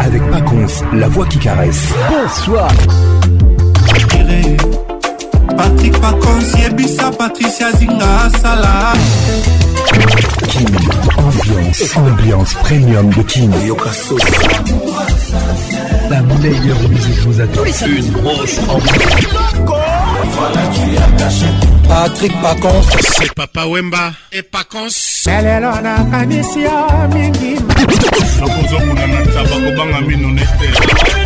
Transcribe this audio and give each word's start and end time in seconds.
avec 0.00 0.30
Paconce, 0.30 0.82
la 0.92 1.08
voix 1.08 1.26
qui 1.26 1.38
caresse. 1.38 1.88
Bonsoir. 2.10 2.68
Patrick 5.56 6.00
Paconce, 6.00 6.52
Yebisa, 6.60 7.10
Patricia 7.12 7.72
Zinga, 7.72 8.30
Salah. 8.40 8.92
Kim, 10.48 10.66
ambiance, 11.16 11.96
ambiance 11.96 12.54
premium 12.54 13.08
de 13.10 13.22
Kim. 13.22 13.50
La 16.10 16.20
meilleure 16.20 16.88
musique 16.88 17.18
vous 17.24 17.40
attend. 17.40 17.60
Une 17.86 18.10
grosse 18.12 18.58
ambiance. 18.68 19.85
voilà, 20.32 20.62
tu 20.68 20.96
as 20.96 21.16
caché. 21.24 21.46
Patrick 21.88 22.42
Pacons 22.42 22.82
c'est 23.18 23.32
Papa 23.32 23.66
Wemba 23.66 24.12
et 24.32 24.42
Pacons 24.42 25.22
lelo 25.28 25.70
nakanisi 25.80 26.62
yo 26.62 27.08
mingi 27.14 27.54
nakozokuna 28.40 29.06
na 29.06 29.20
taba 29.32 29.56
kobanga 29.64 30.00
mino 30.00 30.28
nete 30.30 31.25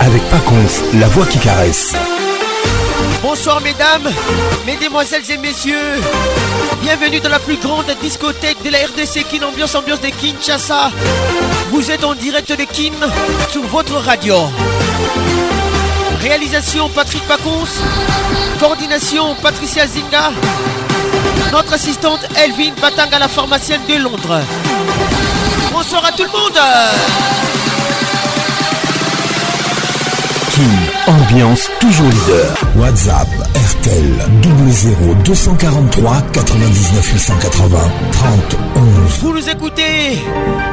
avec 0.00 0.22
Paconce, 0.30 0.80
la 0.94 1.08
voix 1.08 1.26
qui 1.26 1.36
caresse. 1.38 1.92
Bonsoir 3.22 3.60
mesdames, 3.60 4.10
mesdemoiselles 4.64 5.30
et 5.30 5.36
messieurs. 5.36 6.00
Bienvenue 6.80 7.20
dans 7.20 7.28
la 7.28 7.38
plus 7.38 7.56
grande 7.58 7.92
discothèque 8.02 8.62
de 8.64 8.70
la 8.70 8.78
RDC 8.78 9.24
Kin 9.30 9.46
Ambiance 9.46 9.74
Ambiance 9.74 10.00
de 10.00 10.06
Kinshasa. 10.08 10.90
Vous 11.70 11.90
êtes 11.90 12.02
en 12.02 12.14
direct 12.14 12.48
de 12.50 12.64
Kin 12.64 12.92
sur 13.50 13.62
votre 13.64 13.94
radio. 13.96 14.36
Réalisation 16.22 16.88
Patrick 16.88 17.22
Paconce. 17.28 17.76
Coordination 18.58 19.34
Patricia 19.42 19.86
Zinga. 19.86 20.30
Notre 21.52 21.74
assistante 21.74 22.20
Elvin 22.42 22.72
Batanga, 22.80 23.18
la 23.18 23.28
pharmacienne 23.28 23.82
de 23.86 23.96
Londres. 23.96 24.40
Bonsoir 25.72 26.04
à 26.06 26.12
tout 26.12 26.22
le 26.24 26.28
monde. 26.30 26.58
Ambiance 31.08 31.68
toujours 31.80 32.06
leader. 32.08 32.54
WhatsApp 32.76 33.26
RTL 33.80 34.30
00 34.70 34.90
243 35.24 36.22
99 36.32 37.12
880 37.12 37.78
30 38.12 38.32
11. 38.76 39.18
Vous 39.22 39.32
nous 39.32 39.48
écoutez 39.50 40.18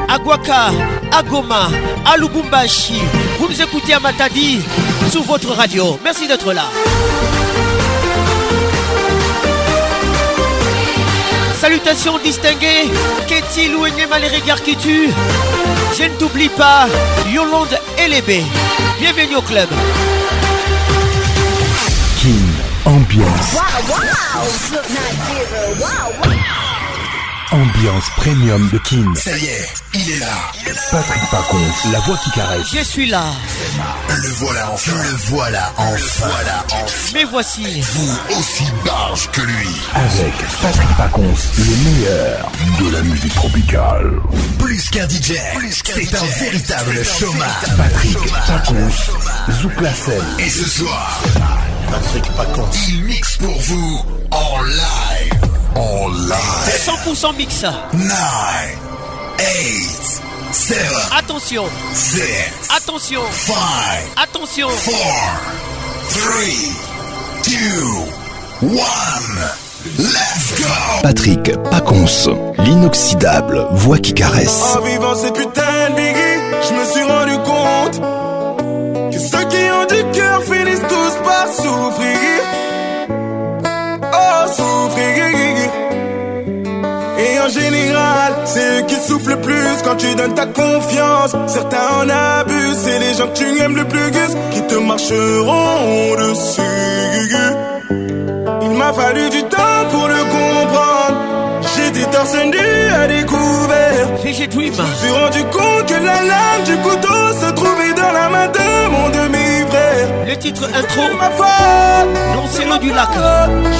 à 0.07 0.19
Guaca, 0.19 0.67
à 1.11 1.23
Goma, 1.23 1.69
à 2.05 2.15
Lubumbashi. 2.17 3.01
Vous 3.39 3.47
nous 3.49 3.59
écoutez 3.59 3.93
à 3.95 3.99
Matadi 3.99 4.61
sous 5.11 5.23
votre 5.23 5.49
radio. 5.55 5.97
Merci 6.03 6.27
d'être 6.27 6.53
là. 6.53 6.65
Salutations 11.59 12.19
distinguées, 12.23 12.85
Ketty 13.27 13.61
et 13.63 13.67
les 14.31 14.37
regards 14.37 14.61
qui 14.61 14.77
Je 14.81 16.03
ne 16.03 16.09
t'oublie 16.19 16.49
pas, 16.49 16.87
Yolande 17.33 17.77
b 17.97 18.31
Bienvenue 19.01 19.35
au 19.37 19.41
club. 19.41 19.67
Ambiance. 23.19 23.57
Ambiance 27.51 28.03
premium 28.17 28.69
de 28.71 28.77
King. 28.77 29.13
Ça 29.15 29.37
y 29.37 29.45
est, 29.45 29.67
il 29.93 30.11
est 30.11 30.19
là. 30.19 30.27
Patrick 30.91 31.21
Pacons, 31.29 31.91
la 31.91 31.99
voix 31.99 32.15
qui 32.23 32.31
caresse. 32.31 32.67
Je 32.73 32.79
suis 32.83 33.07
là. 33.09 33.25
Le 34.09 34.29
voilà 34.39 34.71
enfin. 34.71 34.91
Le 35.03 35.15
voilà 35.31 35.69
enfin. 35.75 36.27
voilà 36.29 36.65
Mais 37.13 37.25
voici. 37.25 37.81
Vous 37.81 38.15
aussi 38.37 38.63
barge 38.85 39.29
que 39.31 39.41
lui. 39.41 39.67
Avec 39.95 40.33
Patrick 40.61 40.89
Pacons, 40.97 41.33
le 41.57 41.91
meilleur 41.91 42.49
de 42.79 42.91
la 42.95 43.01
musique 43.01 43.35
tropicale. 43.35 44.11
Plus 44.59 44.89
qu'un 44.91 45.09
DJ, 45.09 45.33
c'est 45.83 46.15
un, 46.15 46.23
véritable 46.39 47.03
chômage. 47.03 47.77
Patrick 47.77 48.17
Pacons, 48.47 49.59
Zouk 49.61 49.81
la 49.81 49.91
Et 50.45 50.49
ce 50.49 50.69
soir. 50.69 51.19
Patrick 51.91 52.25
Pacons. 52.35 52.69
Il 52.87 53.03
mixe 53.03 53.37
pour 53.37 53.57
vous 53.61 54.01
en 54.31 54.61
live. 54.63 55.41
En 55.75 56.07
live. 56.07 57.15
100% 57.15 57.35
mix. 57.35 57.63
9, 57.93 58.03
8, 59.39 60.21
7. 60.51 60.77
Attention. 61.17 61.65
6. 61.93 62.21
Attention. 62.77 63.21
5. 63.31 63.53
Attention. 64.23 64.67
4. 64.69 64.95
3. 66.11 66.31
2. 67.43 67.55
1. 68.65 68.75
Let's 69.97 70.61
go 70.61 70.67
Patrick 71.03 71.43
Pacons, 71.71 72.29
l'inoxydable 72.59 73.65
voix 73.71 73.97
qui 73.97 74.13
caresse. 74.13 74.75
En 74.77 74.81
vivant 74.81 75.15
ces 75.15 75.31
putains 75.31 75.89
de 75.91 75.95
biggie, 75.95 76.69
je 76.69 76.75
me 76.75 76.85
suis 76.85 77.03
rendu 77.03 77.37
compte 77.49 78.01
ceux 79.19 79.43
qui 79.53 79.63
ont 79.77 79.85
du 79.85 80.01
cœur 80.17 80.41
finissent 80.43 80.87
tous 80.93 81.15
par 81.27 81.47
souffrir. 81.53 82.31
Oh, 84.13 84.47
souffrir. 84.47 85.25
Et 87.19 87.39
en 87.45 87.49
général, 87.49 88.33
c'est 88.45 88.79
eux 88.79 88.81
qui 88.87 88.95
souffle 88.95 89.31
le 89.31 89.41
plus 89.41 89.75
quand 89.83 89.95
tu 89.97 90.15
donnes 90.15 90.33
ta 90.35 90.45
confiance. 90.45 91.35
Certains 91.47 91.87
en 92.01 92.09
abusent, 92.09 92.77
c'est 92.83 92.99
les 92.99 93.13
gens 93.15 93.27
que 93.27 93.37
tu 93.37 93.59
aimes 93.61 93.75
le 93.75 93.85
plus, 93.85 94.11
qui 94.51 94.61
te 94.61 94.75
marcheront 94.75 96.15
dessus. 96.21 97.35
Il 98.61 98.71
m'a 98.71 98.93
fallu 98.93 99.29
du 99.29 99.43
temps 99.43 99.81
pour 99.91 100.07
le 100.07 100.21
comprendre 100.35 100.98
Personne 102.19 102.51
nu 102.51 103.01
a 103.01 103.07
découvert. 103.07 104.07
Je 104.21 104.33
suis 104.33 104.45
rendu 104.49 105.41
compte 105.57 105.85
que 105.87 105.93
la 105.93 106.19
lame 106.31 106.63
du 106.65 106.75
couteau 106.85 107.21
se 107.39 107.49
trouvait 107.53 107.93
dans 107.95 108.11
la 108.11 108.27
main 108.27 108.47
de 108.47 108.67
mon 108.91 109.07
demi-frère. 109.07 110.07
Le 110.27 110.35
titre 110.35 110.65
intro. 110.65 111.01
Ma 111.17 111.29
faute. 111.29 112.81
du 112.81 112.89
lac. 112.91 113.07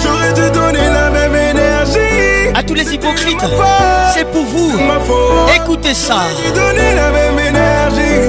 J'aurais 0.01 0.31
dû 0.35 0.49
donner 0.51 0.87
la 0.87 1.09
même 1.09 1.35
énergie. 1.35 2.55
À 2.55 2.63
tous 2.63 2.75
les 2.75 2.93
hypocrites. 2.93 3.41
C'est 4.13 4.25
pour 4.31 4.43
vous. 4.45 4.71
Ma 4.87 4.99
faute. 5.01 5.55
Écoutez 5.57 5.93
ça. 5.93 6.21
donner 6.55 6.95
la 6.95 7.09
même 7.11 7.39
énergie. 7.45 8.23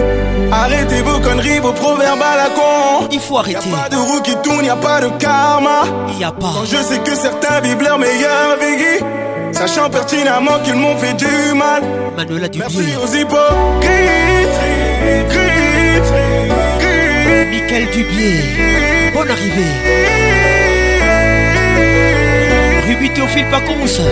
Arrêtez 0.50 1.02
vos 1.02 1.20
conneries, 1.20 1.60
vos 1.60 1.72
proverbes 1.72 2.20
à 2.20 2.36
la 2.36 2.46
con. 2.56 3.06
Il 3.12 3.20
faut 3.20 3.38
arrêter. 3.38 3.58
a 3.72 3.82
pas 3.84 3.88
de 3.88 3.96
roue 3.96 4.22
qui 4.22 4.34
tourne, 4.42 4.64
y 4.64 4.70
a 4.70 4.74
pas 4.74 5.00
de 5.02 5.08
karma. 5.20 5.82
Y 6.18 6.24
a 6.24 6.32
pas. 6.32 6.64
je 6.64 6.78
sais 6.78 6.98
que 6.98 7.14
certains 7.14 7.60
vivent 7.60 7.82
leur 7.82 8.00
meilleure 8.00 8.56
vie. 8.60 9.04
Sachant 9.52 9.90
pertinemment 9.90 10.58
qu'ils 10.64 10.74
m'ont 10.74 10.96
fait 10.96 11.14
du 11.14 11.54
mal. 11.54 11.82
Manuela 12.16 12.48
Merci 12.56 12.82
aux 13.02 13.14
hypocrites. 13.14 13.90
Michael 17.52 17.86
Dubier. 17.92 18.40
Bonne 19.12 19.30
arrivée. 19.30 19.70
Ruby 22.88 23.10
Théophile 23.12 23.46
ça. 23.86 24.02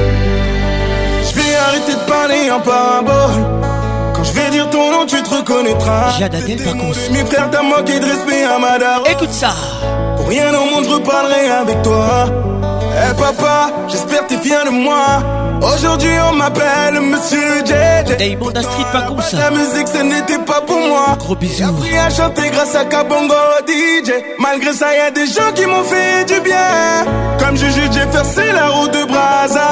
Je 1.22 1.34
vais 1.34 1.54
arrêter 1.68 1.92
de 1.92 2.08
parler 2.10 2.50
en 2.50 2.60
parabole. 2.60 3.42
Quand 4.14 4.24
je 4.24 4.32
vais 4.32 4.50
dire 4.50 4.68
ton 4.70 4.90
nom, 4.90 5.06
tu 5.06 5.22
te 5.22 5.34
reconnaîtras. 5.34 6.18
pas 6.18 6.28
con 6.72 6.92
Mes 7.12 7.24
frères, 7.24 7.48
t'as 7.50 7.62
manqué 7.62 7.98
de 8.00 8.04
respect 8.04 8.44
à 8.44 8.58
Madara. 8.58 9.02
Écoute 9.10 9.30
ça. 9.32 9.52
Pour 10.16 10.26
rien 10.28 10.48
au 10.54 10.64
monde, 10.74 10.84
je 10.84 10.94
reparlerai 10.94 11.48
avec 11.48 11.82
toi. 11.82 12.26
Eh 13.00 13.10
hey 13.10 13.14
papa, 13.16 13.70
j'espère 13.86 14.26
t'es 14.26 14.36
viens 14.38 14.64
de 14.64 14.70
moi. 14.70 15.22
Aujourd'hui 15.62 16.10
on 16.28 16.34
m'appelle 16.34 17.00
Monsieur 17.00 17.38
JJ. 17.64 18.12
Street 18.12 18.86
pas 18.92 19.02
comme 19.02 19.20
ça. 19.20 19.36
La 19.38 19.50
musique 19.50 19.86
ce 19.86 20.02
n'était 20.02 20.38
pas 20.38 20.60
pour 20.62 20.80
moi. 20.80 21.14
Gros 21.20 21.36
bisous. 21.36 21.56
J'ai 21.56 21.64
appris 21.64 21.96
à 21.96 22.10
chanter 22.10 22.50
grâce 22.50 22.74
à 22.74 22.84
Kabongo 22.86 23.34
DJ. 23.68 24.10
Malgré 24.40 24.72
ça 24.72 24.86
y 24.96 24.98
a 24.98 25.12
des 25.12 25.26
gens 25.26 25.52
qui 25.54 25.64
m'ont 25.66 25.84
fait 25.84 26.24
du 26.26 26.40
bien. 26.40 27.04
Comme 27.38 27.56
Juju 27.56 27.82
percé 28.10 28.50
la 28.52 28.68
roue 28.68 28.88
de 28.88 29.04
Brazza, 29.04 29.66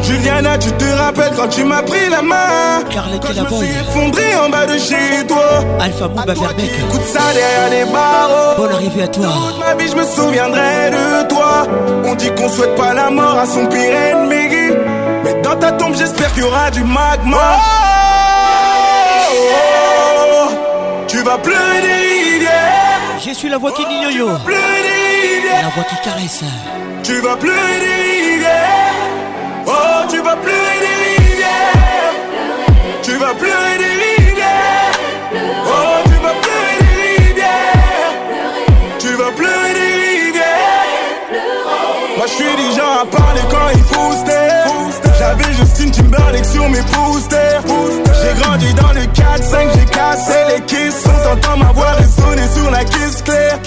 Juliana 0.00 0.56
tu 0.58 0.70
te 0.72 0.84
rappelles 0.96 1.32
quand 1.36 1.48
tu 1.48 1.64
m'as 1.64 1.82
pris 1.82 2.08
la 2.10 2.22
main. 2.22 2.84
Carlette 2.92 3.22
quand 3.22 3.34
je 3.50 3.54
suis 3.56 3.74
effondré 3.74 4.36
en 4.36 4.48
bas 4.50 4.66
de 4.66 4.78
chez 4.78 5.26
toi. 5.26 5.64
Alpha 5.80 6.06
Mouba 6.06 6.24
Verbeck. 6.32 6.70
Écoute 6.88 7.04
ça 7.12 7.20
derrière 7.34 7.86
les 7.86 7.92
barreaux. 7.92 8.54
Bonne 8.56 8.72
arrivée 8.74 9.02
à 9.02 9.08
toi. 9.08 9.24
Toute 9.26 9.58
ma 9.58 9.74
vie 9.74 9.90
je 9.90 9.96
me 9.96 10.04
souviendrai 10.04 10.90
de 10.92 11.28
toi. 11.28 11.66
On 12.04 12.14
dit 12.14 12.30
qu'on 12.34 12.48
souhaite 12.48 12.67
pas 12.76 12.92
la 12.94 13.10
mort 13.10 13.38
à 13.38 13.44
son 13.46 13.66
pire 13.66 13.80
ennemi. 14.10 14.74
Mais 15.24 15.34
dans 15.42 15.56
ta 15.56 15.72
tombe, 15.72 15.94
j'espère 15.96 16.32
qu'il 16.32 16.42
y 16.44 16.44
aura 16.44 16.70
du 16.70 16.82
magma. 16.84 17.36
Oh, 17.36 17.40
oh 19.32 20.44
tu 21.06 21.18
vas 21.18 21.36
pleurer 21.38 21.80
des 21.82 21.92
rivières. 22.08 22.50
Je 23.24 23.30
suis 23.32 23.48
la 23.48 23.58
voix 23.58 23.70
qui 23.72 23.84
dit 23.86 23.94
oh, 24.00 24.04
yo-yo. 24.10 24.26
La 24.28 25.70
voix 25.74 25.82
qui 25.88 25.96
caresse. 26.04 26.40
Tu 27.02 27.14
vas 27.20 27.36
pleurer 27.36 27.78
des 27.80 28.02
rivières. 28.12 28.94
Oh, 29.66 30.04
tu 30.08 30.18
vas 30.18 30.36
pleurer 30.36 30.80
des 30.80 30.94
rivières. 31.10 32.14
Tu 33.02 33.10
vas 33.12 33.34
pleurer 33.34 33.78
des 33.78 33.92
rivières. 34.24 34.44
Oh. 35.66 35.97
quand 43.50 43.68
il 43.74 43.82
faut 43.84 44.30
J'avais 45.18 45.52
Justine 45.54 45.90
Timberlake 45.90 46.44
sur 46.44 46.68
mes 46.68 46.82
posters 46.92 47.62
J'ai 47.62 48.42
grandi 48.42 48.74
dans 48.74 48.92
le 48.92 49.02
4-5, 49.02 49.04
j'ai 49.78 49.84
cassé 49.86 50.38
les 50.54 50.60
kisses 50.64 51.04
On 51.30 51.34
t'entend 51.36 51.56
ma 51.58 51.72
voix 51.72 51.92
résonner 51.92 52.48
sur 52.54 52.70
la 52.70 52.84
kiss 52.84 53.22
claire 53.22 53.58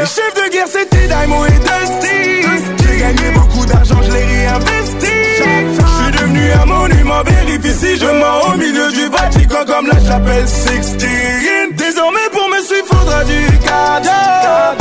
Les 0.00 0.06
chefs 0.06 0.32
de 0.34 0.50
guerre 0.52 0.66
c'était 0.68 1.06
Daimo 1.08 1.44
et 1.46 1.50
Dusty 1.50 2.48
J'ai 2.88 2.98
gagné 2.98 3.30
beaucoup 3.34 3.66
d'argent, 3.66 3.96
je 4.02 4.12
l'ai 4.12 4.24
réinvesti 4.24 5.08
suis 5.34 6.20
devenu 6.20 6.52
un 6.62 6.66
monument, 6.66 7.22
vérifie 7.24 7.72
si 7.74 7.96
je 7.98 8.06
mens 8.06 8.52
Au 8.52 8.56
milieu 8.56 8.90
du 8.92 9.08
Vatican 9.08 9.64
comme 9.66 9.86
la 9.86 9.98
chapelle 10.10 10.48
Sixtine 10.48 11.72
Désormais 11.76 12.28
pour 12.32 12.48
me 12.48 12.58
suivre 12.64 12.86
faudra 12.86 13.24
du 13.24 13.46
cadeau 13.60 14.80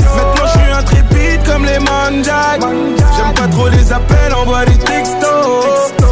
J'aime 1.83 3.33
pas 3.35 3.47
trop 3.49 3.67
les 3.69 3.91
appels, 3.93 4.33
envoie 4.33 4.65
des 4.65 4.77
textos 4.77 6.10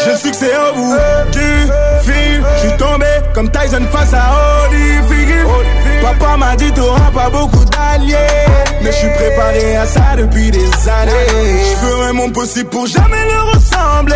Je 0.06 0.18
suis 0.18 0.34
c'est 0.34 0.56
au 0.56 0.75
bout 0.75 0.94
euh, 0.94 1.25
du 1.31 1.39
euh, 1.39 2.00
fil. 2.01 2.44
Euh. 2.44 2.57
suis 2.60 2.78
tombé 2.78 3.06
comme 3.34 3.50
Tyson 3.51 3.84
face 3.92 4.13
à 4.13 4.31
Holyfield. 4.69 5.48
Papa 6.01 6.38
m'a 6.38 6.56
dit 6.56 6.72
t'auras 6.74 7.12
pas 7.13 7.30
beaucoup 7.30 7.66
d'alliés 7.66 8.16
Mais 8.81 8.92
je 8.92 8.98
suis 8.98 9.10
préparé 9.10 9.75
à 9.75 9.86
ça 9.86 10.13
depuis 10.16 10.51
des 10.51 10.63
années 10.63 11.60
Je 12.07 12.12
mon 12.13 12.30
possible 12.30 12.69
pour 12.69 12.86
jamais 12.86 13.25
le 13.25 13.57
ressembler 13.57 14.16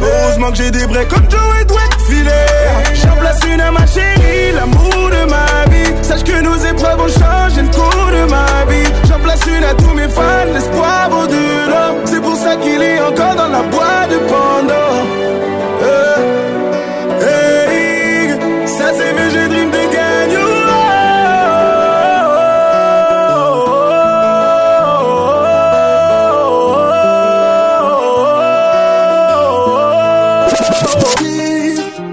Heureusement 0.00 0.50
que 0.50 0.56
j'ai 0.58 0.70
des 0.70 0.84
vrais 0.86 1.06
comme 1.06 1.24
Joe 1.30 1.40
et 1.60 1.64
Dwight 1.64 1.96
Filet 2.06 3.08
J'en 3.08 3.16
place 3.16 3.40
une 3.50 3.60
à 3.60 3.72
ma 3.72 3.86
chérie, 3.86 4.52
l'amour 4.54 5.10
de 5.10 5.24
ma 5.30 5.72
vie 5.72 5.90
Sache 6.02 6.22
que 6.22 6.38
nos 6.42 6.56
épreuves 6.56 7.00
ont 7.00 7.08
changé 7.08 7.45
j'ai 7.54 7.62
le 7.62 7.68
cours 7.68 8.10
de 8.12 8.28
ma 8.28 8.64
vie. 8.70 8.90
J'en 9.08 9.20
place 9.20 9.40
une 9.46 9.62
à 9.64 9.72
tous 9.74 9.94
mes 9.94 10.08
fans, 10.08 10.52
l'espoir 10.52 11.08
vaut 11.10 11.26
de 11.26 11.70
l'homme. 11.70 12.00
C'est 12.04 12.20
pour 12.20 12.34
ça 12.36 12.56
qu'il 12.56 12.82
est 12.82 13.00
encore 13.00 13.36
dans 13.36 13.48
la 13.48 13.62
boîte 13.62 14.10
de 14.10 14.18
Pandore. 14.30 15.06
ça 18.66 18.92
c'est 18.96 19.12
VG 19.12 19.48
Dream 19.48 19.70
de 19.70 19.78
Gagnon. 19.94 20.46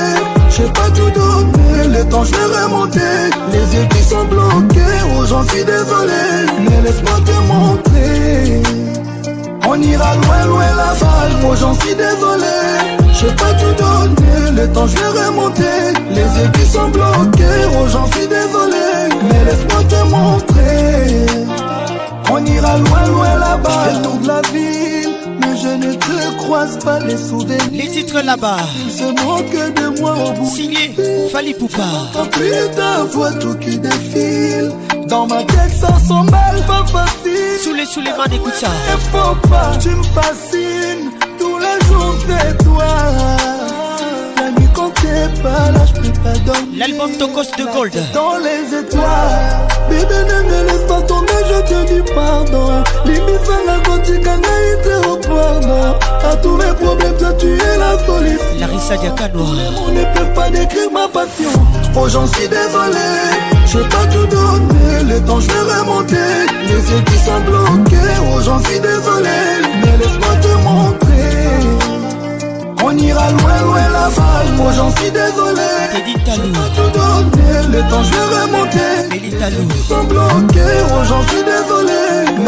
j'ai 0.49 0.65
pas 0.77 0.89
tout 0.93 1.09
donné. 1.17 1.97
Le 1.97 2.03
temps, 2.09 2.25
je 2.25 2.31
vais 2.31 2.63
remonter. 2.65 3.17
Les 3.53 3.75
yeux 3.79 3.87
qui 3.91 4.03
sont 4.03 4.25
bloqués. 4.25 4.97
Oh, 5.17 5.25
j'en 5.25 5.41
suis 5.47 5.63
désolé, 5.63 6.23
mais 6.69 6.81
laisse-moi 6.81 7.15
te 7.29 7.37
montrer. 7.47 8.61
On 9.69 9.81
ira 9.81 10.15
loin, 10.15 10.45
loin 10.47 10.67
la 10.75 10.93
balle. 11.01 11.33
Oh, 11.45 11.55
j'en 11.55 11.73
suis 11.75 11.95
désolé. 11.95 12.57
J'ai 13.13 13.27
pas 13.27 13.53
tout 13.53 13.83
donné, 13.83 14.61
le 14.61 14.67
temps 14.73 14.85
je 14.85 14.95
vais 15.17 15.25
remonter 15.25 15.63
Les 16.11 16.21
yeux 16.21 16.51
qui 16.53 16.65
sont 16.69 16.87
bloqués, 16.89 17.65
oh 17.79 17.87
j'en 17.91 18.05
suis 18.11 18.27
désolé 18.27 19.15
Mais 19.27 19.43
laisse-moi 19.43 19.83
te 19.89 20.09
montrer 20.11 21.46
on 22.29 22.45
ira 22.45 22.77
loin, 22.79 23.05
loin 23.09 23.35
là-bas. 23.37 23.83
Je 23.93 23.99
tourne 24.03 24.27
la 24.27 24.41
ville, 24.51 25.13
mais 25.39 25.55
je 25.55 25.67
ne 25.83 25.93
te 25.93 26.35
croise 26.37 26.77
pas 26.83 26.99
les 26.99 27.15
souvenirs. 27.17 27.57
Les 27.71 27.87
titres 27.87 28.19
là-bas. 28.21 28.57
Ils 28.85 28.91
se 28.91 29.07
moquent 29.25 29.73
de 29.95 30.01
moi 30.01 30.13
au 30.27 30.31
bout. 30.33 30.45
Signé 30.55 30.93
Fali 31.31 31.53
Poupa. 31.53 31.85
plus 32.33 32.75
ta 32.75 33.03
voix, 33.13 33.31
tout 33.33 33.55
qui 33.59 33.79
défile. 33.79 34.71
Dans 35.07 35.25
ma 35.25 35.41
tête, 35.43 35.73
ça 35.79 35.93
s'emballe 36.05 36.61
pas 36.67 36.85
facile. 36.95 37.59
Sous 37.63 37.73
les, 37.73 37.85
sous 37.85 38.01
les 38.01 38.11
mains, 38.11 38.25
écoute 38.33 38.55
ça. 38.55 38.71
faut 39.13 39.35
pas, 39.47 39.71
tu 39.79 39.89
me 39.89 40.03
fascines. 40.03 41.07
Tous 41.39 41.59
les 41.59 41.87
jours, 41.87 42.15
c'est 42.27 42.57
toi. 42.65 42.93
La 44.41 44.51
nuit, 44.51 44.67
quand 44.75 44.91
t'es 45.01 45.41
pas 45.41 45.71
là, 45.71 45.79
je 45.85 45.93
peux 45.93 46.19
pas 46.21 46.33
L'album 46.77 47.11
Tocos 47.13 47.51
de 47.57 47.63
Gold. 47.73 47.95
Dans 48.13 48.35
les 48.39 48.77
étoiles. 48.81 49.76
Bébé 49.89 50.19
ne 50.27 50.67
laisse 50.67 50.85
pas 50.87 51.01
tomber, 51.01 51.41
je 51.47 51.73
te 51.73 51.87
dis 51.93 52.11
pardon 52.13 52.69
Limisanga 53.05 53.79
kotika 53.85 54.33
ngai 54.35 54.81
te 54.83 55.27
pardon 55.27 55.95
A 56.31 56.35
tous 56.37 56.57
mes 56.57 56.73
problèmes, 56.85 57.17
toi 57.17 57.31
tu 57.39 57.47
es 57.47 57.77
la 57.77 58.05
solution 58.05 58.59
Larissa 58.59 58.97
Diakano 58.97 59.45
On 59.87 59.91
ne 59.91 60.03
peut 60.13 60.33
pas 60.35 60.49
décrire 60.49 60.91
ma 60.91 61.07
passion 61.07 61.49
Oh 61.95 62.07
j'en 62.09 62.27
suis 62.27 62.47
désolé 62.49 63.07
Je 63.65 63.77
t'ai 63.79 64.09
tout 64.13 64.25
donné 64.35 65.03
le 65.13 65.19
temps 65.25 65.39
je 65.39 65.47
vais 65.47 65.79
remonter 65.79 66.49
Les 66.63 66.91
yeux 66.91 67.01
qui 67.05 67.19
sont 67.25 67.39
bloqués, 67.47 68.13
oh 68.33 68.41
j'en 68.43 68.59
suis 68.63 68.79
désolé 68.81 69.37
Mais 69.85 69.97
laisse-moi 69.97 70.26
on 72.97 73.03
ira 73.03 73.31
loin, 73.31 73.61
loin 73.69 73.87
la 73.93 74.09
bas 74.15 74.51
Moi 74.57 74.71
j'en 74.77 74.89
suis 74.95 75.11
désolé. 75.11 75.69
J'ai 75.93 76.13
pas 76.13 76.31
tout 76.31 76.91
donné, 76.97 77.77
le 77.77 77.81
temps 77.89 78.03
je 78.03 78.11
vais 78.11 78.43
remonter. 78.43 78.95
Ils 79.15 79.87
sont 79.87 80.03
bloqués, 80.03 80.77
oh 80.91 81.03
j'en 81.09 81.21
suis 81.27 81.43
désolé. 81.53 81.95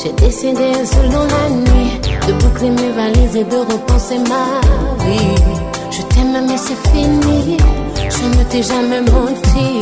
J'ai 0.00 0.12
décidé 0.24 0.72
seul 0.86 1.08
dans 1.10 1.24
la 1.24 1.50
nuit 1.50 1.98
de 2.28 2.32
boucler 2.34 2.70
mes 2.70 2.92
valises 2.92 3.34
et 3.34 3.42
de 3.42 3.56
repenser 3.56 4.18
ma 4.18 4.60
vie. 5.04 5.50
Je 5.90 6.02
t'aime 6.14 6.46
mais 6.46 6.56
c'est 6.56 6.78
fini, 6.92 7.56
je 7.96 8.38
ne 8.38 8.44
t'ai 8.44 8.62
jamais 8.62 9.00
menti. 9.00 9.80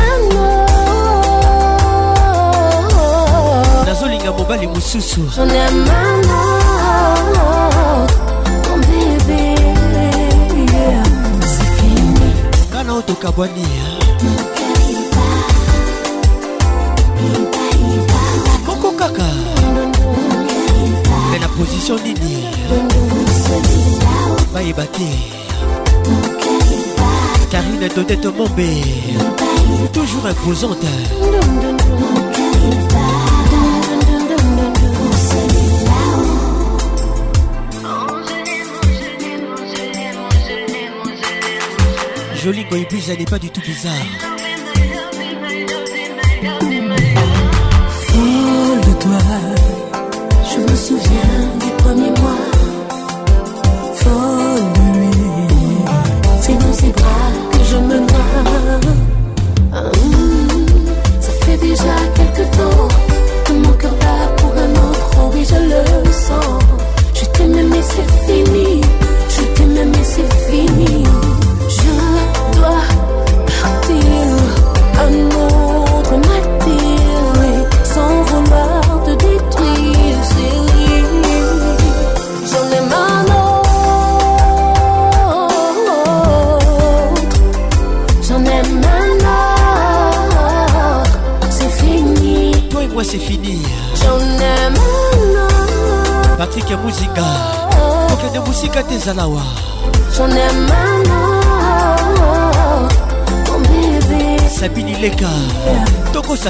un 0.06 0.09
ya 4.30 4.36
mobali 4.38 4.68
mosusu 4.68 5.22
ngana 12.72 12.94
otokabwani 12.94 13.66
moko 18.68 18.92
kaka 19.00 19.30
me 21.32 21.38
na 21.40 21.48
position 21.58 21.98
nini 22.04 22.34
bayeba 24.54 24.86
te 24.96 25.10
karine 27.52 27.88
dodete 27.96 28.30
mombe 28.38 28.68
toujours 29.94 30.26
imposante 30.32 30.90
jolie 42.52 42.66
Goibus, 42.66 43.08
n'est 43.10 43.26
pas 43.26 43.38
du 43.38 43.50
tout 43.52 43.62
bizarre. 43.62 43.94
Folle 48.08 48.82
de 48.88 49.00
toi, 49.00 49.20
je 50.54 50.60
me 50.60 50.76
souviens 50.76 51.48
des 51.60 51.84
premiers 51.84 52.10
mois. 52.20 52.50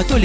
au 0.00 0.24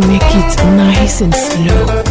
make 0.00 0.20
it 0.24 0.56
nice 0.74 1.20
and 1.20 1.34
slow. 1.34 2.01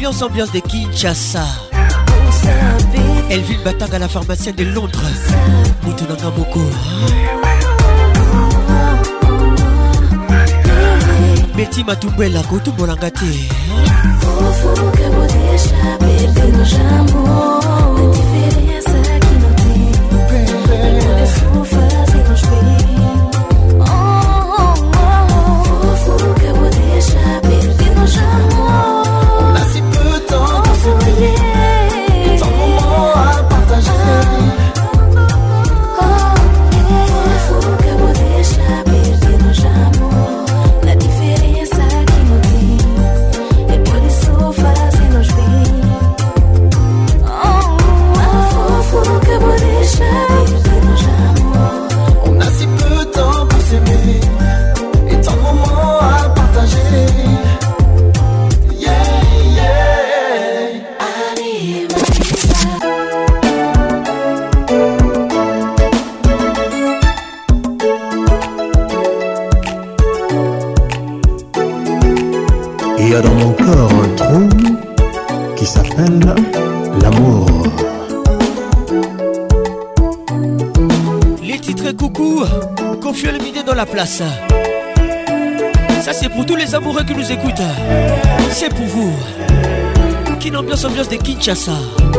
Ambiance, 0.00 0.22
ambiance 0.22 0.50
de 0.52 0.60
Kinshasa. 0.60 1.44
Elle 3.28 3.42
vit 3.42 3.58
Batanga, 3.62 3.98
la 3.98 4.08
pharmacienne 4.08 4.56
de 4.56 4.64
Londres. 4.64 4.98
Moutounanga 5.82 6.30
Boko. 6.34 6.58
Betty 11.54 11.84
Matumbela, 11.84 12.40
Kotumbolangate. 12.44 13.20
Hein? 13.20 13.46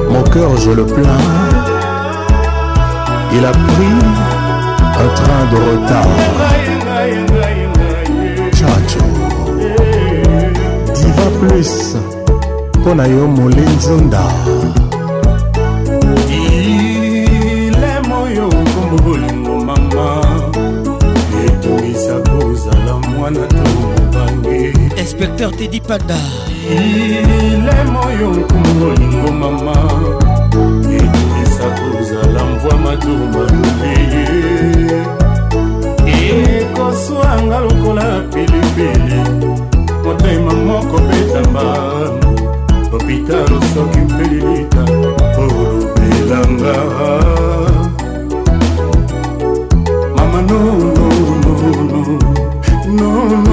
Mon 0.10 0.24
cœur, 0.24 0.58
je 0.58 0.72
le 0.72 0.86
plains. 0.86 1.17
Il 3.32 3.46
a 3.46 3.52
pris 3.54 3.62
un 5.00 5.08
train 5.15 5.50
de 5.54 5.58
retard. 5.72 6.17
Chacho. 8.54 9.06
Diva 10.94 11.28
plus. 11.48 11.72
molin 12.84 13.56
lindzonda. 13.56 14.24
Il 16.30 17.74
est 17.74 18.02
moyo 18.10 18.48
comme 19.06 19.41
mon 19.44 19.60
maman 19.60 20.15
Et 21.46 21.54
tout 21.62 21.91
ça 21.98 22.15
pose 22.20 22.65
à 22.67 22.70
la 22.86 22.96
moine 23.15 23.38
à 23.38 23.39
tout. 23.48 23.84
Inspecteur 25.02 25.50
Teddy 25.54 25.80
pada 25.80 26.15
ilemo 26.78 28.00
oyo 28.08 28.30
olingo 28.90 29.30
mama 29.42 29.76
ekokisa 30.96 31.66
kozala 31.78 32.42
mvwa 32.52 32.74
matuba 32.84 33.40
lobeye 33.40 35.02
ekoswanga 36.62 37.58
lokola 37.66 38.08
pilipili 38.34 39.22
motema 40.06 40.54
moko 40.68 40.98
betamba 41.10 41.64
hopitalo 42.92 43.58
soki 43.74 44.00
mpelilita 44.00 44.84
olobelanga 45.42 46.76
mama 50.16 50.42
nononono 50.42 52.02
no, 52.86 53.26
no, 53.28 53.44
no. 53.44 53.51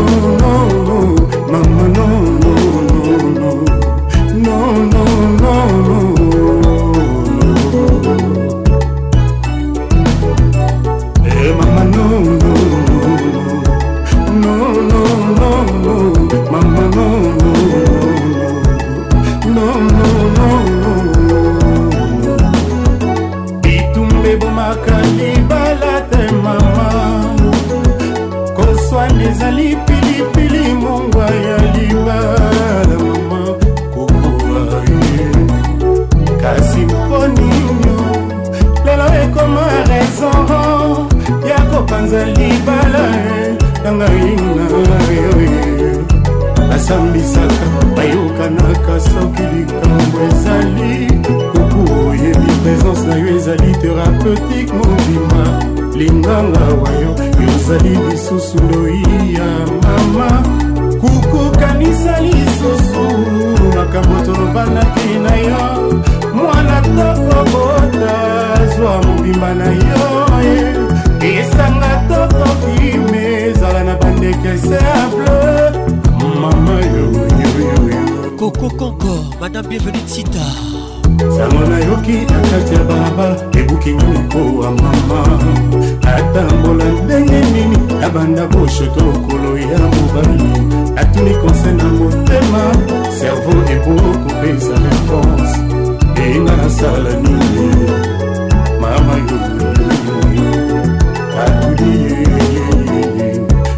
madame 79.49 79.69
bienvenue 79.69 80.03
tita 80.05 80.47
sango 81.37 81.63
nayoki 81.73 82.13
na 82.29 82.39
kati 82.53 82.75
ya 82.75 82.83
balabala 82.85 83.37
ebuki 83.61 83.91
ngamikowa 83.97 84.71
mama 84.77 85.21
atambola 86.05 86.85
ndenge 86.85 87.41
nini 87.53 87.79
nabanda 88.01 88.47
boshoto 88.47 89.05
okolo 89.09 89.57
ya 89.59 89.79
mobali 89.79 90.53
natuni 90.95 91.35
konse 91.41 91.71
na 91.73 91.85
motema 91.85 92.63
servo 93.17 93.55
ebokopesa 93.73 94.75
reponse 94.85 95.61
eyinga 96.23 96.57
nasala 96.57 97.11
nini 97.23 97.65
mama 98.81 99.15
yoyoyo 99.29 99.89
atuli 101.45 101.95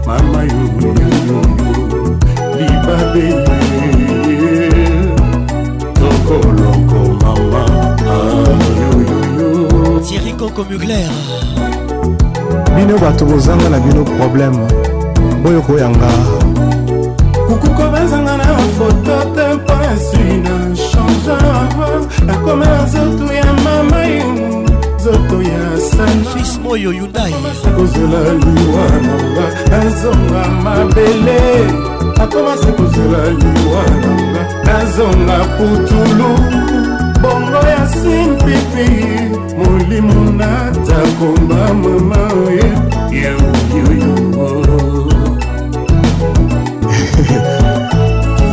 mama 0.07 0.39
yoyoyo 0.43 1.39
libabe 2.59 3.50
koko 10.51 10.63
mugler 10.71 11.09
bino 12.77 12.95
bato 13.03 13.27
bozanga 13.27 13.69
na 13.71 13.79
bino 13.79 14.05
probleme 14.05 14.67
oyo 15.49 15.61
koyanga 15.63 16.09
kokukobanzanga 17.49 18.37
na 18.37 18.45
bafoto 18.57 19.15
te 19.35 19.55
mpasi 19.55 20.25
na 20.45 20.77
changeur 20.91 22.03
nakomela 22.27 22.83
nzoto 22.85 23.33
ya 23.35 23.53
mama 23.65 24.05
yo 24.05 24.33
nzoto 24.97 25.37
ya 25.43 25.65
sanfis 25.91 26.59
moyo 26.63 26.93
yudai 26.93 27.35
kozela 27.77 28.21
liwa 28.43 28.85
nanga 29.07 29.47
nazonga 29.71 30.43
mabele 30.65 31.41
akomasi 32.23 32.67
kozela 32.77 33.23
liwa 33.41 33.83
nanga 34.03 34.43
nazonga 34.65 35.39
putulu 35.57 36.29
bongo 37.23 37.67
ya 37.67 37.89
simpipi 37.89 39.30
bimona 39.91 40.71
takomba 40.89 41.61
mama 41.83 42.23
ya 43.23 43.33
okioyongo 43.51 44.47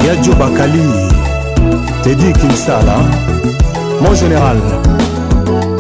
yadio 0.07 0.33
bakali 0.41 0.85
tedi 2.03 2.29
kinsala 2.39 2.97
mon 4.01 4.13
général 4.21 4.59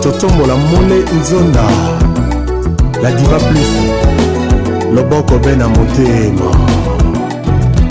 totombola 0.03 0.55
mole 0.69 0.97
nzonda 1.19 1.65
la 3.03 3.09
diva 3.17 3.39
plus 3.47 3.71
loboko 4.95 5.39
be 5.43 5.53
na 5.55 5.67
motema 5.69 6.49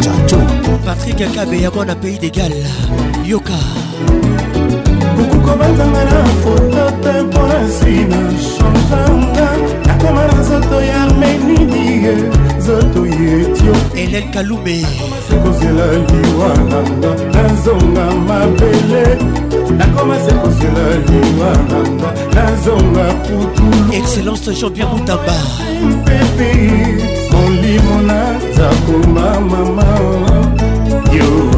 tato 0.05 0.38
patrik 0.87 1.20
akabe 1.26 1.57
ya 1.62 1.70
mwana 1.70 1.94
pays 1.98 2.18
d'égal 2.22 2.55
yoka 3.26 3.59
okobanzanga 5.46 6.02
na 6.11 6.20
foto 6.42 6.82
te 7.02 7.14
mpona 7.22 7.56
nsina 7.68 8.18
changanga 8.88 9.48
nakoma 9.87 10.22
na 10.30 10.37
nzoto 10.42 10.76
ya 10.90 10.96
armenidie 11.06 12.14
nzoto 12.59 13.00
ya 13.06 13.22
etiopie 13.42 14.02
elel 14.04 14.24
kalume 14.35 14.76
sekozela 15.28 15.87
liwa 16.09 16.50
nanga 16.70 17.11
nazonga 17.35 18.04
mabele 18.28 19.02
nakoma 19.78 20.16
sekozela 20.26 20.87
liwa 21.09 21.50
nanga 21.70 22.09
nazonga 22.37 23.04
putulu 23.26 23.76
excellence 23.98 24.50
jean-pierre 24.54 24.90
mutamba 24.92 25.37
mpepi 25.90 26.50
molimo 27.32 27.94
naza 28.09 28.68
koma 28.87 29.28
mama 29.50 29.88
yo 31.18 31.55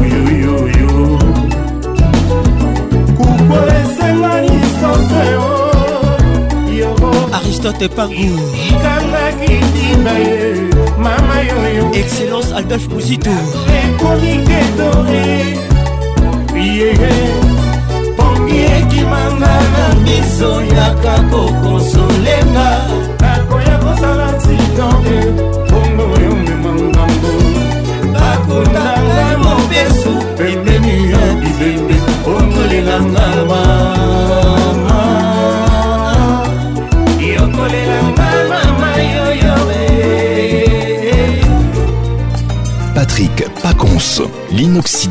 aristote 7.35 7.87
pangu 7.89 8.37
excellence 11.93 12.53
adolphe 12.55 12.87
muzito 12.93 13.29
pongi 18.17 18.59
ekimanga 18.77 19.55
na 19.75 19.85
miso 20.03 20.61
yaka 20.77 21.15
kokonsolenga 21.29 22.69
nakoya 23.21 23.75
kosala 23.83 24.31
titange 24.41 25.19
bongo 25.71 26.03
oyo 26.13 26.35
mema 26.35 26.71
ngambo 26.73 27.31
bakotanga 28.13 29.37
mobesu 29.37 30.13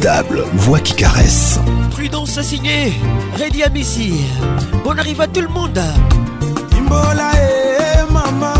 redoutable, 0.08 0.42
voix 0.54 0.80
qui 0.80 0.94
caresse. 0.94 1.58
Prudence 1.90 2.38
assignée, 2.38 2.92
Ready 3.38 3.62
à 3.62 3.68
Messi. 3.68 4.24
Bon 4.84 4.96
arrive 4.98 5.20
à 5.20 5.26
tout 5.26 5.40
le 5.40 5.48
monde. 5.48 5.78
Imbola 6.76 7.30
e 7.34 8.12
mama, 8.12 8.54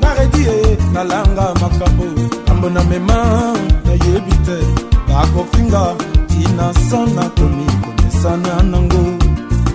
na 0.00 0.12
Ready 0.14 0.42
e 0.46 0.78
na 0.92 1.04
langa 1.04 1.52
makambo. 1.60 2.04
Ambo 2.50 2.70
na 2.70 2.82
mema 2.84 3.52
na 3.84 3.92
yebite, 3.92 4.60
bakofinga 5.08 5.94
tina 6.28 6.72
sana 6.88 7.30
komi 7.36 7.66
konesana 7.82 8.62
nango. 8.62 9.18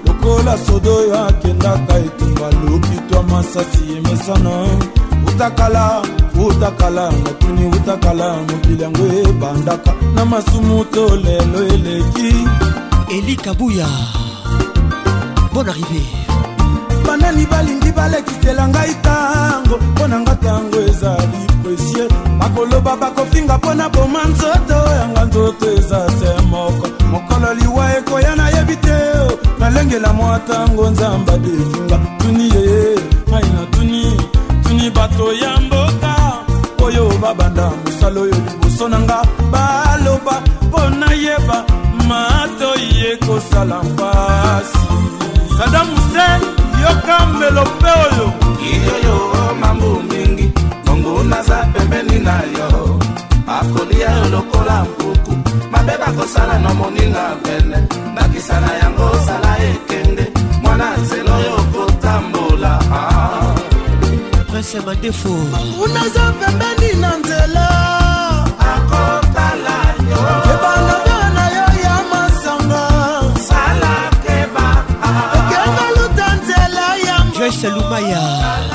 Lokola 0.06 0.56
sodo 0.58 0.96
oyo 0.96 1.16
akendaka 1.28 2.00
etumba 2.00 2.50
lokitwa 2.68 3.24
masasi 3.24 3.98
emesana 3.98 4.68
utakala 5.28 6.02
utakala 6.46 7.12
mokini 7.12 7.66
utakala 7.68 8.36
mokili 8.38 8.84
yango 8.84 9.04
ebandaka 9.28 9.94
na 10.16 10.26
masumu 10.26 10.86
to 10.86 11.16
lelo 11.16 11.60
eleki 11.68 12.34
eli 13.18 13.36
kabuya 13.36 13.88
bon 15.54 15.68
arrivé 15.72 16.04
banani 17.08 17.46
balingi 17.52 17.92
balekisela 17.98 18.64
ngai 18.72 18.92
ntango 19.00 19.76
mpo 19.88 20.04
na 20.12 20.18
nga 20.24 20.34
ntango 20.40 20.78
ezali 20.90 21.42
presie 21.64 22.04
bakoloba 22.40 22.92
bakofinga 23.02 23.56
mpo 23.60 23.72
na 23.80 23.88
boma 23.94 24.22
nzoto 24.32 24.78
yanga 25.00 25.22
nzoto 25.28 25.66
eza 25.78 26.00
se 26.18 26.30
moko 26.52 26.86
mokolo 27.12 27.50
liwa 27.60 27.86
ekoya 27.98 28.32
nayebi 28.40 28.76
te 28.86 29.00
nalengela 29.60 30.10
mwa 30.14 30.38
ntango 30.42 30.84
nzamba 30.90 31.34
definga 31.44 31.98
tuni 32.20 32.46
ye 32.56 32.66
ngai 33.30 33.48
na 33.56 33.62
tuni 33.72 34.04
tuni 34.64 34.88
bato 34.96 35.28
yambo 35.42 35.79
oyo 36.90 37.06
babanda 37.22 37.66
mosala 37.86 38.18
oyo 38.26 38.36
liboso 38.48 38.84
na 38.92 39.00
nga 39.06 39.20
baloba 39.54 40.36
mpo 40.70 40.80
nayeba 41.02 41.58
matoi 42.10 42.88
ekosala 43.12 43.78
mpasi 43.90 44.84
sada 45.58 45.80
muse 45.90 46.26
yoka 46.84 47.16
mbelope 47.34 47.92
oyo 48.06 48.26
iyoyo 48.74 49.16
mambu 49.62 49.90
mingi 50.10 50.48
bongo 50.86 51.14
naza 51.32 51.58
pembeni 51.74 52.18
na 52.28 52.36
yo 52.58 52.68
akolia 53.58 54.10
yo 54.18 54.24
lokola 54.34 54.78
mpuku 54.90 55.34
mabe 55.74 55.94
bakosala 56.02 56.56
na 56.64 56.70
moninga 56.80 57.26
pene 57.44 57.78
nakisa 58.16 58.56
na 58.64 58.72
yango 58.82 59.06
osala 59.18 59.52
ekende 59.72 60.26
mwana 60.64 60.88
nzela 61.02 61.29
se 64.72 64.80
madefo 64.82 65.30
unaza 65.84 66.34
pembeni 66.40 66.94
na 67.02 67.12
nzela 67.18 67.68
akotala 68.74 69.76
yo 70.12 70.22
ebanodo 70.54 71.18
na 71.36 71.46
yo 71.56 71.66
ya 71.86 71.96
masanga 72.12 72.84
salakeba 73.48 74.66
okenga 75.38 75.88
luta 75.96 76.28
nzela 76.40 76.84
ya 77.08 77.16
joyce 77.38 77.70
lumaya 77.76 78.69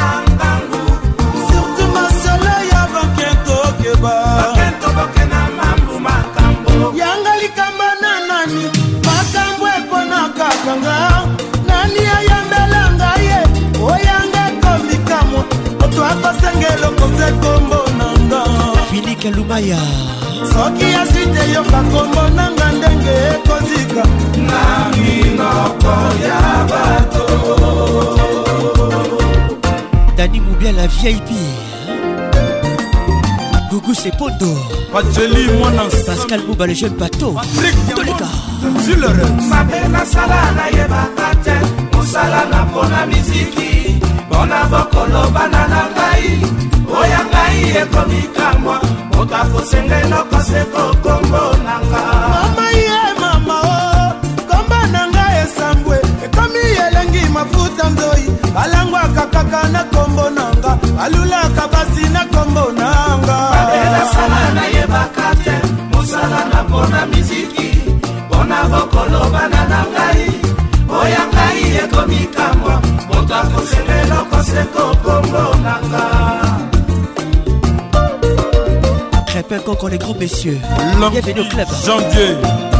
elokoza 16.74 17.28
kombo 17.42 17.80
na 17.98 18.08
nga 18.28 18.42
filike 18.90 19.30
lubaya 19.36 19.80
soki 20.52 20.86
asite 21.02 21.42
yoka 21.54 21.80
kombo 21.92 22.22
na 22.38 22.44
nga 22.56 22.66
ndenge 22.76 23.14
ekozika 23.34 24.02
na 24.48 24.62
minoko 25.00 25.94
ya 26.28 26.40
bato 26.70 27.26
dani 30.16 30.38
mobia 30.40 30.72
la 30.72 30.86
vip 30.86 31.28
gugu 33.70 33.94
sepondo 33.94 34.50
pajeli 34.92 35.44
mwana 35.58 35.84
pascal 36.06 36.40
buba 36.46 36.66
le 36.66 36.74
jeune 36.74 36.96
bateau 36.96 37.34
toleka 37.96 38.28
zulere 38.84 39.26
mabe 39.50 39.80
nasala 39.94 40.38
nayebaka 40.56 41.26
te 41.44 41.56
mosala 41.92 42.40
na 42.52 42.60
mpona 42.68 43.06
miziki 43.06 44.13
mpo 44.34 44.46
na 44.46 44.60
bokolo 44.70 45.22
bana 45.34 45.62
na 45.72 45.82
ngai 45.96 46.28
oya 47.00 47.20
ngai 47.32 47.56
ekomikamwa 47.80 48.76
moto 49.14 49.36
akosenga 49.40 49.96
enokose 50.04 50.60
kokombo 50.72 51.42
na 51.66 51.74
nga 51.88 52.04
mama 52.18 52.58
ye 52.86 53.00
mama 53.20 53.58
o 53.62 54.12
komba 54.48 54.80
na 54.92 55.02
ngai 55.12 55.34
esambwe 55.44 55.96
ekomi 56.24 56.64
elengi 56.86 57.22
mafuta 57.34 57.84
nzoi 57.92 58.24
alangwaka 58.62 59.22
kaka 59.34 59.60
na 59.72 59.82
kombo 59.92 60.24
na 60.36 60.44
nga 60.58 60.72
alulaka 61.04 61.64
basi 61.72 62.04
na 62.14 62.22
kombo 62.32 62.64
na 62.78 62.90
nga 63.22 63.36
adelasala 63.60 64.38
nayebaka 64.56 65.28
te 65.44 65.54
mosala 65.92 66.40
na 66.52 66.58
mpona 66.66 67.00
miziki 67.12 67.68
mpona 68.26 68.58
bokolobana 68.72 69.60
na 69.72 69.80
ngai 69.92 70.22
oya 71.00 71.22
ngai 71.32 71.60
ekomikamwa 71.82 72.74
moto 73.24 73.34
akosepela 73.34 74.24
koseko 74.30 74.96
kombo 75.02 75.56
nanga 75.62 76.40
Crépin 79.26 79.58
encore 79.66 79.88
les 79.88 79.98
grands 79.98 80.14
messieurs. 80.14 80.58
Bienvenue 81.10 81.40
au 81.40 81.48
club. 81.48 81.66
Janvier. 81.84 82.36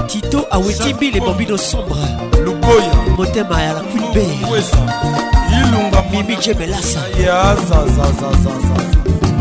Tito 0.06 0.44
Awetibi, 0.50 1.10
les 1.10 1.20
bambinos 1.20 1.60
sombres. 1.60 1.96
Lugoya. 2.44 2.92
Motema 3.16 3.56
à 3.56 3.72
la 3.74 3.80
Kulbe. 3.90 4.24
Mimi 6.12 6.36
Djebelasa. 6.40 7.00
Ah, 7.28 7.56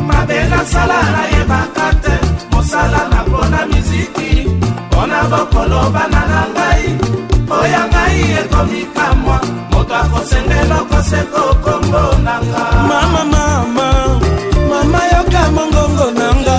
mabe 0.07 0.47
nasala 0.49 0.95
nayebaka 1.13 1.91
te 2.01 2.55
mosala 2.55 3.09
na 3.11 3.23
mpona 3.27 3.65
miziki 3.67 4.49
mpona 4.87 5.23
bokolo 5.29 5.89
bana 5.91 6.23
na 6.25 6.47
ngai 6.53 6.97
oya 7.51 7.83
ngai 7.91 8.19
ekomikamwa 8.43 9.37
moto 9.71 9.95
akosengela 9.95 10.75
okoseka 10.81 11.39
okombo 11.51 12.03
nanga 12.25 12.63
mama 12.89 13.21
mama 13.33 14.19
mama 14.69 14.99
yoka 15.13 15.41
mongongo 15.55 16.07
nanga 16.19 16.57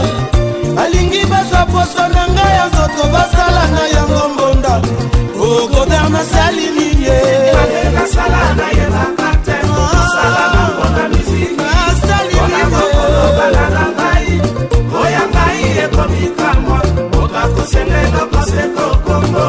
alingi 0.82 1.22
bazwa 1.30 1.62
poso 1.72 2.04
na 2.14 2.24
ngai 2.34 2.54
ya 2.58 2.64
nzoto 2.68 3.04
basala 3.14 3.64
na 3.74 3.82
yango 3.94 4.22
mbonda 4.32 4.74
okoder 5.48 6.04
nasali 6.12 6.66
niye 6.76 7.18
nasala 7.94 8.40
na 8.58 8.66
yebaka 8.76 9.28
te 9.46 9.56
osala 9.80 10.44
na 10.54 10.60
mbonda 10.72 11.02
ah, 11.04 11.08
miziki 11.12 11.64
ona 12.44 12.62
kokoloba 12.72 13.46
na 13.74 13.82
ngai 13.96 14.28
oya 15.02 15.22
ngai 15.32 15.58
ekomikamwa 15.84 16.78
moto 17.12 17.36
akosengela 17.44 18.18
okoseka 18.24 18.80
okombo 18.94 19.43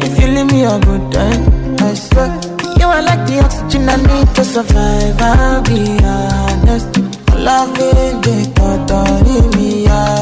If 0.00 0.14
you 0.20 0.28
leave 0.28 0.46
me 0.52 0.58
a 0.64 0.66
good 0.80 1.02
time, 1.10 1.42
I 1.80 1.82
swear. 1.94 2.40
You 2.78 2.86
are 2.86 3.02
like 3.02 3.24
the 3.26 3.38
oxygen 3.44 3.88
I 3.88 3.96
need 3.96 4.34
to 4.36 4.44
survive. 4.44 5.20
I'll 5.20 5.62
be 5.62 5.98
honest. 6.04 6.96
Loving 7.34 8.20
the 8.20 8.44
thought 8.54 8.90
of 8.92 9.22
me, 9.56 9.84
yeah. 9.84 10.21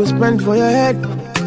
go 0.00 0.06
spend 0.06 0.42
for 0.42 0.56
your 0.56 0.68
head. 0.70 0.96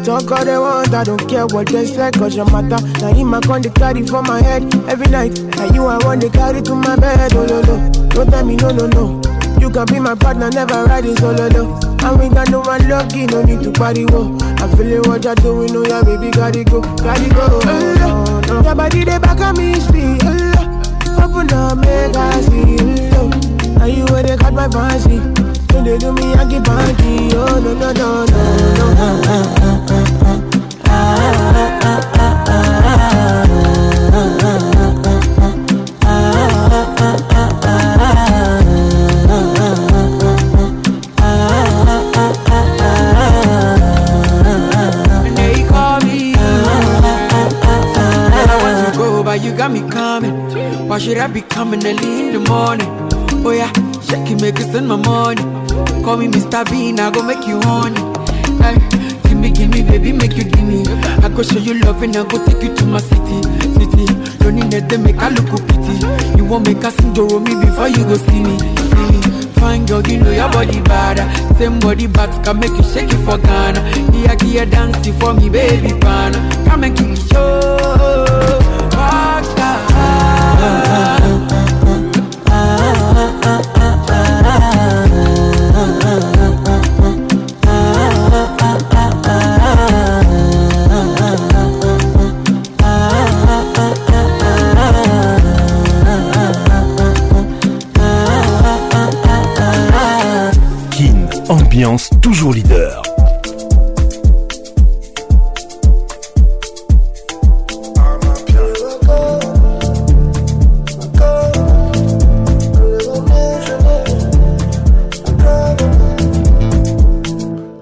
Talk 0.04 0.30
all 0.30 0.44
they 0.44 0.58
want, 0.58 0.94
I 0.94 1.02
don't 1.02 1.26
care 1.28 1.46
what 1.46 1.66
they 1.68 1.86
say, 1.86 2.10
cause 2.12 2.36
your 2.36 2.44
matter. 2.50 2.78
Now 3.00 3.12
him 3.12 3.32
I 3.34 3.40
con 3.40 3.62
they 3.62 3.70
carry 3.70 4.06
for 4.06 4.22
my 4.22 4.40
head 4.42 4.62
every 4.88 5.08
night. 5.08 5.40
Now 5.56 5.72
you 5.74 5.84
I 5.86 5.96
want 6.04 6.20
they 6.20 6.28
carry 6.30 6.62
to 6.62 6.74
my 6.74 6.94
bed, 6.96 7.32
oh 7.34 7.46
no 7.46 7.60
no. 7.62 7.78
Don't 8.10 8.30
tell 8.30 8.44
me 8.44 8.56
no 8.56 8.70
no 8.70 8.86
no. 8.86 9.22
You 9.58 9.70
can 9.70 9.86
be 9.86 9.98
my 9.98 10.14
partner, 10.14 10.50
never 10.50 10.84
ride 10.84 11.06
it 11.06 11.18
solo 11.18 11.48
no. 11.48 11.78
And 12.06 12.20
we 12.20 12.28
got 12.28 12.50
no 12.50 12.60
one 12.60 12.86
lucky, 12.88 13.26
no 13.26 13.42
need 13.42 13.62
to 13.64 13.72
party 13.72 14.04
wo. 14.06 14.36
i 14.38 14.68
feel 14.68 14.76
feeling 14.76 15.10
what 15.10 15.24
you're 15.24 15.34
doing, 15.36 15.72
know 15.72 15.82
oh, 15.86 15.88
your 15.88 16.04
baby, 16.04 16.30
gotta 16.30 16.62
go, 16.64 16.80
gotta 16.80 17.28
go. 17.34 17.48
Oh, 17.50 18.40
no. 18.46 18.62
Your 18.62 18.74
body 18.74 19.04
they 19.04 19.18
back 19.18 19.40
of 19.40 19.56
me, 19.56 19.74
speed. 19.80 20.20
Oh, 20.22 21.26
open 21.26 21.52
up, 21.52 21.78
make 21.78 22.14
I 22.14 22.40
see. 22.42 22.76
Oh, 23.18 23.30
now 23.78 23.84
you 23.86 24.04
where 24.12 24.22
they 24.22 24.36
got 24.36 24.52
my 24.52 24.68
fancy. 24.68 25.18
No, 25.74 25.82
they 25.82 25.98
do 25.98 26.12
me, 26.12 26.32
I 26.34 26.44
give 26.48 26.62
party. 26.62 27.30
Oh, 27.34 27.58
no, 27.58 27.74
no, 27.74 27.92
no, 27.92 28.24
no, 28.24 28.94
no. 28.94 29.24
You 49.34 49.52
got 49.56 49.72
me 49.72 49.80
Why 50.88 50.98
should 50.98 51.18
I 51.18 51.26
be 51.26 51.40
coming 51.42 51.84
early 51.84 52.28
in 52.28 52.32
the 52.32 52.48
morning? 52.48 52.86
Oh 53.44 53.50
yeah, 53.50 53.68
shake 54.00 54.40
make 54.40 54.58
it 54.60 54.72
send 54.72 54.86
my 54.88 54.96
money. 54.96 55.42
Call 56.04 56.18
me 56.18 56.28
Mr. 56.28 56.64
Bean, 56.70 56.98
I 57.00 57.10
go 57.10 57.20
make 57.22 57.44
you 57.46 57.58
honey. 57.62 57.98
Hey, 58.62 58.76
give 59.22 59.38
me, 59.38 59.48
give 59.50 59.70
me, 59.70 59.80
baby, 59.82 60.12
make 60.12 60.36
you 60.36 60.44
give 60.44 60.62
me. 60.64 60.84
I 61.24 61.28
go 61.30 61.42
show 61.42 61.58
you 61.58 61.74
love 61.80 62.02
and 62.02 62.14
I 62.16 62.22
go 62.24 62.38
take 62.44 62.62
you 62.62 62.74
to 62.74 62.84
my 62.86 63.00
city, 63.00 63.42
city. 63.74 64.04
Don't 64.40 64.56
Loneliness 64.58 64.84
they 64.90 64.96
make 64.98 65.16
I 65.18 65.28
look 65.30 65.48
pity. 65.68 65.98
You 66.38 66.44
won't 66.44 66.66
make 66.66 66.82
us 66.84 66.94
enjoy 67.00 67.38
me 67.40 67.54
before 67.60 67.88
you 67.88 68.04
go 68.04 68.14
see 68.16 68.42
me, 68.42 68.58
see 68.58 69.06
me. 69.10 69.20
Fine 69.58 69.86
girl, 69.86 70.02
you 70.06 70.18
know 70.20 70.30
your 70.30 70.48
body 70.50 70.80
bad. 70.82 71.18
Same 71.58 71.78
body 71.80 72.06
back 72.06 72.44
can 72.44 72.58
make 72.60 72.70
you 72.76 72.82
shake 72.82 73.10
it 73.12 73.18
for 73.24 73.38
Ghana. 73.38 73.80
Here, 74.12 74.36
here, 74.42 74.66
dance 74.66 75.06
for 75.20 75.32
me, 75.34 75.48
baby, 75.48 75.94
pana. 76.00 76.38
Come 76.68 76.84
and 76.84 76.96
give 76.96 77.08
me 77.08 77.16
show. 77.16 77.60
Rockstar. 78.92 81.13
toujours 102.22 102.52
leader. 102.52 103.02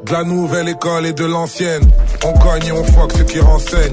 De 0.05 0.13
la 0.15 0.25
nouvelle 0.25 0.69
école 0.71 1.05
et 1.07 1.13
de 1.13 1.25
l'ancienne. 1.27 1.83
On 2.25 2.33
cogne 2.33 2.65
et 2.67 2.73
on 2.73 2.85
foque 2.85 3.13
ce 3.19 3.23
qui 3.25 3.41
renseigne. 3.41 3.93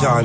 Ah, 0.00 0.04
ah, 0.20 0.22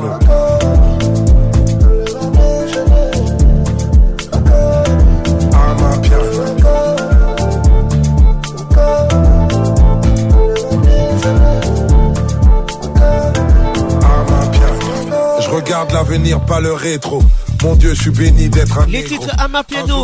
je 15.39 15.49
regarde 15.49 15.91
l'avenir, 15.93 16.39
pas 16.45 16.59
le 16.59 16.73
rétro. 16.73 17.23
Mon 17.63 17.75
Dieu, 17.75 17.91
je 17.95 18.01
suis 18.01 18.12
béni 18.12 18.49
d'être 18.49 18.77
un 18.77 18.88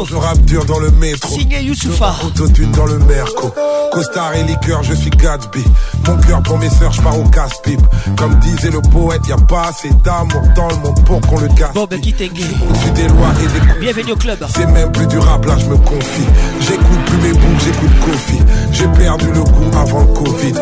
je 0.06 0.16
rappe 0.16 0.42
dur 0.42 0.66
dans 0.66 0.80
le 0.80 0.92
métro. 0.92 1.34
Signé 1.38 1.62
Youssoufa. 1.62 2.14
Autotune 2.26 2.72
dans 2.72 2.86
le 2.86 3.00
merco. 3.00 3.52
Costard 3.94 4.36
et 4.36 4.44
liqueur, 4.44 4.84
je 4.84 4.94
suis 4.94 5.10
Gatsby. 5.10 5.64
Mon 6.08 6.18
cœur 6.18 6.42
pour 6.44 6.58
mes 6.58 6.70
soeurs, 6.70 6.92
je 6.92 7.02
pars 7.02 7.18
au 7.18 7.24
casse-pipe. 7.30 7.80
Comme 8.18 8.36
disait 8.40 8.72
le 8.72 8.82
poète, 8.82 9.22
y 9.28 9.32
a 9.32 9.38
pas 9.38 9.68
assez 9.70 9.90
d'amour 10.04 10.42
dans 10.56 10.68
le 10.68 10.76
monde 10.78 11.04
pour 11.06 11.22
qu'on 11.22 11.40
le 11.40 11.48
casse. 11.50 11.74
Bob 11.74 11.90
Kitenge. 12.02 12.30
des 12.32 13.08
lois 13.08 13.32
et 13.42 13.48
des 13.48 13.60
conflits. 13.60 13.80
Bienvenue 13.80 14.12
au 14.12 14.16
club. 14.16 14.38
C'est 14.54 14.66
même 14.68 14.92
plus 14.92 15.08
durable, 15.08 15.48
là 15.48 15.56
je 15.58 15.66
me 15.66 15.78
confie. 15.78 16.28
J'écoute 16.62 17.06
plus 17.06 17.18
mes 17.18 17.34
boucles, 17.34 17.64
j'écoute 17.64 18.06
Kofi. 18.06 18.40
J'ai 18.72 18.88
perdu 18.88 19.28
le 19.34 19.44
goût 19.44 19.78
avant 19.80 20.00
le 20.02 20.08
Covid. 20.08 20.54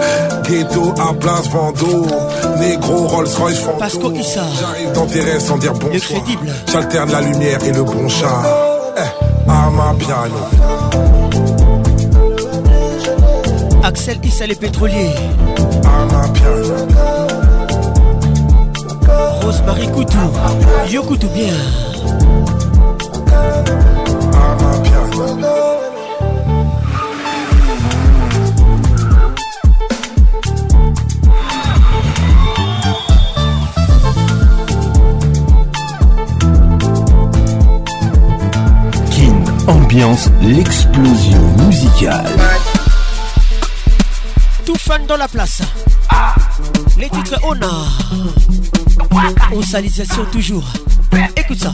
Ghetto 0.50 0.90
à 1.00 1.14
place 1.14 1.50
Vendôme. 1.50 2.12
Négro, 2.60 3.08
Rolls-Royce, 3.08 3.60
fantôme. 3.60 3.80
Pasco 3.80 4.12
Issa. 4.14 4.44
J'arrive 4.60 4.92
dans 4.94 5.06
tes 5.06 5.20
rêves 5.22 5.42
sans 5.42 5.58
dire 5.58 5.74
bon 5.74 5.90
J'alterne 6.72 7.12
la 7.12 7.22
lumière 7.22 7.64
et 7.64 7.72
le 7.72 7.84
bon 7.84 8.08
chat. 8.10 8.67
Axel 13.84 14.18
Issa 14.22 14.46
les 14.48 14.56
pétroliers. 14.56 15.12
piano. 16.34 16.74
Rosemary 19.42 19.88
Coutou. 19.94 20.18
Yo 20.92 21.04
Coutou 21.04 21.28
bien. 21.30 21.54
ambiance 39.68 40.30
l'explosion 40.42 41.42
musicale. 41.66 42.26
Tout 44.66 44.76
fan 44.76 45.06
dans 45.08 45.18
la 45.18 45.28
place. 45.28 45.62
Les 46.98 47.10
titres 47.10 47.40
Honor. 47.44 47.88
On 49.54 49.62
salisation 49.62 50.26
toujours. 50.32 50.66
Écoute 51.36 51.60
ça. 51.60 51.74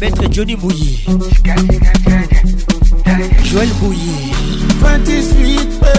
Maître 0.00 0.22
Johnny 0.30 0.56
Bouilly. 0.56 1.06
Joël 3.44 3.68
Bouilly. 3.80 4.32
28 4.80 5.91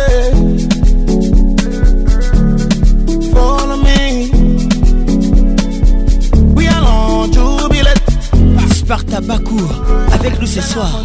avec 9.15 10.39
nous 10.39 10.47
ce 10.47 10.61
soir. 10.61 11.01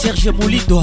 Serge 0.00 0.28
Moulidois. 0.40 0.82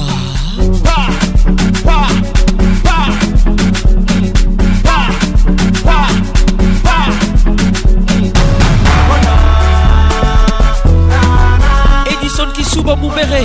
Edison 12.10 12.48
souvent 12.66 12.98
Moubéré 12.98 13.44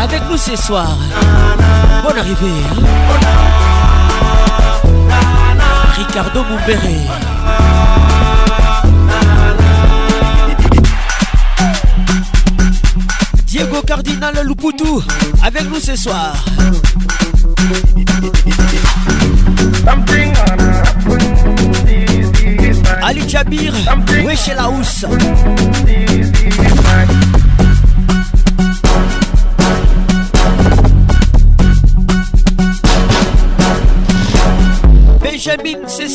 avec 0.00 0.20
nous 0.30 0.36
ce 0.36 0.54
soir. 0.56 0.88
Bonne 2.06 2.18
arrivée. 2.18 2.52
Ricardo 5.96 6.44
Mumbere. 6.44 6.94
Diego 13.46 13.80
Cardinal 13.86 14.34
Loupoutou, 14.44 15.02
avec 15.42 15.62
nous 15.70 15.80
ce 15.80 15.96
soir. 15.96 16.34
Ali 23.02 23.26
Jabir, 23.26 23.72
Wesh 24.26 24.50
housse. 24.58 25.06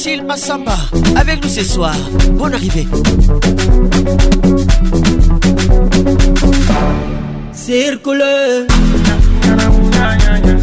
Cécile 0.10 0.26
Massamba 0.26 0.76
avec 1.16 1.44
nous 1.44 1.50
ce 1.50 1.64
soir. 1.64 1.94
Bonne 2.32 2.54
arrivée. 2.56 2.88
Circule. 7.54 8.24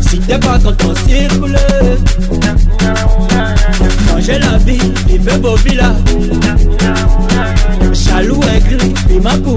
Si 0.00 0.18
t'es 0.20 0.38
pas 0.40 0.58
content, 0.58 0.94
circule. 1.06 1.56
Manger 4.10 4.38
la 4.40 4.58
vie, 4.58 5.18
beau 5.40 5.54
villa. 5.56 5.92
Chalou 7.94 8.40
et 8.54 8.60
gris, 8.74 8.94
il 9.10 9.20
m'a 9.22 9.36
pour 9.38 9.56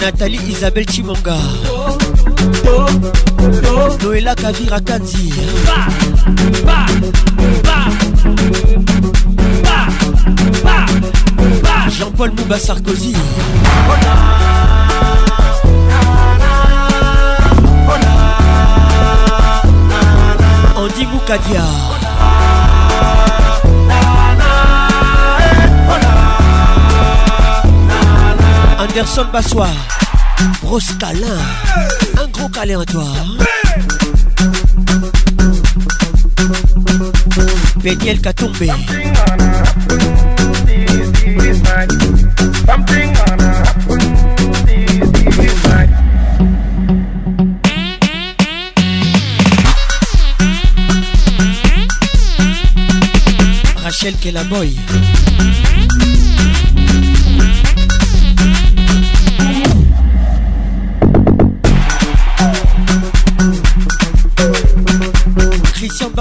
Nathalie 0.00 0.40
Isabelle 0.48 0.88
Chimonga. 0.88 1.34
Noëlla 4.02 4.34
Kavira 4.34 4.80
Kanzi 4.80 5.30
Jean-Paul 11.98 12.30
Mouba 12.32 12.58
Sarkozy 12.58 13.14
Andy 20.76 21.06
Moukadia 21.06 21.64
Anderson 28.78 29.26
Bassoir 29.32 29.74
Brosse 30.62 30.92
un 32.22 32.26
gros 32.28 32.48
câlin 32.50 32.80
à 32.80 32.84
toi. 32.84 33.04
Rachel 37.82 38.16
hein. 38.16 38.20
qu'a 38.22 38.32
tombé. 38.34 38.70
Rachel 53.82 54.34
boy 54.50 54.76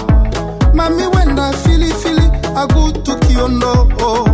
Mami 0.75 1.03
wenda 1.13 1.49
to 1.51 1.57
fili 1.67 1.89
no 3.49 3.87
oh 3.99 4.25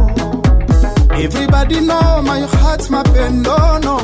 Everybody 1.13 1.79
know 1.79 2.21
my 2.23 2.41
heart, 2.41 2.89
my 2.89 3.01
pen 3.03 3.41
no 3.43 3.55
no 3.79 3.97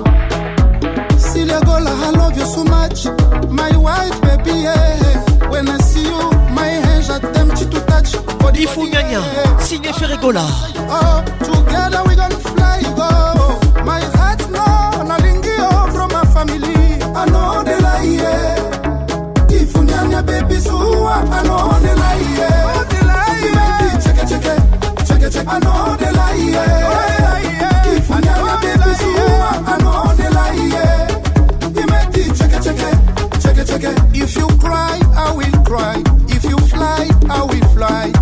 Celia 1.18 1.60
Gola 1.62 1.92
I 1.92 2.10
love 2.12 2.38
you 2.38 2.46
so 2.46 2.64
much 2.64 3.08
My 3.50 3.76
wife 3.76 4.22
baby 4.22 4.52
yeah. 4.62 5.50
When 5.50 5.68
I 5.68 5.78
see 5.80 6.04
you 6.04 6.30
my 6.54 6.66
hands 6.86 7.08
j'attends 7.10 7.66
to 7.66 7.80
touch 7.88 8.12
Body 8.40 8.64
Ifu 8.64 8.86
signe 8.86 9.20
signé 9.60 9.94
Ferregola 9.94 10.46
Oh 10.90 11.22
together 11.46 12.04
we 12.08 12.16
gonna 12.16 12.36
fly 12.36 12.82
go 12.96 13.29
I 21.12 21.22
know 21.22 21.80
they 21.80 21.96
lie, 21.96 22.36
yeah. 22.38 22.76
Oh, 22.76 22.84
they 22.86 23.04
lie, 23.10 23.92
Check 24.00 24.20
it, 24.20 24.26
check 24.30 24.46
it, 24.46 24.58
check 25.08 25.22
it, 25.24 25.32
check 25.34 25.48
I 25.48 25.52
know 25.58 25.98
they 25.98 26.12
lie, 26.12 26.38
If 27.98 28.08
You 31.76 31.86
make 31.88 32.16
it, 32.16 32.34
check 32.38 32.54
it, 32.54 32.62
check 32.62 32.78
it, 32.80 32.92
check 33.42 33.58
it, 33.58 33.66
check 33.66 33.84
it. 33.84 33.96
If 34.22 34.34
you 34.38 34.48
cry, 34.60 34.98
I 35.16 35.34
will 35.36 35.64
cry. 35.66 36.02
If 36.28 36.44
you 36.44 36.58
fly, 36.60 37.10
I 37.28 37.44
will 37.44 37.68
fly. 37.76 38.19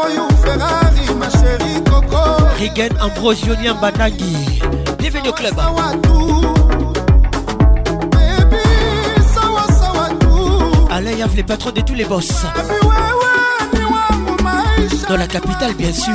for 0.00 0.10
you 0.10 0.28
Ferrari 0.42 1.14
ma 1.18 1.28
chérie 1.30 1.84
Coco 1.84 2.42
Rigen 2.58 2.90
Ambrosio 3.00 3.54
Banagi 3.80 4.60
Bienvenue 4.98 5.28
au 5.28 5.32
club 5.32 5.54
Alain 10.92 11.10
Yav, 11.12 11.34
les 11.36 11.42
patrons 11.44 11.72
de 11.72 11.80
tous 11.80 11.94
les 11.94 12.04
boss 12.04 12.28
Dans 15.08 15.16
la 15.16 15.26
capitale 15.26 15.74
bien 15.74 15.92
sûr 15.92 16.14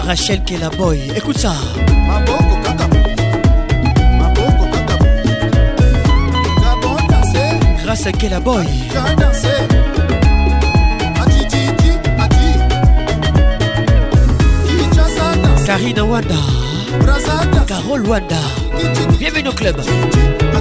Rachel 0.04 0.40
boy, 0.78 0.98
écoute 1.14 1.36
ça 1.38 1.52
Maboko 2.08 2.57
C'est 8.00 8.12
Thomas 8.12 8.38
Boy 8.38 8.64
ah, 8.96 9.06
ah, 9.08 9.56
Karina 15.66 16.04
Wanda, 16.04 16.34
Carole 17.66 18.06
Wanda, 18.06 18.36
bienvenue 19.18 19.48
au 19.48 19.52
club. 19.52 19.76
Ah, 20.54 20.58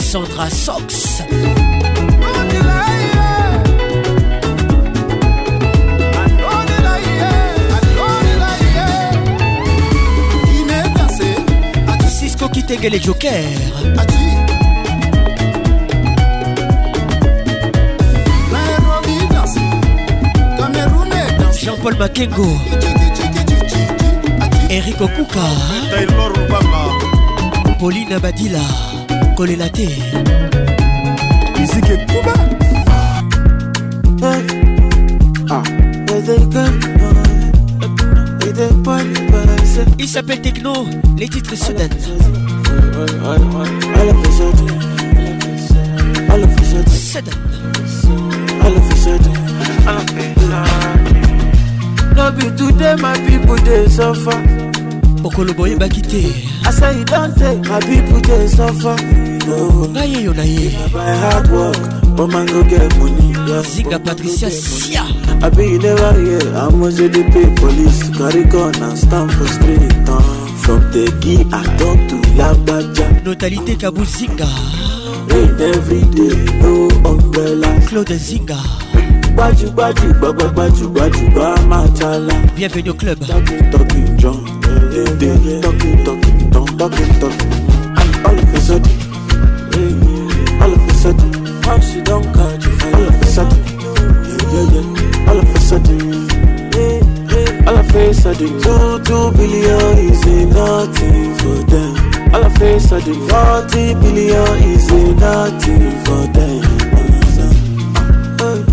Sandra 0.00 0.48
Sox. 0.48 1.20
Cisco 12.08 12.48
qui 12.48 12.62
les 12.62 13.02
jokers. 13.02 13.44
Jean-Paul 21.62 21.94
Makengo 21.98 22.46
Eric 24.70 24.96
Okuka 24.98 25.44
Pauline 27.78 28.18
Badila 28.18 28.64
Kolelate 29.36 29.90
Musique 31.58 32.06
Kuba 32.06 32.32
ah. 35.50 35.62
Il 39.98 40.08
s'appelle 40.08 40.40
Techno, 40.40 40.72
les 41.18 41.28
titres 41.28 41.54
sont 41.56 41.72
no 52.20 52.32
be 52.36 52.46
today 52.58 52.94
my 53.02 53.14
people 53.26 53.56
dey 53.66 53.84
suffer 53.96 54.36
okolobo 55.26 55.62
oyebaki 55.62 56.02
te 56.10 56.20
asa 56.68 56.86
e 56.98 57.04
don 57.10 57.28
take 57.40 57.62
my 57.68 57.78
people 57.86 58.20
dey 58.28 58.44
suffer 58.56 58.96
oh, 59.52 59.78
ngai 59.92 60.08
eyo 60.20 60.32
na 60.40 60.44
ye 60.54 60.66
oh, 62.18 63.62
zinga 63.72 63.96
oh, 63.96 64.02
patricia 64.06 64.50
sia 64.56 65.02
abi 65.46 65.64
you 65.70 65.78
never 65.86 66.12
hear 66.20 66.44
how 66.58 66.68
much 66.80 66.98
you 67.02 67.08
dey 67.16 67.24
pay 67.32 67.46
police 67.62 68.02
carry 68.18 68.44
gun 68.52 68.74
and 68.88 68.98
stand 69.04 69.32
for 69.36 69.48
street 69.54 70.12
uh. 70.16 70.30
from 70.64 70.80
tegi 70.96 71.38
atom 71.62 72.04
to 72.12 72.20
lagbaja 72.42 73.08
notalité 73.30 73.76
kabuzinga 73.84 74.48
rain 75.32 75.66
every 75.72 76.02
day 76.20 76.38
no 76.60 76.72
umbrella 77.14 77.72
claude 77.88 78.16
zinga 78.28 78.60
Bienvenue 82.56 82.90
au 82.90 82.94
club. 82.94 83.18
All 97.66 97.78
I 97.78 97.82
face 97.88 98.26
I 98.26 98.34
did 98.34 98.62
two, 98.62 98.98
two 99.04 99.30
billion 99.36 99.98
is 99.98 100.24
nothing 100.46 101.34
for 101.36 101.66
them. 101.70 102.34
All 102.34 102.44
I 102.44 102.48
face 102.58 102.92
I 102.92 103.00
did 103.00 103.16
forty 103.30 103.94
billion 103.94 104.62
is 104.64 104.90
nothing 104.92 105.90
for 106.04 106.32
them. 106.32 106.59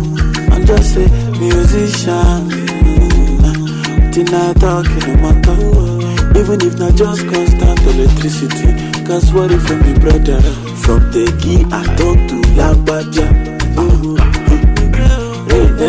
I'm 0.54 0.64
just 0.64 0.94
a 0.94 1.10
musician. 1.42 2.38
Tina 4.12 4.54
talking 4.54 5.18
about 5.18 5.46
what. 5.74 6.38
Even 6.38 6.60
if 6.62 6.78
not 6.78 6.94
just 6.94 7.26
constant 7.26 7.82
electricity, 7.82 8.70
cause 9.04 9.32
what 9.32 9.50
if 9.50 9.66
from 9.66 9.82
the 9.82 9.98
brother? 9.98 10.40
From 10.86 11.00
the 11.10 11.26
key 11.42 11.64
I 11.74 11.82
talk 11.98 12.18
to 12.30 12.36
Labaja. 12.54 13.26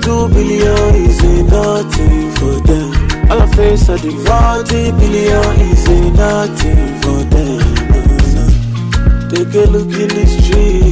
two 0.01 0.21
billion 0.33 0.95
is 0.95 1.21
nothing 1.51 2.29
for 2.35 2.55
them. 2.67 2.89
a 3.29 3.31
forty 3.55 4.09
billion 4.91 5.57
is 5.67 5.85
nothing 6.13 6.89
for 7.01 7.21
them. 7.31 7.61
Take 9.29 9.55
a 9.55 9.55
look 9.71 9.91
in 9.93 9.95
the 10.17 10.23
street. 10.27 10.88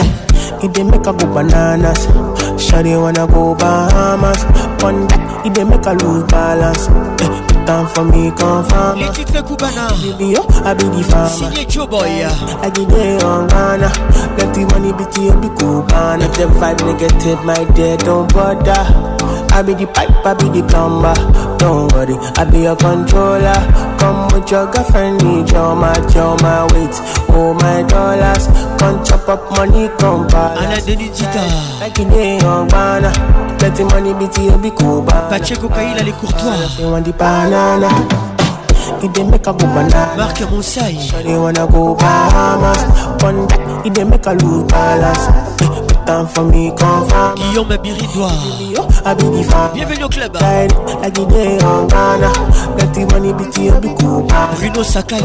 Eh, 0.00 0.64
it 0.64 0.84
make 0.86 1.04
her 1.04 1.12
go 1.12 1.26
bananas. 1.36 2.06
Shawty 2.56 2.96
wanna 2.98 3.26
go 3.28 3.54
Bahamas. 3.54 4.40
One 4.82 5.06
that 5.06 5.46
it 5.46 5.64
make 5.68 5.84
her 5.84 5.92
lose 6.00 6.24
balance. 6.32 6.88
Eh, 7.20 7.64
Time 7.66 7.86
for 7.92 8.04
me, 8.04 8.30
confirm. 8.30 8.98
Legit 9.00 9.28
Kubana. 9.44 9.84
Baby, 10.00 10.32
yo, 10.32 10.40
I 10.64 10.72
be 10.72 10.84
the 10.88 11.02
farmer. 11.04 11.28
Signé 11.28 11.64
Choboy. 11.68 12.24
I 12.64 12.70
get 12.70 12.88
there 12.88 13.22
on 13.24 13.46
Ghana. 13.48 13.88
Plenty 14.36 14.64
money, 14.64 14.92
bitch, 14.92 15.16
you 15.22 15.32
be 15.38 15.48
Kubana. 15.56 16.24
If 16.24 16.32
the 16.34 16.46
vibe 16.48 16.80
negative, 16.88 17.44
my 17.44 17.62
dear, 17.76 17.96
don't 17.98 18.32
bother. 18.32 18.82
I 19.54 19.62
be 19.62 19.74
the 19.74 19.86
pipe 19.86 20.11
I 20.24 20.34
be 20.34 20.44
the 20.50 20.62
plumber. 20.68 21.12
Don't 21.58 21.92
worry, 21.92 22.14
I 22.38 22.44
be 22.44 22.62
your 22.62 22.76
controller. 22.76 23.58
Come 23.98 24.28
with 24.30 24.48
your 24.54 24.70
girlfriend, 24.70 25.18
need 25.24 25.50
your 25.50 25.74
match, 25.74 26.14
your 26.14 26.36
my 26.38 26.62
weight. 26.70 26.94
Oh 27.34 27.54
my 27.58 27.82
dollars, 27.90 28.46
come 28.78 29.02
chop 29.04 29.26
up 29.28 29.50
money, 29.50 29.90
come 29.98 30.22
And 30.22 30.30
balance. 30.30 30.86
Ana 30.86 30.96
digital. 30.96 31.48
Like 31.82 31.98
in 31.98 32.08
the 32.10 32.38
young 32.40 32.68
banana. 32.68 33.10
Getting 33.58 33.88
money, 33.88 34.14
BT, 34.14 34.44
you 34.46 34.58
be 34.62 34.70
cool. 34.70 35.02
Pacheco 35.02 35.68
Kaila, 35.68 36.04
les 36.06 36.12
courtois. 36.12 36.70
You 36.78 36.90
want 36.92 37.04
the 37.04 37.12
banana. 37.14 37.88
It 39.02 39.12
dey 39.12 39.24
make 39.24 39.42
a 39.44 39.52
good 39.52 39.74
banana. 39.74 40.14
Marc 40.16 40.38
Monsai. 40.38 41.02
Shawty 41.02 41.34
wanna 41.34 41.66
go 41.66 41.96
Bahamas. 41.96 42.82
One 43.26 43.48
day, 43.48 43.90
it 43.90 43.94
dey 43.94 44.04
make 44.04 44.24
a 44.26 44.34
lose 44.38 44.70
balance. 44.70 45.26
Time 46.06 46.26
for 46.28 46.44
me, 46.44 46.70
come 46.78 47.08
Guillaume 47.34 47.74
Biridois. 47.74 48.90
I 49.04 49.14
be 49.14 49.22
the 49.26 49.42
fan. 49.42 49.74
Bienvenue 49.74 50.04
au 50.04 50.08
club. 50.08 50.36
La 50.40 51.10
Guinée 51.10 51.58
en 51.66 51.86
Ghana. 51.88 52.30
Plenty 52.78 53.04
money, 53.12 53.32
bitty, 53.32 53.66
I 53.68 53.80
be 53.80 53.88
cool. 53.98 54.22
Bruno 54.28 54.82
Sakali. 54.84 55.22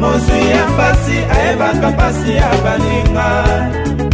mozwi 0.00 0.42
ya 0.54 0.62
mpasi 0.72 1.16
ayebaka 1.36 1.90
mpasi 1.90 2.36
ya 2.36 2.48
baninga 2.64 3.30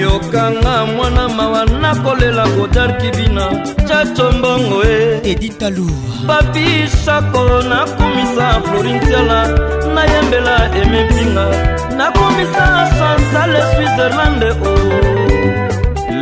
yokanga 0.00 0.86
mwana 0.86 1.28
mawa 1.28 1.64
nakolela 1.66 2.48
godar 2.48 2.98
kibina 2.98 3.46
caco 3.88 4.32
mbongo 4.32 4.82
e 4.84 5.20
editalu 5.30 5.86
papi 6.26 6.88
shako 7.04 7.62
nakumisa 7.68 8.60
florintiala 8.64 9.48
nayembela 9.94 10.70
emepinga 10.82 11.46
nakumisa 11.96 12.88
chantal 12.98 13.50
switzerlande 13.74 14.50
o 14.50 14.74
oh. 14.74 15.17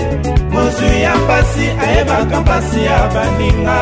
mozwi 0.54 1.02
ya 1.04 1.16
mpasi 1.16 1.66
ayebaka 1.86 2.42
mpasi 2.42 2.80
ya 2.90 3.00
baninga 3.14 3.78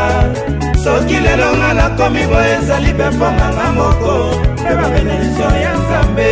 soki 0.83 1.17
lelo 1.25 1.49
nga 1.59 1.69
nakomi 1.79 2.23
boye 2.29 2.51
ezali 2.61 2.89
mpe 2.95 3.07
mponganga 3.09 3.65
moko 3.77 4.13
mpe 4.61 4.71
babenedikio 4.79 5.49
ya 5.65 5.71
nzambe 5.79 6.29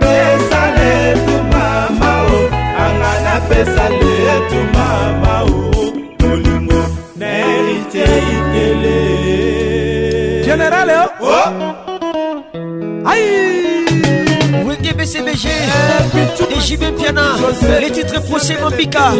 pesale 0.00 0.92
eh, 1.08 1.14
tu 1.26 1.34
mama 1.52 2.12
o 2.32 2.36
anga 2.84 3.12
na 3.24 3.34
pesale 3.48 4.01
Général, 10.52 10.90
hein? 10.90 11.08
oh. 11.22 13.06
Aïe 13.06 13.80
BCBG, 14.98 15.48
eh, 15.48 16.90
Piana, 16.98 17.22
les 17.80 17.90
titres 17.90 18.20
procès 18.28 18.58
Mambika, 18.60 19.12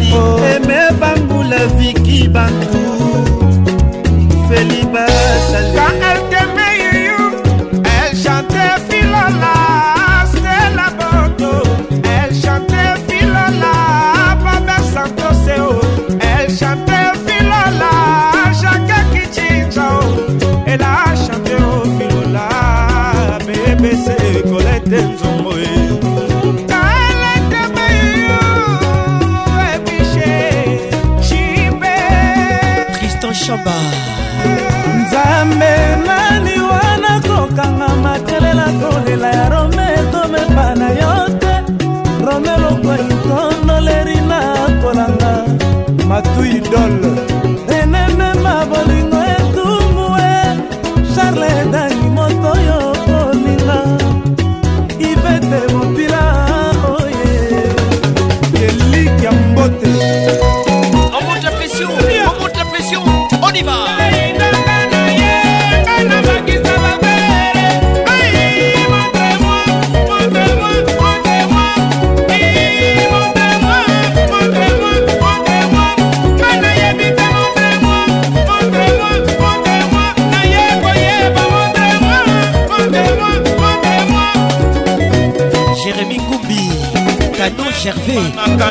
we 46.45 46.59
done 46.59 47.04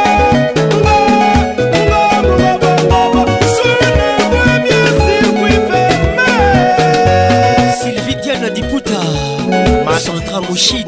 papa 10.41 10.49
Mouchid 10.49 10.87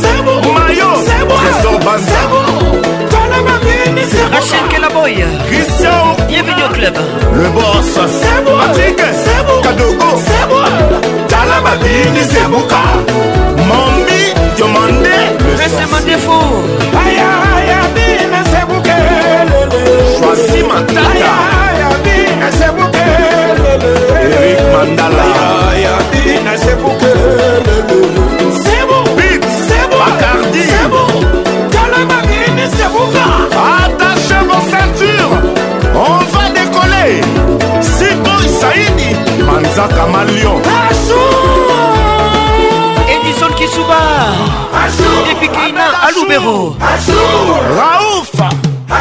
Sebu 0.03 0.35
mayo 0.57 0.91
sebu 1.09 1.37
sebu 1.63 1.93
sebu. 2.11 2.43
Kalama 3.13 3.57
bi 3.65 3.77
ni 3.97 4.05
sebu. 4.13 4.29
Achille 4.39 4.69
Kelaboya. 4.73 5.29
Christian. 5.49 6.01
Bienvenue 6.29 6.65
au 6.69 6.73
club. 6.77 6.97
Le 7.43 7.49
boss. 7.57 7.89
Sebu. 8.23 8.53
Patrick. 8.61 9.01
Sebu. 9.27 9.55
Kadogo. 9.67 10.11
Sebu. 10.29 10.59
Kalama 11.33 11.73
bi 11.83 11.95
ni 12.15 12.23
sebuka. 12.33 12.83
Mombi. 13.69 14.21
Demandez. 14.59 15.27
Laissez-moi 15.59 16.01
défaut. 16.11 16.98
joasi 20.21 20.63
matata 20.63 21.33
erik 24.21 24.61
mandala 24.75 25.29
bacardi 30.01 30.65
attachez 33.83 34.43
vos 34.49 34.65
ceintures 34.75 35.35
on 36.09 36.15
va 36.33 36.45
décoller 36.57 37.13
siboy 37.81 38.45
saidi 38.61 39.11
manzaka 39.47 40.07
malion 40.13 40.59
edison 43.15 43.53
kisuba 43.59 44.01
epikeina 45.33 45.87
alubero 46.09 46.77
raoul 47.79 48.18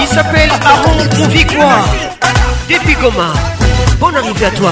Il 0.00 0.06
s'appelle 0.08 0.50
Aaron 0.64 1.16
Convicois 1.16 1.64
depuis 2.68 2.94
Goma. 2.94 3.32
Bonne 3.98 4.16
arrivée 4.16 4.46
à 4.46 4.50
toi. 4.50 4.70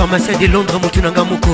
pharmacien 0.00 0.38
de 0.40 0.48
londres 0.48 0.80
motu 0.82 1.02
na 1.04 1.10
nga 1.12 1.24
moko 1.28 1.52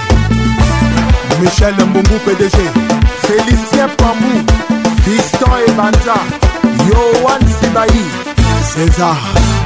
michel 1.42 1.86
mbungu 1.86 2.20
pdg 2.26 2.58
félicien 3.22 3.90
pambou 3.98 4.44
fiston 5.06 5.52
ebanja 5.70 6.18
yoan 6.92 7.42
sibai 7.62 8.33
César, 8.76 9.16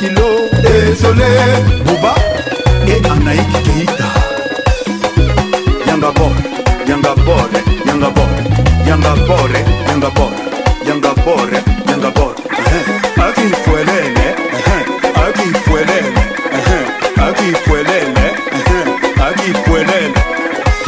Kilo, 0.00 0.48
désolé, 0.60 1.24
Bouba 1.84 2.16
et 2.88 2.98
Anaïk 3.06 3.52
Keita. 3.62 4.08
Yanga 5.86 6.10
Bore, 6.10 6.34
Yanga 6.88 7.14
Bore, 7.24 7.48
Yanga 7.86 8.08
Bore, 8.10 8.42
Yanga 8.86 9.14
Bore, 9.24 9.58
Yanga 9.88 10.10
Bore, 10.10 10.36
Yanga 10.84 11.12
Bore, 11.24 11.62
Yanga 11.94 12.10
Bore. 12.10 12.34
Uh-huh. 12.50 13.22
Aki 13.22 13.50
Fuelele, 13.62 14.28
uh-huh. 14.52 15.22
Aki 15.22 15.52
Fuelele, 15.64 16.12
uh-huh. 17.22 17.30
Aki 17.30 17.50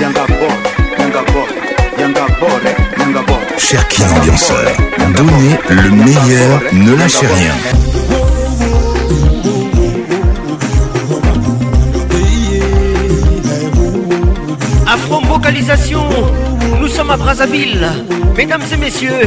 Yanga 0.01 0.25
Bore, 0.27 0.61
Yanga 0.99 1.23
Bore, 1.33 1.55
Yanga 1.97 2.25
Bore, 2.41 2.73
Yanga 2.99 3.23
Bore. 3.23 3.45
Cherki 3.57 4.03
ambianceur, 4.03 4.75
donnez 5.15 5.59
le 5.69 5.91
meilleur, 5.91 6.61
ne 6.73 6.95
lâchez 6.97 7.27
rien. 7.29 7.55
à 17.11 17.17
Brazzaville. 17.17 17.89
Mesdames 18.37 18.63
et 18.73 18.77
messieurs, 18.77 19.19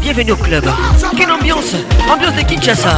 bienvenue 0.00 0.32
au 0.32 0.36
club. 0.36 0.64
Quelle 1.16 1.30
ambiance 1.32 1.74
Ambiance 2.08 2.34
de 2.36 2.40
Kinshasa. 2.42 2.94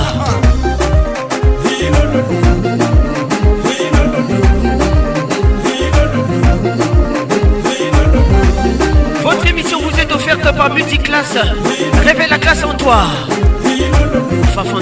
Votre 9.23 9.47
émission 9.47 9.81
vous 9.81 9.99
est 9.99 10.13
offerte 10.13 10.55
par 10.55 10.75
Multiclass. 10.75 11.39
Révèle 12.05 12.29
la 12.31 12.39
classe 12.39 12.63
en 12.65 12.75
toi. 12.75 13.05
Fafan 14.55 14.81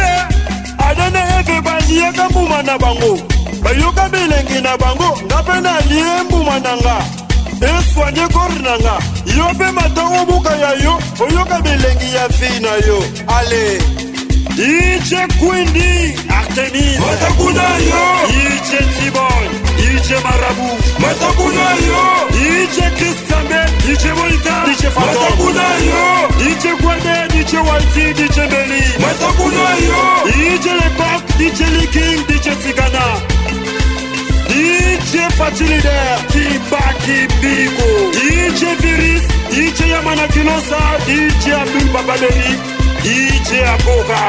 adene 0.87 1.23
eve 1.41 1.61
balieka 1.65 2.29
mbuma 2.31 2.63
na 2.63 2.79
bango 2.79 3.15
bayoka 3.63 4.09
bilengi 4.09 4.61
na 4.65 4.77
bango 4.83 5.11
nga 5.29 5.39
mpe 5.43 5.57
nalie 5.65 6.13
mbuma 6.27 6.59
na 6.59 6.73
nga 6.83 7.28
eswanye 7.67 8.29
kori 8.33 8.61
na 8.63 8.75
nga 8.79 8.95
yo 9.37 9.47
mpe 9.55 9.71
matongo 9.73 10.25
buka 10.31 10.51
ya 10.57 10.73
yo 10.85 10.99
oyoka 11.25 11.61
bilengi 11.63 12.15
ya 12.15 12.29
fii 12.29 12.61
na 12.61 12.73
yo 12.87 12.99
ale 13.37 13.79
iche 14.59 15.23
kwindi 15.39 16.15
artemis 16.39 16.99
matakuna 17.01 17.63
yo 17.63 18.05
iche 18.39 18.79
tiboy 18.99 19.47
iche 19.95 20.15
marabu 20.25 20.69
matakuna 21.03 21.65
yo 21.89 22.03
iche 22.39 22.91
kristambe 22.99 23.61
iche 23.93 24.13
moita 24.13 24.57
iche 24.73 24.89
matakuna 24.89 25.63
yo 25.63 26.29
iche 26.51 26.73
kwade 26.83 27.41
iche 27.41 27.57
walti 27.59 28.05
iche 28.25 28.47
beli 28.47 28.83
matakuna 29.01 29.69
yo 29.89 30.31
iche 30.55 30.73
lepak 30.73 31.23
iche 31.41 31.67
liking 31.67 32.37
iche 32.37 32.55
tigana 32.57 33.03
DJ 34.49 35.29
Facilidea 35.37 36.17
Kibaki 36.33 37.21
Bigo 37.41 37.89
DJ 38.17 38.63
Viris 38.83 39.23
DJ 39.53 39.79
Yamana 39.93 40.27
Kinosa 40.35 40.79
DJ 41.07 41.53
Abdul 41.61 41.89
Babadeli 41.93 42.57
DJ 43.03 43.63
Akoka 43.75 44.21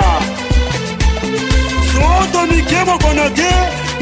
Soto 1.92 2.42
Mikemo 2.52 2.96
Konage 3.04 3.54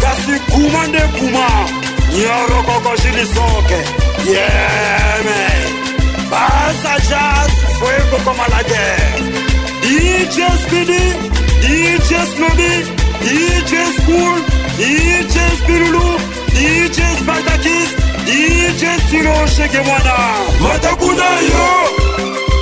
Kasi 0.03 0.33
Kuma 0.51 0.81
Nde 0.89 1.01
Kuma 1.17 1.47
Nyoro 2.17 2.59
Koko 2.69 2.93
Shili 3.01 3.25
Soke 3.35 3.79
Yeah 4.25 5.21
man 5.25 5.63
Basa 6.31 6.93
Jazz 7.07 7.51
Fuego 7.79 8.17
Koma 8.25 8.45
La 8.53 8.61
Guerre 8.63 9.19
DJ 9.83 10.35
Speedy 10.61 11.05
DJ 11.63 12.09
Snobby 12.33 12.75
DJ 13.23 13.73
School 14.01 14.66
DJ 14.77 15.37
Spirulu, 15.57 16.19
DJ 16.53 16.99
Spartakis, 17.17 17.91
DJ 18.27 18.83
Stilo 19.01 19.33
Shekemwana, 19.49 20.15
Matakuna 20.61 21.29
Yo, 21.49 21.67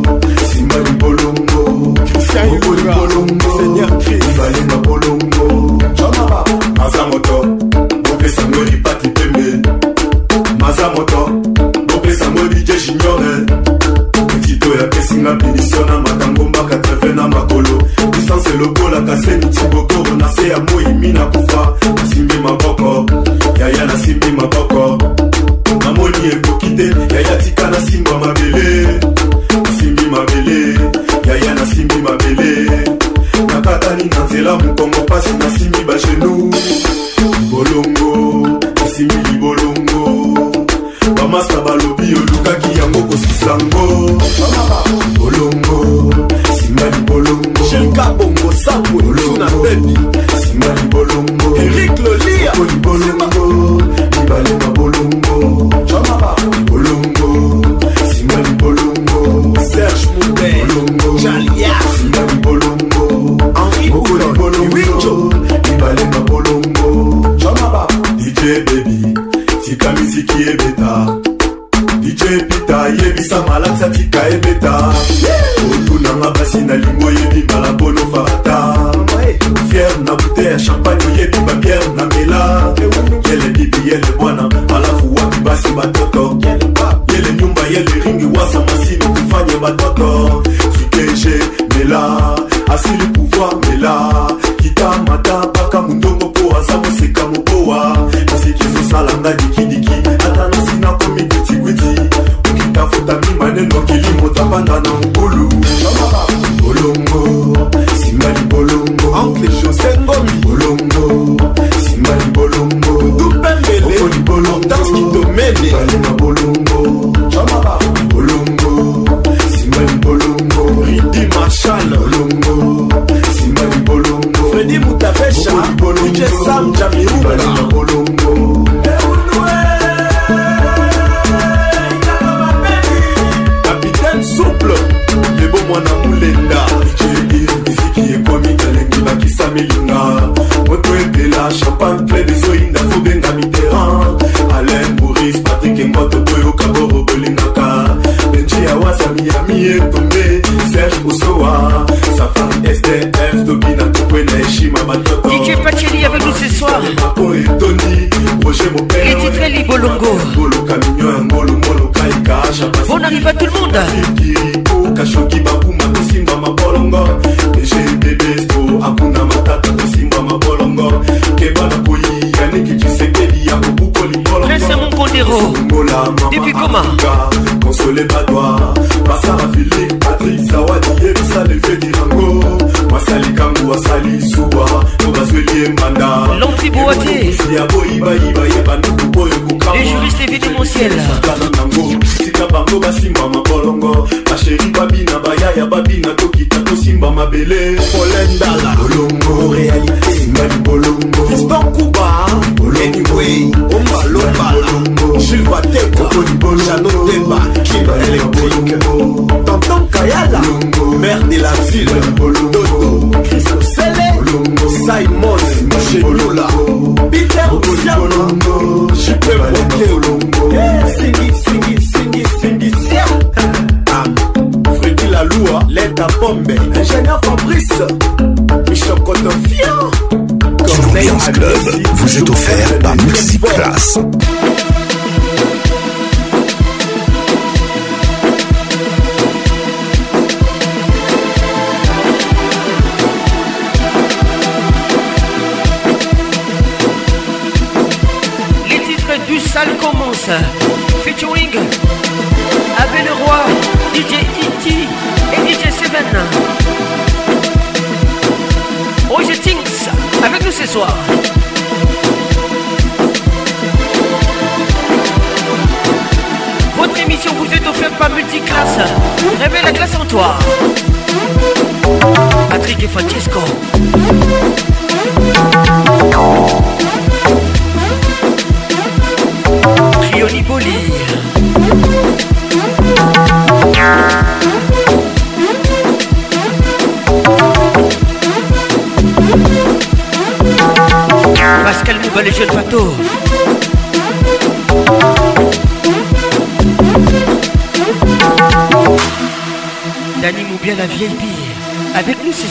Yeah, 187.53 187.67
boy, 187.67 188.12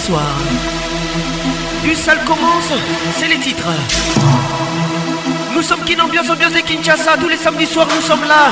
soir. 0.06 0.34
du 1.84 1.92
commence, 2.26 2.72
c'est 3.16 3.28
les 3.28 3.38
titres. 3.38 3.68
Nous 5.54 5.62
sommes 5.62 5.82
Kinambiance, 5.84 6.28
ambiance 6.30 6.52
de 6.54 6.60
Kinshasa, 6.60 7.16
tous 7.20 7.28
les 7.28 7.36
samedis 7.36 7.66
soirs 7.66 7.86
nous 7.94 8.02
sommes 8.02 8.24
là. 8.26 8.48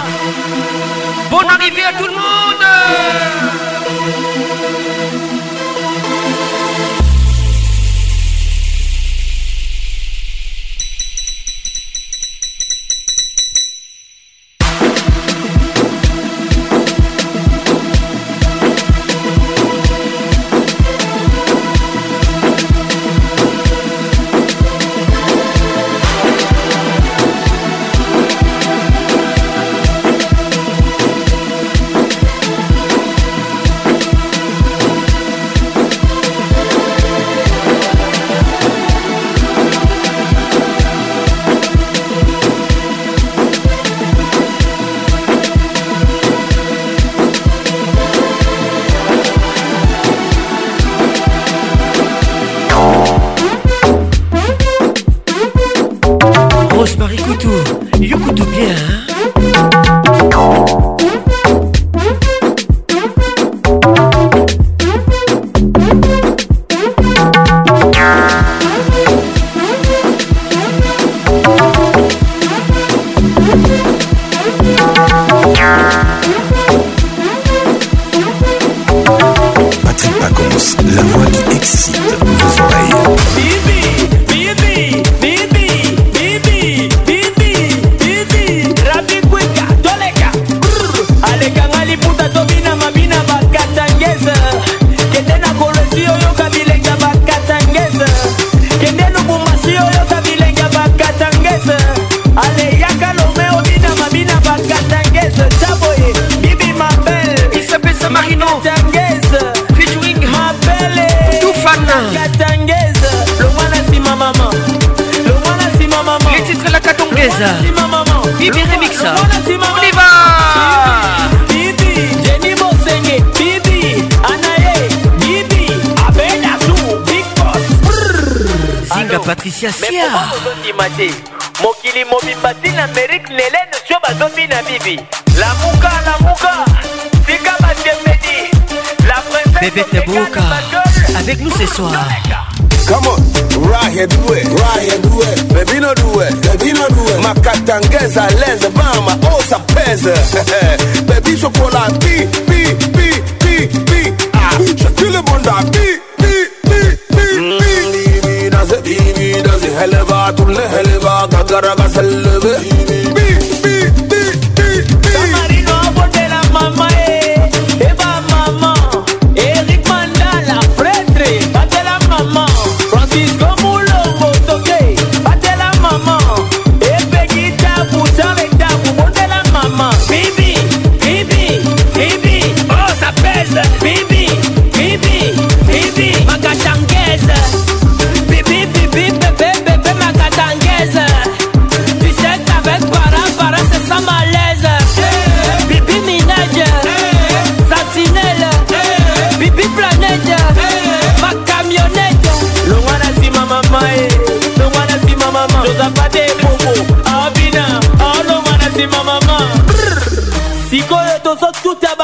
Bonne 1.30 1.48
arrivée 1.48 1.82
à 1.84 1.92
tout 1.98 2.04
le 2.06 2.12
monde 2.12 3.49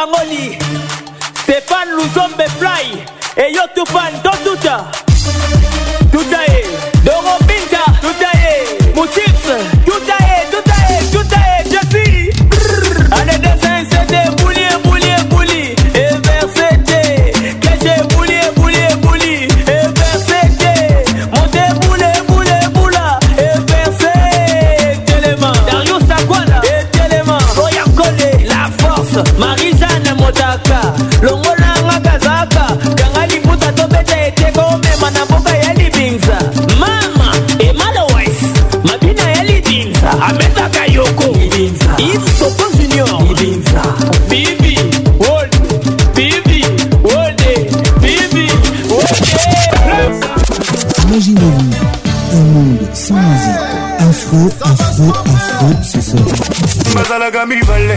Langoli, 0.07 0.57
Stéphane 1.43 1.91
Luzombe 1.97 2.43
Fly, 2.59 3.05
et 3.37 3.53
Yotufan 3.53 4.13
Dotuta. 4.23 4.91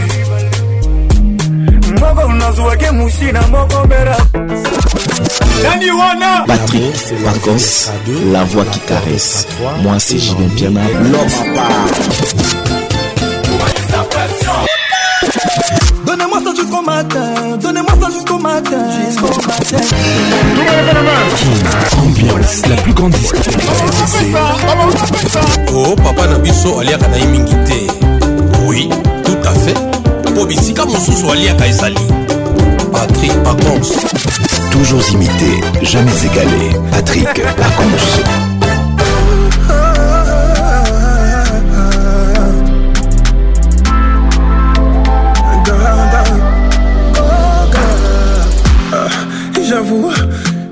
moko 2.00 2.32
nazwaki 2.32 2.88
musina 2.94 3.40
moko 3.48 3.84
mbela 3.84 4.16
nani 5.62 5.90
wana 5.90 6.44
patrik 6.46 7.24
pacos 7.24 7.90
la 8.32 8.44
voix 8.44 8.64
qui 8.72 8.80
caresse 8.80 9.46
moi 9.82 9.94
c'est 9.98 10.18
jivin 10.18 10.48
piana 10.56 10.80
l'homme 11.12 11.28
à 11.40 11.56
part 11.56 11.88
Donnez-moi 16.06 16.38
ça 16.44 16.50
jusqu'au 16.54 16.82
matin, 16.82 17.34
donnez-moi 17.62 17.92
ça 18.00 18.06
jusqu'au 18.12 18.38
matin, 18.38 18.84
jusqu'au 19.08 19.26
matin. 19.26 19.78
Tout 19.80 19.86
le 20.56 20.62
monde 21.02 21.32
Ambiance, 22.38 22.62
la 22.68 22.76
plus 22.76 22.92
grande 22.94 23.12
discothèque. 23.12 23.56
Oh 25.72 25.94
papa 25.96 26.26
Nabiso 26.26 26.80
aliaka 26.80 27.06
na 27.08 27.16
mingi 27.26 27.54
te. 27.64 27.99
yango 30.40 30.46
bisika 30.48 30.84
mosusu 30.86 31.32
aliaka 31.32 31.66
ezali 31.66 31.96
patrik 32.92 33.32
pacons 33.44 33.92
toujours 34.72 35.02
imité 35.12 35.50
jamais 35.82 36.24
égalé 36.24 36.70
patrik 36.90 37.34
pacons 37.34 38.08
j'avoue, 49.68 50.10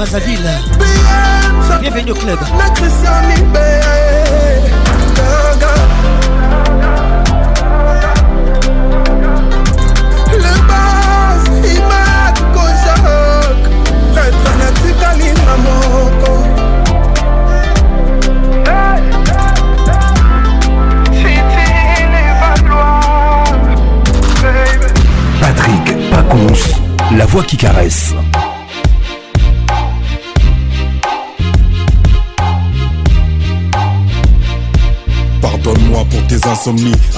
Brazzaville. 0.00 0.48
Bienvenue 1.82 2.12
au 2.12 2.14
club. 2.14 2.38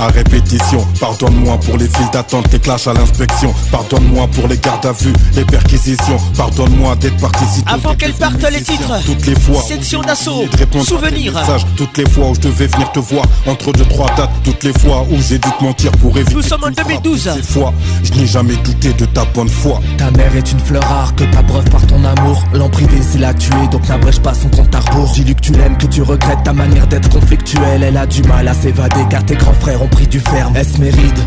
à 0.03 0.07
répétition. 0.09 0.85
Pardonne-moi 1.01 1.59
pour 1.61 1.77
les 1.79 1.87
files 1.87 2.11
d'attente, 2.13 2.47
Les 2.53 2.59
clashs 2.59 2.87
à 2.89 2.93
l'inspection. 2.93 3.55
Pardonne-moi 3.71 4.27
pour 4.33 4.49
les 4.49 4.59
gardes 4.59 4.85
à 4.87 4.93
vue, 4.93 5.13
les 5.35 5.45
perquisitions. 5.45 6.17
Pardonne-moi 6.37 6.97
d'être 6.97 7.17
participé. 7.19 7.71
Avant 7.71 7.95
qu'elle 7.95 8.13
parte 8.15 8.43
les 8.51 8.61
titres, 8.63 8.99
toutes 9.07 9.27
les 9.27 9.39
fois. 9.39 9.63
Section 9.63 10.03
d'assaut, 10.03 10.45
souvenir. 10.85 11.35
toutes 11.77 11.97
les 11.99 12.09
fois 12.09 12.31
où 12.31 12.35
je 12.35 12.41
devais 12.41 12.67
venir 12.67 12.91
te 12.93 12.99
voir, 12.99 13.25
entre 13.47 13.71
deux 13.73 13.85
trois 13.85 14.09
dates, 14.17 14.31
toutes 14.45 14.65
les 14.65 14.73
fois 14.73 15.07
où 15.11 15.17
j'ai 15.21 15.39
dû 15.39 15.49
te 15.59 15.63
mentir 15.65 15.93
pour 15.93 16.17
éviter. 16.17 16.35
Nous 16.35 16.43
sommes 16.43 16.65
en 16.65 16.71
2012. 16.71 17.31
fois, 17.49 17.73
je 18.03 18.13
n'ai 18.15 18.27
jamais 18.27 18.57
douté 18.57 18.93
de 18.95 19.05
ta 19.05 19.25
bonne 19.27 19.49
foi. 19.49 19.81
Ta 19.99 20.11
mère 20.11 20.35
est 20.35 20.51
une 20.51 20.61
fleur 20.61 20.83
rare 20.83 21.15
que 21.15 21.25
t'abreuves 21.25 21.71
par 21.71 21.87
ton 21.87 22.03
amour. 22.05 22.43
L'emprise 22.53 22.89
c'est 23.13 23.25
a 23.25 23.33
tué, 23.35 23.69
donc 23.71 23.89
n'abrège 23.89 24.19
pas 24.19 24.35
son 24.35 24.49
compte 24.49 24.75
à 24.75 24.81
rebours. 24.81 25.13
Dis-lui 25.15 25.35
que 25.37 25.41
tu 25.41 25.53
l'aimes, 25.53 25.79
que 25.79 25.87
tu 25.87 26.03
regrettes 26.03 26.43
ta 26.43 26.53
manière 26.53 26.87
d'être 26.89 27.09
conflictuelle. 27.09 27.83
Elle 27.85 27.97
a 27.97 28.07
du 28.07 28.23
mal 28.25 28.49
à 28.49 28.55
s'évader 28.55 29.05
car 29.09 29.25
tes 29.25 29.37
grands 29.37 29.53
frères 29.55 29.81
ont 29.83 29.89
du 30.11 30.21
ferme 30.21 30.57
Est-ce 30.57 30.79
mes 30.81 30.91
rides 30.91 31.19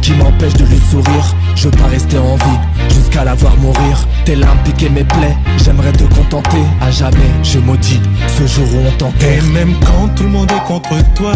qui 0.00 0.12
m'empêchent 0.12 0.54
de 0.54 0.64
lui 0.64 0.80
sourire 0.90 1.34
Je 1.54 1.68
veux 1.68 1.84
rester 1.90 2.18
en 2.18 2.36
vie 2.36 2.90
jusqu'à 2.94 3.24
la 3.24 3.34
voir 3.34 3.56
mourir 3.58 4.06
Tes 4.24 4.36
larmes 4.36 4.58
piquaient 4.64 4.88
mes 4.90 5.04
plaies, 5.04 5.36
j'aimerais 5.64 5.92
te 5.92 6.04
contenter 6.14 6.62
À 6.80 6.90
jamais 6.90 7.18
je 7.42 7.58
maudis 7.58 8.00
ce 8.36 8.46
jour 8.46 8.66
où 8.74 8.88
on 8.88 8.90
t'enterre 8.98 9.28
Et 9.28 9.40
même 9.48 9.74
quand 9.80 10.08
tout 10.14 10.24
le 10.24 10.30
monde 10.30 10.50
est 10.50 10.66
contre 10.66 10.90
toi 11.14 11.32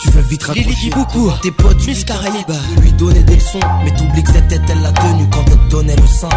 tu 0.00 0.10
veux 0.10 0.22
vite 0.22 0.42
raccrocher 0.44 0.90
beaucoup 0.90 1.30
Tes 1.42 1.50
potes 1.50 1.76
du 1.78 1.92
bah, 2.46 2.54
Lui 2.80 2.92
donner 2.92 3.22
des 3.24 3.34
leçons 3.36 3.60
Mais 3.84 3.90
t'oublies 3.94 4.22
que 4.22 4.32
cette 4.32 4.48
tête 4.48 4.62
elle 4.68 4.80
l'a 4.82 4.92
tenue 4.92 5.28
Quand 5.30 5.44
elle 5.46 5.58
te 5.58 5.70
donnait 5.70 5.96
le 5.96 6.06
sang 6.06 6.28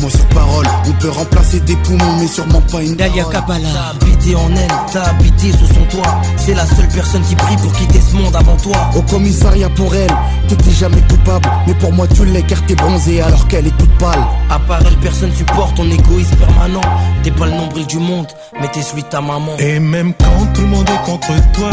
moi 0.00 0.10
sur 0.10 0.26
parole, 0.28 0.66
on 0.86 0.92
peut 0.92 1.10
remplacer 1.10 1.60
des 1.60 1.76
poumons, 1.76 2.16
mais 2.18 2.26
sûrement 2.26 2.60
pas 2.72 2.82
une 2.82 2.96
Dalia 2.96 3.24
Kabbalah, 3.24 3.92
t'as 4.00 4.34
en 4.36 4.54
elle, 4.56 4.92
t'as 4.92 5.10
habité 5.10 5.52
sous 5.52 5.66
son 5.66 5.96
toit. 5.96 6.20
C'est 6.36 6.54
la 6.54 6.64
seule 6.66 6.88
personne 6.88 7.22
qui 7.22 7.34
prie 7.34 7.56
pour 7.56 7.72
quitter 7.72 8.00
ce 8.00 8.16
monde 8.16 8.34
avant 8.36 8.56
toi. 8.56 8.76
Au 8.96 9.02
commissariat 9.02 9.68
pour 9.70 9.94
elle, 9.94 10.10
t'étais 10.48 10.70
jamais 10.70 11.02
coupable, 11.08 11.48
mais 11.66 11.74
pour 11.74 11.92
moi 11.92 12.06
tu 12.14 12.24
l'es 12.24 12.42
car 12.42 12.64
t'es 12.66 12.74
bronzée 12.74 13.20
alors 13.22 13.46
qu'elle 13.48 13.66
est 13.66 13.76
toute 13.76 13.96
pâle. 13.98 14.22
À 14.50 14.58
part 14.58 14.80
elle, 14.86 14.96
personne 14.98 15.32
supporte 15.34 15.76
ton 15.76 15.90
égoïsme 15.90 16.36
permanent. 16.36 16.80
T'es 17.22 17.30
pas 17.30 17.46
le 17.46 17.52
nombril 17.52 17.86
du 17.86 17.98
monde, 17.98 18.26
mais 18.60 18.68
t'es 18.68 18.82
celui 18.82 19.02
de 19.02 19.08
ta 19.08 19.20
maman. 19.20 19.56
Et 19.58 19.78
même 19.78 20.14
quand 20.14 20.46
tout 20.54 20.62
le 20.62 20.68
monde 20.68 20.88
est 20.88 21.04
contre 21.10 21.32
toi, 21.52 21.70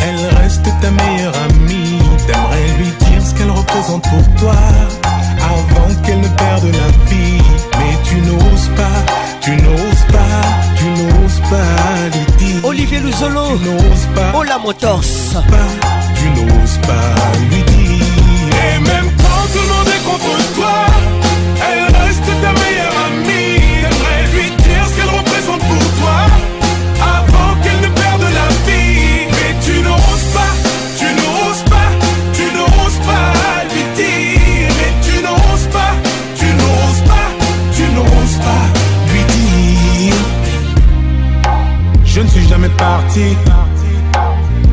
elle 0.00 0.36
reste 0.42 0.66
ta 0.80 0.90
meilleure 0.90 1.34
amie. 1.48 1.98
T'aimerais 2.26 2.78
lui 2.78 2.88
dire 3.06 3.26
ce 3.26 3.34
qu'elle 3.34 3.50
représente 3.50 4.02
pour 4.04 4.40
toi 4.40 4.54
avant 5.44 5.83
me 6.24 6.36
perdre 6.36 6.68
la 6.80 6.88
vie. 7.08 7.48
Mais 7.78 7.94
tu 8.08 8.16
n'oses 8.26 8.68
pas, 8.80 9.00
tu 9.44 9.50
n'oses 9.64 10.06
pas, 10.16 10.40
tu 10.78 10.84
n'oses 10.98 11.40
pas 11.52 11.90
le 12.14 12.22
dire. 12.38 12.64
Olivier 12.64 13.00
Luzolo, 13.04 13.46
tu 13.58 13.64
n'oses 13.68 14.06
pas. 14.16 14.30
Oh 14.38 14.42
la 14.42 14.58
motors. 14.58 15.00
Tu 16.18 16.26
n'oses 16.42 16.78
pas 16.88 17.12
lui 17.50 17.62
dire. 17.62 18.04
Et 18.66 18.78
même 18.90 19.08
quand 19.20 19.42
tout 19.52 19.62
le 19.64 19.70
monde 19.74 19.88
est 19.96 20.04
contre 20.04 20.54
toi. 20.56 20.73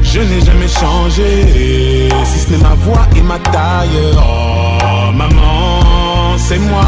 Je 0.01 0.19
n'ai 0.19 0.45
jamais 0.45 0.67
changé, 0.67 2.07
si 2.25 2.39
ce 2.39 2.51
n'est 2.51 2.63
ma 2.63 2.73
voix 2.85 3.05
et 3.17 3.21
ma 3.21 3.37
taille. 3.37 4.13
Oh 4.15 5.11
maman, 5.13 6.37
c'est 6.37 6.59
moi. 6.69 6.85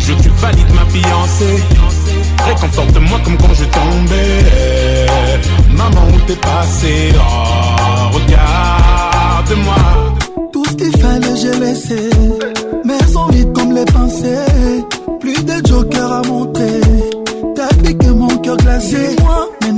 Je 0.00 0.14
tu 0.14 0.28
valide 0.38 0.66
ma 0.74 0.84
fiancée. 0.90 1.62
Réconforte-moi 2.44 3.20
comme 3.24 3.36
quand 3.36 3.54
je 3.54 3.64
tombais. 3.64 5.06
Maman, 5.76 6.08
où 6.12 6.18
t'es 6.26 6.34
passé 6.36 7.12
Oh, 7.20 8.14
regarde-moi. 8.14 9.74
Tout 10.52 10.64
ce 10.70 10.74
qu'il 10.74 10.96
fallait, 11.00 11.36
j'ai 11.40 11.60
laissé. 11.60 12.10
Mais 12.84 12.98
sont 13.12 13.28
comme 13.54 13.74
les 13.76 13.84
pensées. 13.84 14.84
Plus 15.20 15.44
de 15.44 15.64
joker 15.68 16.10
à 16.12 16.22
monter. 16.26 16.80
T'as 17.54 17.68
piqué 17.82 18.08
mon 18.08 18.28
cœur 18.38 18.56
glacé 18.56 19.14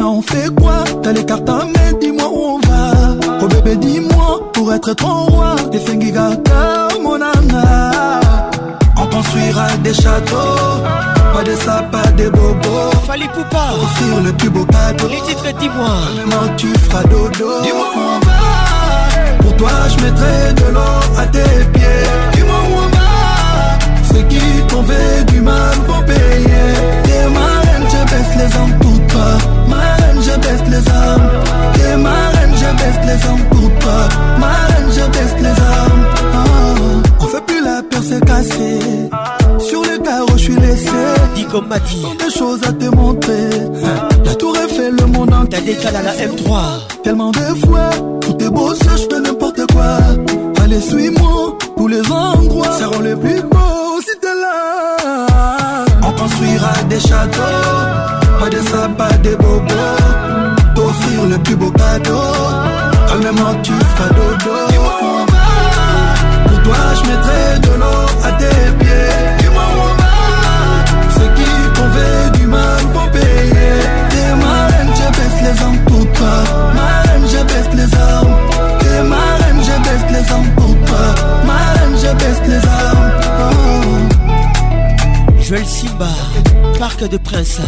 on 0.03 0.21
fait 0.23 0.51
quoi 0.57 0.83
T'as 1.03 1.13
les 1.13 1.25
cartes 1.25 1.49
à 1.49 1.65
main 1.65 1.97
dis-moi 2.01 2.27
où 2.31 2.43
on 2.55 2.59
va. 2.59 3.37
Oh 3.41 3.47
bébé, 3.47 3.77
dis-moi, 3.77 4.51
pour 4.53 4.73
être 4.73 4.93
trop 4.95 5.27
roi, 5.27 5.55
des 5.71 5.79
Fengigaka, 5.79 6.89
mon 7.03 7.21
âme 7.21 8.21
On 8.97 9.07
construira 9.07 9.67
des 9.83 9.95
châteaux, 9.95 10.37
pas 11.33 11.43
des 11.45 11.57
sapas, 11.57 12.13
des 12.17 12.31
bobos. 12.31 12.91
Fallait 13.07 13.27
pas 13.51 13.69
offrir 13.75 14.15
oh, 14.17 14.21
le 14.25 14.33
plus 14.33 14.51
beau 14.51 14.65
cadeau. 14.67 15.07
Les 15.09 15.35
fait 15.35 15.55
dis-moi. 15.59 15.89
maintenant 16.29 16.53
tu 16.57 16.67
feras 16.69 17.03
dodo. 17.05 17.63
Dis-moi 17.63 17.87
où 17.97 17.99
on 17.99 18.27
va. 18.27 19.43
Pour 19.43 19.57
toi, 19.57 19.71
je 19.89 20.05
mettrai 20.05 20.53
de 20.67 20.73
l'or 20.73 21.03
à 21.19 21.27
tes 21.27 21.65
pieds. 21.73 22.09
Dis-moi 22.35 22.57
où 22.71 22.75
on 22.79 22.89
va. 22.89 24.15
Ceux 24.15 24.23
qui 24.29 24.67
t'ont 24.69 24.85
fait 24.85 25.25
du 25.33 25.41
mal 25.41 25.75
pour 25.87 26.05
payer. 26.05 26.71
T'es 27.05 27.29
ma 27.29 27.63
je 27.89 28.05
baisse 28.05 28.37
les 28.37 28.57
hommes 28.59 28.79
pour 28.81 29.07
toi 29.09 29.52
je 30.33 30.39
baisse 30.41 30.63
les 30.71 30.93
armes. 30.93 31.29
T'es 31.75 31.97
ma 31.97 32.11
reine, 32.11 32.55
je 32.55 32.77
baisse 32.77 33.07
les 33.07 33.29
hommes 33.31 33.49
pour 33.51 33.79
toi. 33.79 34.09
Ma 34.39 34.47
reine, 34.47 34.89
je 34.91 35.11
baisse 35.13 35.35
les 35.41 35.49
armes. 35.49 36.05
Oh. 36.21 37.03
On 37.21 37.27
fait 37.27 37.45
plus 37.47 37.63
la 37.65 37.83
peur 37.83 38.03
se 38.03 38.19
casser. 38.25 38.79
Sur 39.59 39.83
le 39.83 39.99
carreau, 39.99 40.29
je 40.33 40.37
suis 40.43 40.57
laissé. 40.57 40.91
Dis 41.35 41.45
comme 41.47 41.69
dit. 41.87 42.37
choses 42.37 42.61
à 42.69 42.73
te 42.73 42.85
montrer. 42.95 43.51
La 44.25 44.35
tour 44.35 44.57
est 44.57 44.73
fait 44.73 44.91
le 44.91 45.07
monde 45.07 45.33
entier. 45.33 45.49
T'as 45.53 45.61
décalé 45.61 45.97
à 45.99 46.03
la 46.03 46.13
M3. 46.13 46.59
Tellement 47.05 47.31
de 47.31 47.67
fois, 47.67 47.91
tout 48.21 48.37
est 48.43 48.51
beau, 48.51 48.73
je 48.75 48.97
fais 49.15 49.21
n'importe 49.21 49.61
quoi. 49.73 49.99
Allez, 50.63 50.81
suis-moi, 50.81 51.59
tous 51.77 51.89
les 51.89 52.11
endroits 52.11 52.73
seront 52.79 53.01
les 53.01 53.17
plus 53.17 53.43
beaux 53.43 54.01
si 54.01 54.19
t'es 54.21 54.29
là. 54.29 55.27
On 56.03 56.13
construira 56.13 56.71
des 56.89 57.01
châteaux, 57.01 57.43
pas 58.41 58.49
de 58.49 58.89
pas 58.97 59.13
des 59.23 59.37
bobos 59.37 60.12
le 61.33 61.39
plus 61.43 61.57
beau 61.57 61.71
cadeau. 61.71 62.23
Dans 63.09 63.19
même 63.23 63.35
moment 63.35 63.55
tu 63.63 63.73
feras 63.73 64.11
dodo. 64.17 64.57
Pour 66.47 66.59
toi, 66.65 66.83
je 66.99 67.03
mettrai 67.09 67.45
de 67.67 67.73
l'eau 67.81 68.01
à 68.29 68.31
tes 68.41 68.63
pieds. 68.81 69.11
Ceux 71.17 71.31
qui 71.37 71.53
t'ont 71.75 71.89
veut 71.97 72.39
du 72.39 72.47
mal 72.47 72.81
pour 72.95 73.07
payer. 73.11 73.73
T'es 74.11 74.33
ma 74.43 74.57
reine, 74.71 74.91
je 75.01 75.09
baisse 75.17 75.39
les 75.47 75.57
hommes 75.65 75.81
pour 75.89 76.05
toi. 76.17 76.37
Ma 76.77 76.89
reine, 77.11 77.27
je 77.35 77.43
baisse 77.51 77.73
les 77.81 77.91
hommes. 78.01 78.35
T'es 78.81 79.03
ma 79.13 79.25
reine, 79.43 79.61
je 79.69 79.77
baisse 79.89 80.07
les 80.17 80.33
hommes 80.35 80.53
pour 80.57 80.75
toi. 80.87 81.07
Ma 81.49 81.61
reine, 81.75 81.97
je 82.03 82.13
baisse 82.21 82.43
les 82.53 82.63
hommes. 82.73 83.07
Oh. 83.43 85.41
Joël 85.43 85.67
Simba, 85.67 86.13
parc 86.79 87.09
de 87.09 87.17
prince. 87.17 87.61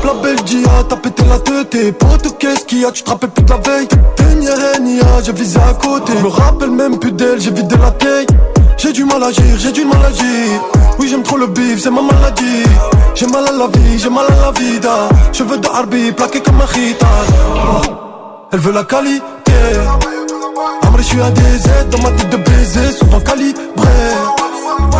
La 0.05 0.13
belle 0.21 0.39
dia, 0.43 0.67
t'as 0.87 0.97
pété 0.97 1.23
la 1.27 1.39
tête 1.39 1.97
Pour 1.97 2.15
tout 2.19 2.29
qu'est-ce 2.37 2.63
qu'il 2.65 2.81
y 2.81 2.85
a 2.85 2.91
tu 2.91 3.01
te 3.01 3.09
rappelles 3.09 3.31
plus 3.31 3.41
de 3.43 3.49
la 3.49 3.57
veille 3.57 3.87
ni 4.37 4.45
NIA 4.97 5.03
j'ai 5.25 5.31
visé 5.33 5.57
à 5.59 5.73
côté 5.73 6.13
Je 6.15 6.23
me 6.23 6.27
rappelle 6.29 6.69
même 6.69 6.99
plus 6.99 7.11
d'elle 7.11 7.39
j'ai 7.41 7.49
vidé 7.49 7.75
la 7.81 7.89
tête 7.89 8.29
J'ai 8.77 8.91
du 8.93 9.03
mal 9.03 9.23
à 9.23 9.27
agir, 9.27 9.55
j'ai 9.57 9.71
du 9.71 9.83
mal 9.83 9.97
à 10.03 10.07
agir 10.07 10.61
Oui 10.99 11.07
j'aime 11.09 11.23
trop 11.23 11.37
le 11.37 11.47
bif, 11.47 11.79
c'est 11.81 11.89
ma 11.89 12.03
maladie 12.03 12.63
J'ai 13.15 13.25
mal 13.25 13.47
à 13.47 13.51
la 13.51 13.65
vie, 13.65 13.97
j'ai 13.97 14.09
mal 14.11 14.25
à 14.29 14.45
la 14.45 14.51
vida 14.51 15.09
veux 15.43 15.57
de 15.57 15.67
Harbi 15.69 16.11
plaqué 16.11 16.39
comme 16.41 16.61
un 16.61 17.81
Elle 18.53 18.59
veut 18.59 18.73
la 18.73 18.83
qualité 18.83 19.53
Amri 20.83 21.01
je 21.01 21.07
suis 21.07 21.19
un 21.19 21.31
des 21.31 21.89
dans 21.97 22.03
ma 22.03 22.11
tête 22.11 22.29
de 22.29 22.37
baiser 22.37 22.91
Souvent 22.99 23.19
calibré 23.21 23.63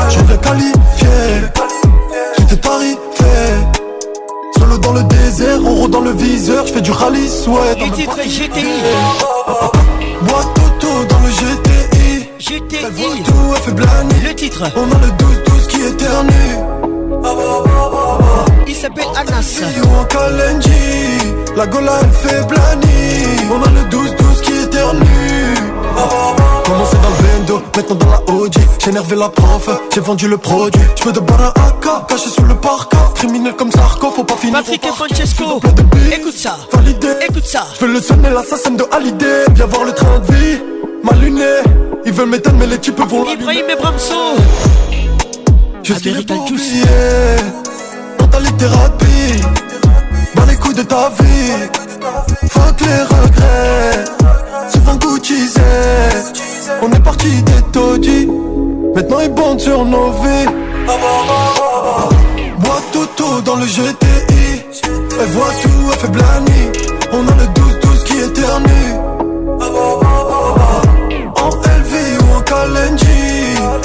Je 0.10 0.32
la 0.32 0.38
qualifié 0.38 1.49
Tout 2.38 2.44
est 2.56 3.14
dans 4.80 4.91
le 4.93 5.03
désert, 5.03 5.61
roule 5.61 5.89
dans 5.89 6.02
le 6.02 6.11
viseur, 6.11 6.68
je 6.68 6.73
fais 6.73 6.81
du 6.81 6.91
rallye, 6.91 7.30
ouais. 7.47 7.76
Les 7.85 7.91
titres 7.91 8.18
GTI. 8.23 8.65
Bois 10.27 10.43
Toto 10.56 11.06
dans 11.10 11.19
le 11.19 11.30
GTI. 11.30 12.30
GTI. 12.39 12.85
Elle 12.85 13.23
tout, 13.23 13.34
elle 13.56 13.61
fait 13.61 13.72
blâner 13.72 14.15
Le 14.23 14.35
titre. 14.35 14.64
On 14.76 14.84
a 14.95 14.99
le 14.99 15.64
12-12 15.64 15.68
qui 15.68 15.81
éternue. 15.81 16.57
Il 18.68 18.76
s'appelle 18.76 19.06
Anas. 19.15 19.61
La 21.56 21.68
Gola, 21.68 21.93
elle 22.02 22.10
fait 22.30 22.41
blâner 22.47 23.27
On 23.49 23.64
a 23.64 23.69
le 23.72 24.07
12-12 24.19 24.24
éternue. 24.76 25.56
Commencé 26.65 26.97
dans 26.97 27.10
le 27.10 27.15
vendo, 27.38 27.61
maintenant 27.76 27.95
dans 27.95 28.10
la 28.11 28.22
audi 28.41 28.60
J'ai 28.80 28.89
énervé 28.91 29.15
la 29.15 29.30
prof, 29.30 29.69
j'ai 29.93 30.02
vendu 30.02 30.27
le 30.27 30.38
produit. 30.38 30.81
veux 31.06 31.11
de 31.11 31.19
boire 31.19 31.41
un 31.41 31.53
AK, 31.68 32.07
caché 32.07 32.30
sous 32.30 32.41
le 32.43 32.56
parc. 32.56 32.91
Criminel 33.15 33.56
comme 33.56 33.72
Sarko, 33.72 34.11
faut 34.11 34.23
pas 34.23 34.35
finir. 34.35 34.53
Patrick 34.56 34.84
et 34.85 34.91
Francesco, 34.91 35.43
écoute 36.11 36.38
ça, 36.38 36.57
validé, 36.73 37.07
écoute 37.30 37.45
ça. 37.45 37.65
veux 37.80 37.88
le 37.93 38.02
sonner, 38.02 38.30
l'assassin 38.31 38.72
de 38.72 38.84
Hallyday. 38.91 39.45
Viens 39.53 39.68
voir 39.68 39.85
le 39.85 39.91
train 39.93 40.19
de 40.19 40.34
vie, 40.34 40.60
ma 41.03 41.14
lunette. 41.14 41.65
Ils 42.06 42.11
veulent 42.11 42.30
m'éteindre, 42.30 42.57
mais 42.60 42.68
les 42.68 42.77
types 42.77 42.99
vont 42.99 43.26
Ibrahim 43.30 43.65
et 43.69 43.76
Bramso. 43.76 44.35
pour 45.81 45.95
oublier 45.95 46.26
Dans 46.26 46.38
ta 48.27 48.39
littératie, 48.39 49.39
dans 50.35 50.45
les 50.45 50.56
couilles 50.57 50.76
de 50.76 50.84
ta 50.84 51.10
vie. 51.10 51.69
Fuck 52.56 52.80
les 52.82 53.02
regrets, 53.15 54.06
souvent 54.72 54.98
courtisés. 54.98 55.61
On 56.82 56.90
est 56.94 57.03
parti 57.03 57.41
des 57.44 57.61
taudis, 57.73 58.27
maintenant 58.95 59.19
ils 59.19 59.34
bondent 59.34 59.60
sur 59.60 59.84
nos 59.86 60.11
vies. 60.23 60.49
Moi 62.64 62.77
Toto 62.94 63.41
dans 63.44 63.57
le 63.57 63.65
GTI, 63.65 64.48
elle 65.19 65.32
voit 65.38 65.53
tout, 65.61 65.82
elle 65.91 65.99
fait 65.99 66.11
blani. 66.18 66.61
On 67.11 67.23
a 67.32 67.36
le 67.41 67.48
12-12 67.60 68.03
qui 68.07 68.18
éternue. 68.30 68.90
En 71.45 71.52
LV 71.80 71.94
ou 72.23 72.27
en 72.38 72.41
Kalenji, 72.49 73.19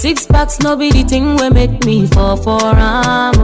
Six 0.07 0.25
packs 0.25 0.57
no 0.61 0.77
be 0.77 0.89
the 0.89 1.03
thing 1.03 1.35
we 1.35 1.49
make 1.49 1.83
me 1.85 2.07
fall 2.07 2.37
for 2.37 2.55
arm. 2.61 3.35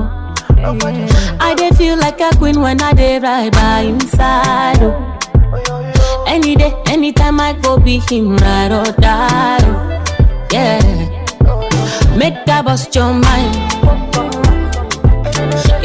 I 1.46 1.56
dey 1.58 1.72
feel 1.72 1.98
like 1.98 2.22
a 2.22 2.30
queen 2.38 2.62
when 2.62 2.82
I 2.82 2.94
dey 2.94 3.20
ride 3.20 3.52
by 3.52 3.80
inside. 3.82 4.80
Oh. 4.82 6.24
Any 6.26 6.56
day, 6.56 6.74
anytime 6.88 7.42
I 7.42 7.52
go 7.52 7.78
be 7.78 7.98
him 8.10 8.38
ride 8.38 8.72
or 8.72 8.90
die. 8.94 9.62
Oh. 9.62 10.54
Yeah, 10.54 10.80
make 12.16 12.46
that 12.46 12.64
bust 12.64 12.96
your 12.96 13.12
mind. 13.14 14.13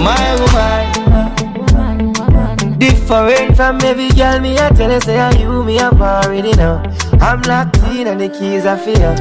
My 0.00 0.24
woman, 0.40 2.08
different 2.78 3.54
from 3.54 3.78
every 3.82 4.08
girl 4.10 4.40
me 4.40 4.58
I 4.58 4.70
tell 4.70 4.88
her 4.90 4.98
say 5.00 5.18
I 5.18 5.32
you 5.32 5.62
me 5.64 5.78
I'm 5.78 6.00
already 6.00 6.52
now. 6.52 6.82
I'm 7.20 7.42
locked 7.42 7.76
in 7.94 8.06
and 8.06 8.18
the 8.18 8.30
keys 8.30 8.64
are 8.64 8.78
feel. 8.78 9.14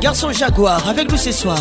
garçon 0.00 0.30
Jaguar, 0.32 0.88
avec 0.88 1.10
nous 1.10 1.16
ce 1.18 1.32
soir. 1.32 1.58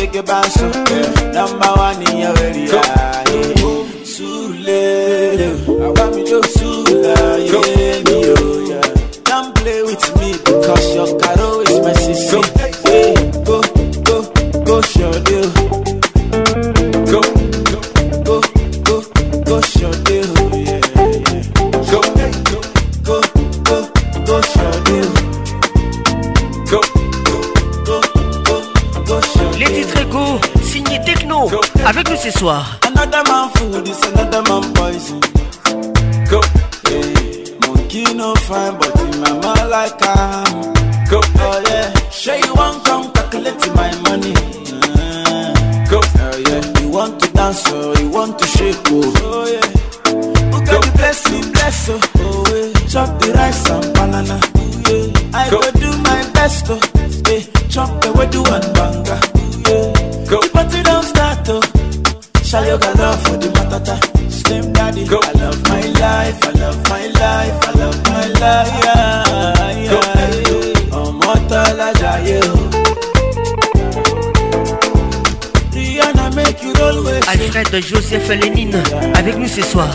de 77.74 77.80
Joseph 77.82 78.28
Lénine 78.28 78.80
avec 79.18 79.36
nous 79.36 79.48
ce 79.48 79.60
soir. 79.62 79.90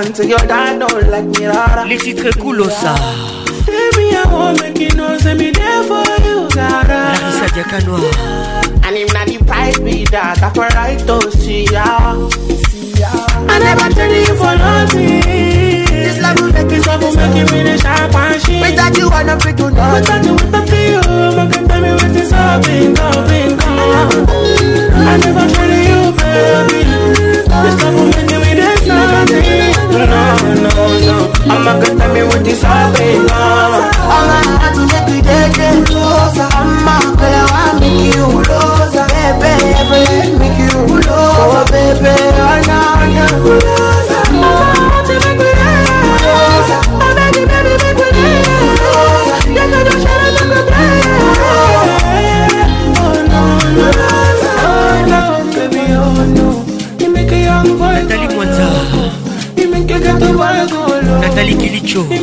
until 0.00 0.26
your 0.28 0.38
dad 0.38 0.78
don't 0.78 1.08
like 1.10 1.24
me 1.38 1.46
rara. 1.46 1.84
me 1.86 1.96
home, 2.00 2.14
make 4.56 4.78
you 4.78 4.88
know, 4.96 5.18
say 5.18 5.34
me 5.34 5.50
there 5.50 5.82
for 5.84 6.02
you, 6.24 6.48
Zara. 6.50 7.14
Nafisa 7.14 7.46
Diakanoa. 7.52 8.08
And 8.86 8.96
him 8.96 9.08
not 9.12 9.26
the 9.28 9.36
price 9.46 9.78
be 9.78 10.04
that, 10.06 10.42
I 10.42 10.50
for 10.52 10.66
right 10.76 10.98
to 11.06 11.30
see 11.38 11.64
ya. 11.66 11.84
I 11.84 11.84
never 13.58 13.88
tell 13.94 14.12
you 14.12 14.36
for 14.36 14.56
nothing. 14.56 15.86
This 15.86 16.18
love 16.20 16.40
will 16.40 16.52
make 16.52 16.70
you 16.72 16.82
trouble, 16.82 17.12
make 17.14 17.36
you 17.36 17.46
finish 17.46 17.80
sharp 17.82 18.14
and 18.14 18.42
shit. 18.42 18.60
Without 18.60 18.96
you, 18.96 19.08
I 19.10 19.12
don't 19.24 19.42
feel 19.42 19.70
nothing. 19.70 19.92
Without 19.94 20.24
you, 20.24 20.32
with 20.32 20.50
the 20.50 20.60
feel, 20.68 21.02
make 21.46 21.52
you 21.52 21.60
tell 21.68 21.80
me 21.80 21.90
what 21.92 22.10
is 22.16 22.32
up, 22.32 22.64
bing, 22.64 22.96
I 25.00 25.02
never 25.16 25.46
tell 25.48 25.70
you, 25.70 26.12
baby. 26.16 26.80
This 27.48 27.76
love 27.82 27.94
will 27.94 28.08
make 28.08 28.30
you 28.30 28.40
finish 28.44 28.88
up 28.88 29.12
and 29.30 29.68
amakatami 31.54 32.20
wotisabe 32.28 33.06
angaatulekidede 34.16 35.68
amakala 36.58 37.42
wamikiuloza 37.52 39.02
bebe 39.10 39.54
to 40.00 40.38
make 40.38 40.58
you 40.58 40.96
not 41.06 41.66
gonna 42.66 43.42
uloza 43.44 44.19
Joy. 61.92 62.19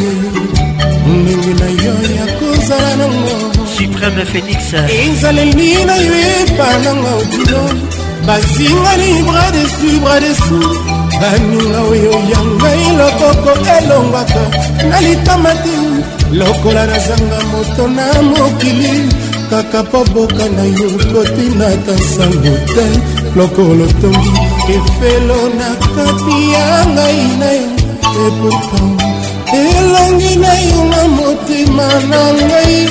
ndenge 1.22 1.52
na 1.60 1.66
yo 1.85 1.94
ya 2.16 2.27
kozala 2.39 2.97
nango 2.97 3.55
supreme 3.77 4.22
phénix 4.32 4.60
ezaleli 5.01 5.72
na 5.86 5.97
yo 5.97 6.14
epananga 6.43 7.10
otino 7.20 7.62
bazinga 8.27 8.93
ni 9.01 9.22
bra 9.27 9.47
desu 9.55 9.89
bra 10.02 10.16
desu 10.24 10.59
baninga 11.20 11.81
oyo 11.93 12.12
ya 12.32 12.40
ngai 12.56 12.85
lokoko 12.98 13.51
elongwaka 13.78 14.44
na 14.90 15.01
litama 15.01 15.52
te 15.62 15.74
lokola 16.39 16.86
nazanga 16.86 17.39
moto 17.52 17.85
na 17.97 18.06
mokili 18.22 19.09
kaka 19.51 19.82
mpo 19.82 20.05
boka 20.14 20.44
na 20.56 20.64
yo 20.78 20.89
kotinaka 21.12 21.94
sango 22.14 22.55
te 22.74 22.85
lokolo 23.36 23.86
tongi 24.01 24.40
efelo 24.77 25.39
na 25.59 25.68
kati 25.94 26.36
ya 26.52 26.66
ngai 26.94 27.20
na 27.39 27.51
yo 27.59 27.70
te 28.21 28.31
pourtant 28.41 28.97
elangi 29.63 30.37
na 30.45 30.53
yonga 30.69 31.03
motema 31.17 31.89
na 32.11 32.23
ngai 32.39 32.83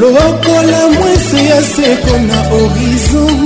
lokola 0.00 0.80
mwese 0.94 1.40
ya 1.50 1.58
seko 1.72 2.14
na 2.28 2.36
horizon 2.50 3.38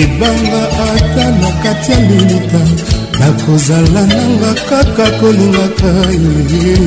ebanga 0.00 0.62
ata 0.88 1.24
na 1.40 1.48
kati 1.62 1.92
ya 1.92 1.98
minita 2.10 2.62
nakozala 3.20 4.00
nanga 4.14 4.50
kaka 4.70 5.06
kolingaka 5.20 5.92
ye 6.24 6.78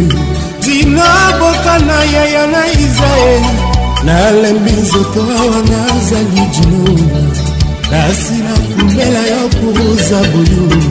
dina 0.65 1.09
boka 1.39 1.75
na 1.87 1.97
yaya 2.13 2.43
na 2.53 2.61
isae 2.85 3.37
nalembi 4.05 4.71
nzoto 4.81 5.21
awa 5.41 5.59
nazali 5.71 6.41
jino 6.53 6.83
kasi 7.89 8.35
nafumela 8.45 9.21
yo 9.33 9.41
koroza 9.57 10.19
bolingo 10.31 10.83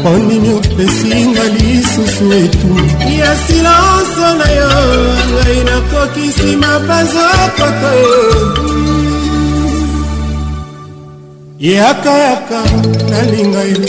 mpo 0.00 0.18
nini 0.18 0.52
opesinga 0.54 1.44
lisusu 1.54 2.32
etu 2.32 2.68
ya 3.18 3.30
silanso 3.46 4.26
na 4.40 4.46
yo 4.58 4.72
ngai 5.32 5.58
nakokisi 5.68 6.50
mapazo 6.62 7.26
koto 7.58 7.92
yakayaka 11.72 12.60
nalinga 13.10 13.62
yo 13.72 13.80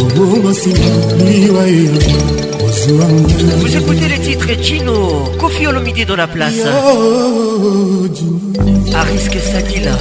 obongosina 0.00 0.88
liwa 1.26 1.64
yo 1.68 1.92
Vous 3.62 3.76
écoutez 3.76 4.08
les 4.08 4.18
titres 4.20 4.58
Chino, 4.62 4.96
Kofi 5.38 5.66
Olomide 5.66 6.06
dans 6.08 6.16
la 6.16 6.26
place. 6.26 6.54
Yo, 6.56 7.68
Aris 8.94 9.28
Sadila. 9.28 9.98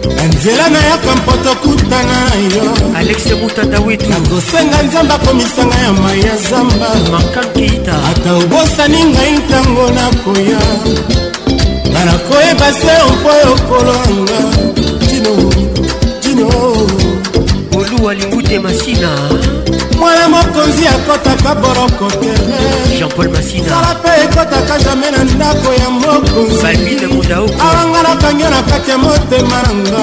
nzela 0.09 0.69
nayaka 0.69 1.17
mpoto 1.17 1.55
kutana 1.57 2.03
na 2.29 2.57
yo 2.57 2.97
alexe 2.97 3.35
buta 3.35 3.65
dawitu 3.65 4.07
nakosenga 4.11 4.83
nzambe 4.83 5.15
akomisanga 5.15 5.75
ya 5.79 5.93
mai 5.93 6.21
ya 6.21 6.37
zamba 6.37 6.89
makankeita 7.13 7.93
ata 8.11 8.35
obosani 8.35 9.05
ngai 9.05 9.39
ntango 9.39 9.91
nakoya 9.91 10.59
nga 11.91 12.05
nakoyeba 12.05 12.73
se 12.73 12.95
mpo 13.13 13.31
yokolanga 13.45 14.41
dino 15.01 15.53
dino 16.23 16.49
oluwalingu 17.79 18.40
de 18.51 18.59
masina 18.59 19.09
mwana 20.01 20.29
mokonzi 20.29 20.85
akɔtaka 20.95 21.53
boroko 21.63 22.07
tere 22.19 22.57
jean-paul 22.99 23.29
masina 23.35 23.69
sala 23.75 23.89
mpe 23.99 24.11
ekɔtaka 24.25 24.75
jamai 24.85 25.11
na 25.15 25.21
ndako 25.35 25.71
ya 25.81 25.89
mokonzibamine 26.03 27.07
modaoko 27.15 27.55
awanga 27.69 28.01
nakangi 28.07 28.49
na 28.53 28.61
kati 28.71 28.91
ya 28.93 28.97
motema 29.05 29.59
na 29.71 30.03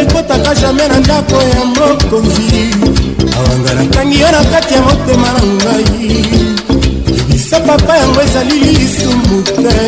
ekɔtaka 0.00 0.50
jamai 0.60 0.88
na 0.92 0.98
ndako 1.00 1.34
ya 1.52 1.62
mokonzi 1.76 2.62
awanga 3.36 3.72
natangi 3.78 4.16
yo 4.22 4.28
na 4.32 4.40
kati 4.52 4.74
ya 4.74 4.82
motema 4.86 5.28
na 5.36 5.42
ngai 5.56 6.51
se 7.52 7.60
papa 7.60 7.94
yango 7.98 8.20
ezali 8.22 8.54
lisumu 8.66 9.42
te 9.42 9.82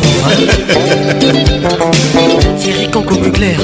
thierry 2.63 2.87
conco 2.87 3.15
mugler 3.15 3.57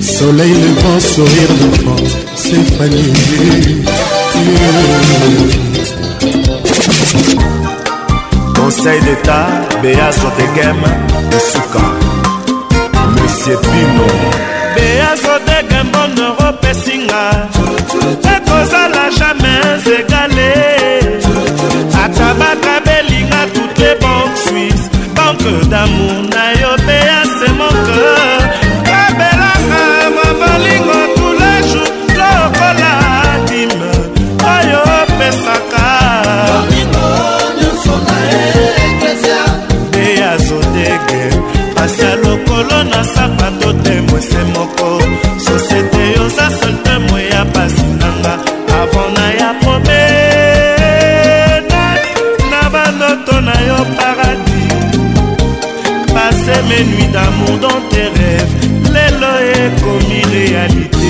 Soleil 0.00 0.52
levant, 0.52 1.00
sourire 1.00 1.54
d'enfant 1.60 2.04
C'est 2.34 2.64
Fanny 2.76 3.12
yeah. 4.50 5.38
Conseil 8.54 9.00
d'État, 9.02 9.46
Béa 9.82 10.12
Sotegem, 10.12 10.82
Souka 11.52 11.86
Monsieur 13.12 13.56
Pino 13.62 14.10
Béa 14.76 15.12
Sotegem, 15.16 15.86
bonheur 15.92 16.36
au 16.40 16.50
Pessinga 16.64 17.24
Ça 18.22 18.36
cause 18.40 18.74
à 18.74 18.76
la 18.88 19.06
jamais 19.10 19.45
da 25.68 25.84
mundo 25.86 26.35
les 56.76 56.84
nuits 56.84 57.08
d'amour 57.08 57.58
dans 57.66 57.80
tes 57.90 58.06
rêves 58.18 58.54
lelo 58.92 59.32
ekomi 59.60 60.20
réalité 60.34 61.06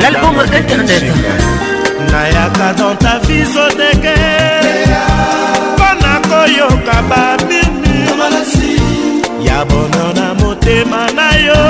l'album 0.00 0.38
internet 0.40 1.04
nayaka 2.12 2.72
dans 2.78 2.96
ta 3.02 3.18
vie 3.26 3.44
zodeke 3.54 4.16
mpona 5.64 6.14
koyoka 6.30 6.96
babirmir 7.10 8.08
ya 9.46 9.58
bonheur 9.70 10.12
na 10.20 10.28
motema 10.40 11.02
na 11.18 11.28
yo 11.46 11.62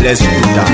e. 0.00 0.02
leskuta 0.02 0.64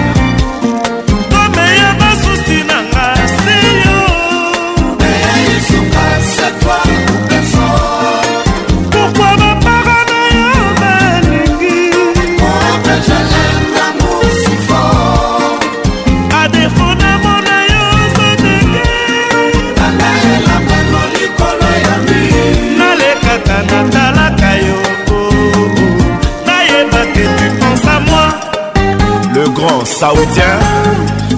saoudien, 30.01 30.59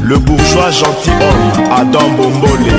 le 0.04 0.18
bourgeois 0.18 0.70
gentilhomme 0.70 1.68
Adam 1.76 2.10
Bombole. 2.16 2.70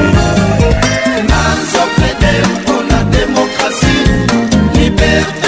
Liberté. 4.76 5.43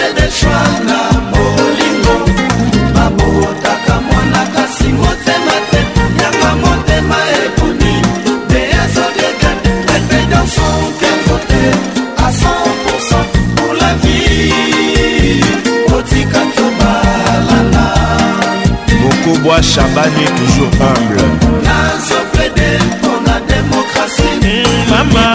bois 19.46 19.62
chabani 19.74 20.26
toujours 20.40 20.74
humble 20.86 21.26
nazoflede 21.68 22.70
mpona 22.88 23.36
démocratie 23.48 24.64
mama 24.90 25.28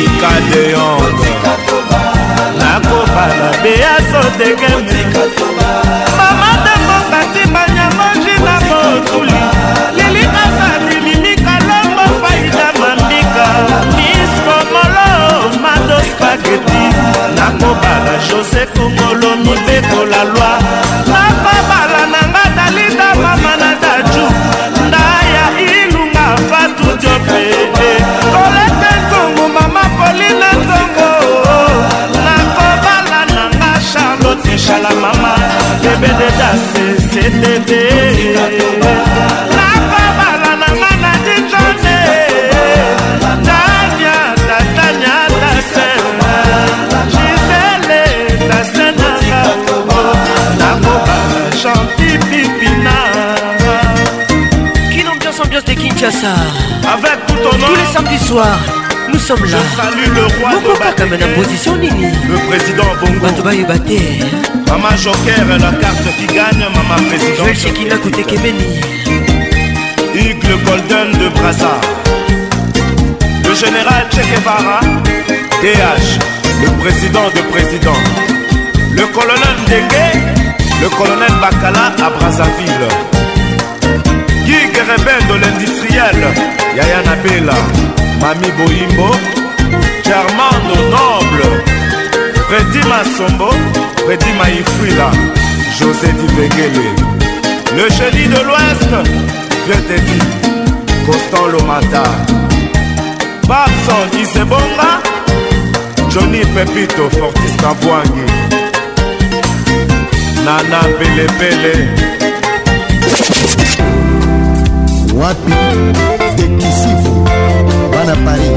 Ikadeyongo 0.00 1.28
nakobala 2.58 3.50
beya 3.62 3.94
sotekeme 4.10 4.82
mama 6.18 6.50
ntango 6.62 6.98
bati 7.12 7.42
banyamongi 7.54 8.34
na 8.46 8.54
motuli 8.66 9.42
lilikasani 9.96 10.94
limikalongo 11.06 12.04
faida 12.22 12.66
mambika 12.80 13.46
miskomolo 13.96 15.18
madospageti 15.64 16.82
nakobala 17.36 18.14
jose 18.28 18.66
kongolo 18.76 19.30
mibekola 19.42 20.24
lwa 20.24 20.52
¡De 37.38 37.56
ti! 37.60 38.09
sommes 59.30 59.44
là 59.44 59.88
roi 60.40 60.50
roi 60.64 60.94
Le 61.06 61.34
position 61.36 61.76
nini 61.76 62.06
bato 63.66 64.96
joker 64.96 65.48
la 65.48 65.72
carte 65.72 66.08
qui 66.18 66.26
gagne 66.34 66.64
Maman 66.74 67.08
président 67.08 67.46
shekina 67.54 67.94
igle 70.14 70.56
golden 70.64 71.08
de 71.20 71.28
Brazza. 71.28 71.74
le 73.44 73.54
général 73.54 74.06
chekevara 74.10 74.80
TH 75.62 76.08
le 76.64 76.68
président 76.82 77.26
de 77.34 77.40
président 77.52 78.00
le 78.98 79.04
colonel 79.16 79.56
ndenge 79.62 80.06
le 80.82 80.88
colonel 80.98 81.32
bakala 81.42 81.84
à 82.06 82.10
brazzaville 82.10 82.88
guy 84.46 84.80
rébelle 84.90 85.24
de 85.28 85.34
l'industriel 85.42 86.18
yaya 86.74 87.02
nabela 87.06 87.54
mami 88.20 88.52
boyimbo 88.56 89.08
germando 90.04 90.74
noble 90.94 91.48
fredi 92.48 92.80
masombo 92.88 93.48
fredi 94.04 94.30
maifrila 94.38 95.08
josé 95.78 96.10
dibegele 96.18 96.88
le 97.76 97.86
jeudi 97.96 98.28
de 98.32 98.42
l'ouest 98.48 98.90
vietedi 99.66 100.18
constant 101.06 101.46
lomata 101.52 102.04
babson 103.48 104.04
isebonga 104.22 104.92
johnny 106.12 106.44
pepito 106.54 107.04
fortis 107.18 107.54
kabwangi 107.62 108.26
nana 110.44 110.80
pelepele 110.98 111.74
wapi 115.18 116.18
tekisifu 116.40 117.12
bana 117.92 118.14
paris 118.24 118.56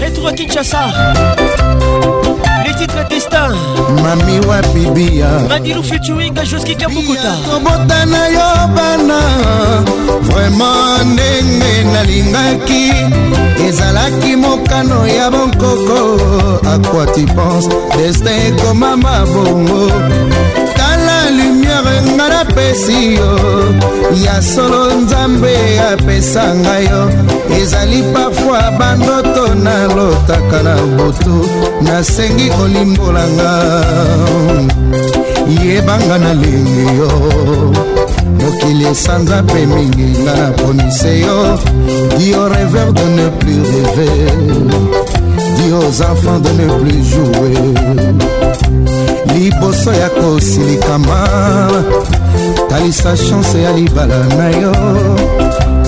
retour 0.00 0.28
à 0.28 0.32
kinshasa 0.32 0.82
les 2.64 2.74
titres 2.74 3.02
destin 3.10 3.50
mami 4.02 4.38
wa 4.46 4.62
bibia 4.74 5.28
madilu 5.48 5.82
featuring 5.82 6.34
joski 6.44 6.74
kabukuta 6.76 7.32
kobota 7.50 8.06
na 8.06 8.22
yo 8.36 8.48
bana 8.76 9.20
vraimen 10.20 11.12
ndenge 11.12 11.74
nalingaki 11.92 12.84
ezalaki 13.68 14.36
mokano 14.36 15.06
ya 15.06 15.30
bonkoko 15.30 16.00
akwati 16.72 17.24
pense 17.34 17.68
destin 17.98 18.38
ekomama 18.58 19.26
bongo 19.32 19.82
nga 22.00 22.26
napesi 22.32 23.14
yo 23.16 23.30
ya 24.24 24.40
solo 24.42 24.82
nzambe 25.02 25.56
apesa 25.92 26.42
ngai 26.62 26.84
yo 26.90 27.02
ezali 27.60 28.00
parfoi 28.12 28.62
bandoto 28.78 29.44
nalotaka 29.64 30.58
na 30.66 30.74
butu 30.96 31.34
nasengi 31.84 32.46
kolimbolanga 32.56 33.52
yebanga 35.64 36.16
nalingi 36.24 36.84
yo 36.98 37.10
mokili 38.40 38.84
esanza 38.92 39.36
mpe 39.46 39.60
mingi 39.72 40.08
nga 40.24 40.34
naponise 40.40 41.12
yo 41.26 41.38
dio 42.18 42.42
reveur 42.54 42.90
de 42.98 43.06
ne 43.16 43.26
plus 43.38 43.64
rêver 43.72 44.36
dio 45.56 45.76
aux 45.86 45.96
enfants 46.10 46.40
de 46.44 46.50
ne 46.58 46.66
plus 46.80 47.02
jouer 47.12 47.60
liboso 49.34 49.92
ya 49.92 50.08
kosilikama 50.10 51.28
talisa 52.68 53.16
chance 53.16 53.58
ya 53.62 53.72
libala 53.72 54.24
na 54.38 54.48
yo 54.50 54.72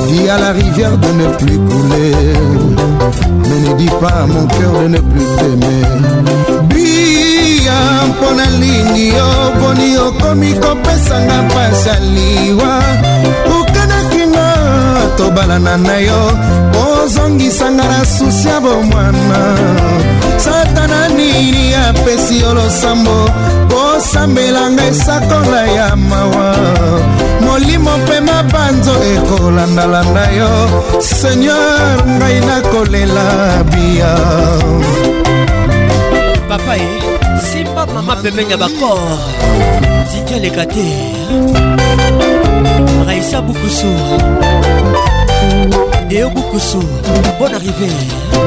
dis 0.09 0.28
à 0.31 0.39
la 0.39 0.52
rivière 0.52 0.97
de 0.98 1.09
ne 1.09 1.27
plus 1.39 1.59
couler 1.59 2.36
mais 3.47 3.61
ne 3.69 3.73
dis 3.77 3.90
pas 4.01 4.23
à 4.23 4.27
mon 4.27 4.47
cœur 4.47 4.73
de 4.82 4.89
ne 4.89 4.98
plus 5.01 5.28
t'aimer 5.39 5.86
bia 6.70 7.81
mpo 8.09 8.28
nalingi 8.36 9.09
yo 9.09 9.31
boni 9.61 9.89
okomi 9.97 10.52
kopesanga 10.55 11.43
mpasi 11.43 11.89
ya 11.89 11.97
liwa 12.15 12.74
tobalana 15.16 15.76
na 15.76 15.97
yo 15.98 16.20
ozongisanga 16.85 17.85
na 17.89 18.01
susi 18.05 18.48
ya 18.48 18.60
bomwana 18.60 19.40
satana 20.36 21.09
nini 21.09 21.74
apesi 21.74 22.40
yo 22.40 22.55
losambo 22.55 23.28
kosambelanga 23.70 24.85
esakola 24.86 25.62
ya 25.76 25.97
mawa 25.97 26.48
molimo 27.47 27.93
mpe 27.98 28.16
mabanzo 28.20 28.94
ekolandalanda 29.14 30.24
yo 30.40 30.51
seigneur 31.01 31.97
ngai 32.18 32.40
nakolela 32.48 33.24
bia 33.70 34.14
papa 36.48 36.74
e 36.76 36.89
simba 37.48 37.82
mama 37.94 38.14
pembeni 38.22 38.51
ya 38.52 38.56
bakor 38.62 39.02
tikaleka 40.10 40.64
te 40.72 40.86
raïsa 43.07 43.41
bukusu 43.43 43.91
deo 46.09 46.31
bukusu 46.31 46.78
bon 47.39 47.53
arrivé 47.55 47.89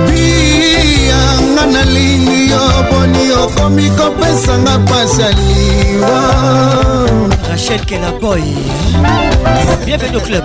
biyanga 0.07 1.63
nalingi 1.73 2.49
yo 2.51 2.61
boni 2.89 3.31
okomi 3.43 3.89
kopesanga 3.97 4.77
pasi 4.89 5.21
ya 5.21 5.29
liwa 5.37 6.21
rachel 7.49 7.79
kelaboy 7.85 8.43
bienvenu 9.85 10.17
au 10.19 10.23
club 10.23 10.43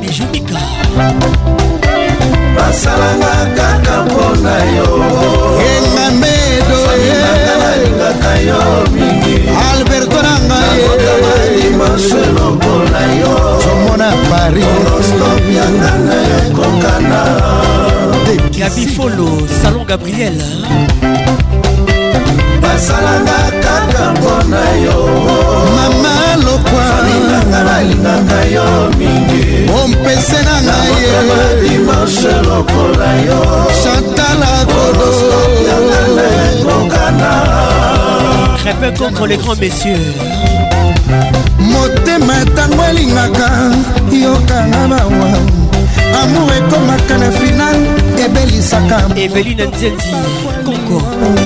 bijumika 0.00 0.60
basalanga 2.54 3.34
kaka 3.56 3.96
mpona 4.06 4.54
yo 4.76 4.88
engamedoye 5.76 7.45
nalingaka 7.86 8.40
yo 8.40 8.60
mingi 8.92 9.34
alberto 9.72 10.22
na 10.22 10.34
ngaikama 10.40 11.34
limanse 11.56 12.20
lokola 12.36 13.02
yo 13.20 13.34
somona 13.62 14.08
parisrostomiangana 14.30 16.16
ekokana 16.44 17.22
gabifolo 18.58 19.28
salon 19.60 19.84
gabriel 19.86 20.38
nasalanga 22.76 23.38
kaka 23.64 24.04
mpona 24.12 24.60
yo 24.84 24.96
mama 25.76 26.12
lokwalinganga 26.44 27.60
nalinganga 27.68 28.40
yo 28.54 28.66
mingi 28.98 29.44
ompese 29.80 30.38
na 30.46 30.56
ngayedimanshe 30.66 32.32
lokola 32.48 33.10
yo 33.28 33.38
chantala 33.80 34.50
kodoyangana 34.70 36.24
ekokana 36.52 37.30
crépin 38.60 38.92
contre 39.00 39.24
les 39.30 39.38
grands 39.42 39.60
messieurs 39.64 40.06
motema 41.72 42.34
ntango 42.44 42.82
elingaka 42.90 43.48
yokanga 44.22 44.82
bawa 44.90 45.64
amour 46.22 46.50
ekomaka 46.52 47.16
na 47.18 47.30
final 47.30 47.76
ebelisaka 48.24 48.96
eveline 49.24 49.64
nzenzi 49.72 50.12
conco 50.66 50.96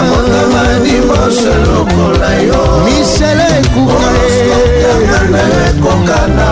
motema 0.02 0.64
dimanche 0.84 1.54
lokola 1.72 2.30
yo 2.48 2.62
michele 2.86 3.48
ekukaana 3.62 5.42
ekokana 5.70 6.48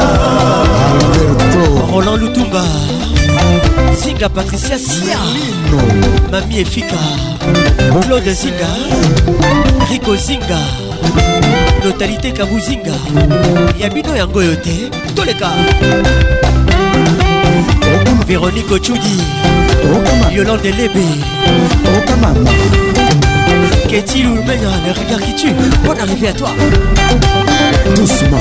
alberto 0.91 1.63
roland 1.91 2.21
lutumba 2.23 2.63
zinga 4.01 4.29
patricia 4.29 4.77
sia 4.79 5.17
mami 6.31 6.59
efika 6.59 6.97
claude 8.07 8.33
zinga 8.33 8.67
rico 9.91 10.15
zinga 10.15 10.59
notalité 11.83 12.31
kabuzinga 12.31 12.93
ya 13.81 13.89
bino 13.89 14.15
yango 14.17 14.39
oyo 14.39 14.55
te 14.55 14.89
toleka 15.15 15.47
véronique 18.27 18.73
ochudi 18.75 19.17
yolande 20.35 20.71
lebe 20.71 21.05
okamama 21.97 22.51
Qu'est-il 23.89 24.27
ou 24.27 24.35
le 24.35 24.43
meilleur, 24.43 24.71
le 24.85 24.91
regard 24.91 25.19
qui 25.19 25.33
tue 25.33 25.51
Bonne 25.83 25.99
arrivée 25.99 26.27
à 26.27 26.33
toi 26.33 26.49
Doucement 27.95 28.37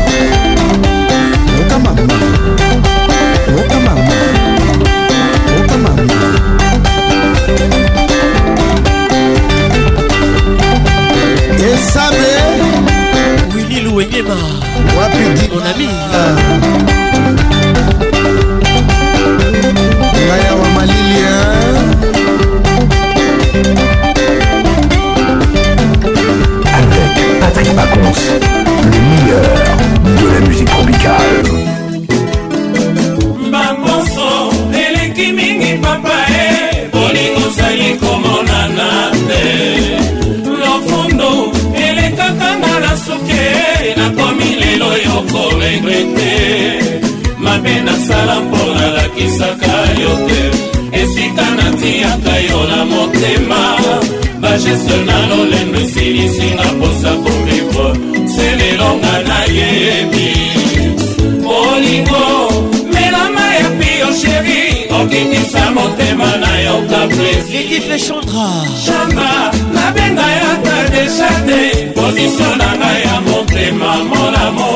chamba 68.85 69.51
nabenga 69.74 70.27
yaka 70.40 70.90
desha 70.93 71.28
te 71.47 71.90
pozisio 71.94 72.51
na 72.59 72.69
ngai 72.81 73.01
ya 73.05 73.16
motema 73.27 73.90
monamo 74.10 74.70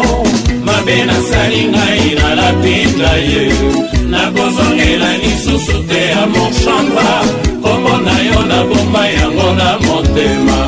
mabe 0.67 0.97
nasali 1.09 1.63
ngai 1.73 2.05
nalapinda 2.19 3.13
ye 3.29 3.43
nakozongela 4.13 5.11
lisusu 5.23 5.77
te 5.89 6.01
ya 6.13 6.23
mochamba 6.35 7.09
kombo 7.63 7.95
na 8.07 8.17
yo 8.29 8.41
nabomba 8.51 9.03
yango 9.19 9.49
na 9.61 9.71
motema 9.87 10.59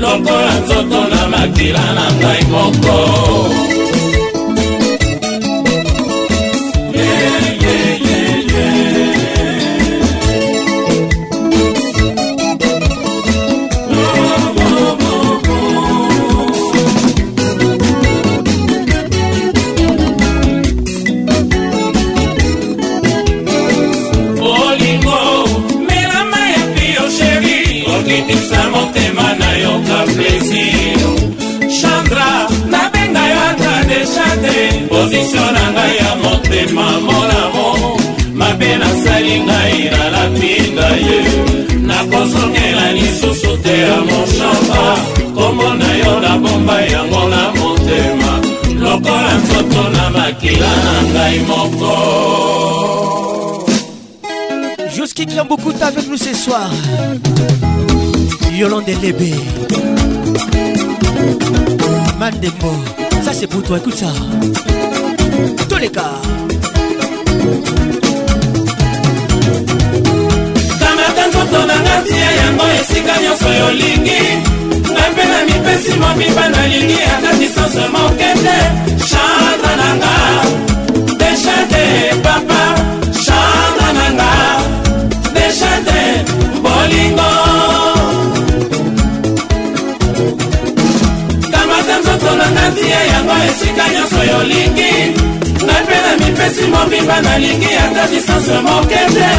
lokola 0.00 0.54
nzoto 0.64 1.00
na 1.12 1.20
makila 1.32 1.84
na 1.98 2.06
ngai 2.20 2.42
moko 2.52 2.98
Patrick 55.26 55.36
Yamboukuta 55.38 55.86
avec 55.86 56.06
nous 56.06 56.18
ce 56.18 56.34
soir. 56.34 56.68
Yolande 58.52 58.88
Lébé. 59.00 59.32
Mandembo. 62.18 62.74
Ça 63.24 63.32
c'est 63.32 63.46
pour 63.46 63.62
toi, 63.62 63.78
écoute 63.78 63.96
ça. 63.96 64.08
Tous 65.66 65.76
les 65.78 65.88
cas. 65.88 66.10
kamata 70.80 71.26
nzoto 71.28 71.66
nanga 71.68 71.96
tia 72.06 72.30
yango 72.40 72.66
esika 72.78 73.14
nyonso 73.22 73.50
yolingi 73.60 74.22
nga 74.90 75.04
mpe 75.12 75.24
na 75.30 75.38
mipesi 75.46 75.92
mobimba 76.00 76.48
nalingi 76.52 77.00
ata 77.16 77.36
distance 77.38 77.84
moke 77.94 78.30
te 78.44 78.58
na 79.62 79.76
nanga 79.80 80.14
deshate 81.18 82.22
papa 82.22 82.53
esika 93.84 93.84
nyonso 93.92 94.24
yolingi 94.30 94.92
ngai 95.64 95.82
mpe 95.84 95.94
na 96.06 96.12
mipesi 96.26 96.62
mobimba 96.72 97.16
nalingi 97.26 97.70
ata 97.84 98.04
distance 98.10 98.56
moke 98.66 99.00
te 99.16 99.30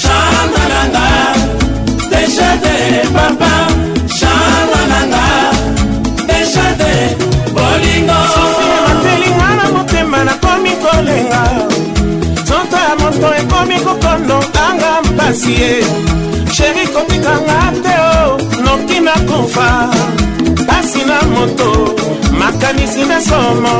changa 0.00 0.64
nanga 0.72 1.06
deja 2.10 2.48
te 2.62 2.76
papa 3.14 3.54
changa 4.18 4.80
nanga 4.90 5.26
deja 6.28 6.66
te 6.80 6.94
bolingo 7.54 8.20
atelinga 8.90 9.48
na 9.58 9.66
motema 9.74 10.18
nakomi 10.28 10.72
kolenga 10.82 11.42
nzoto 12.42 12.76
ya 12.86 12.92
moto 13.00 13.28
ekomi 13.40 13.76
kokondonganga 13.86 14.90
mpasi 15.08 15.52
ye 15.60 15.74
sheri 16.54 16.84
kotikanga 16.94 17.58
te 17.84 17.94
o 18.16 18.24
noki 18.64 18.98
nakofa 19.06 19.68
basi 20.64 21.02
na 21.06 21.18
moto 21.34 21.70
makanisi 22.40 23.02
nde 23.04 23.18
somo 23.28 23.76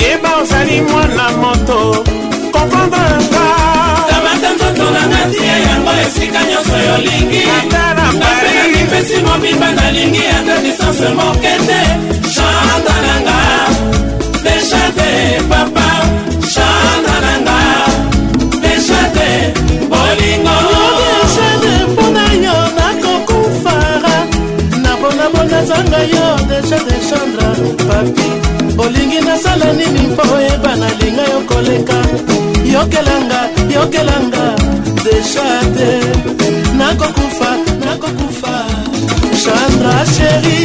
yeba 0.00 0.30
ozali 0.42 0.76
mwana 0.90 1.26
moto 1.42 1.76
komprendre 2.52 3.08
pa 3.32 3.44
tamata 4.08 4.48
nzoto 4.54 4.86
na 4.94 5.02
natia 5.12 5.54
yango 5.66 5.92
esika 6.04 6.40
nyonso 6.50 6.76
yolingi 6.88 7.42
napesi 8.74 9.16
mobimba 9.26 9.68
nalingi 9.78 10.24
ata 10.38 10.54
distance 10.64 11.08
moke 11.18 11.52
te 11.66 11.80
chanta 12.34 12.94
nanga 13.04 13.36
deja 14.44 14.82
te 14.98 15.10
papa 15.50 15.77
alexandra 26.80 27.48
papi 27.88 28.28
olingi 28.82 29.20
nasala 29.26 29.68
nini 29.78 30.00
mpo 30.12 30.22
oyeba 30.36 30.72
nalinga 30.80 31.24
yo 31.32 31.38
koleka 31.50 31.98
yokelanga 32.74 33.40
yokelanga 33.76 34.44
deja 35.04 35.46
te 35.76 35.90
nakokufa 36.80 37.50
nakokufa 37.86 38.54
chandra 39.42 39.96
sheri 40.14 40.58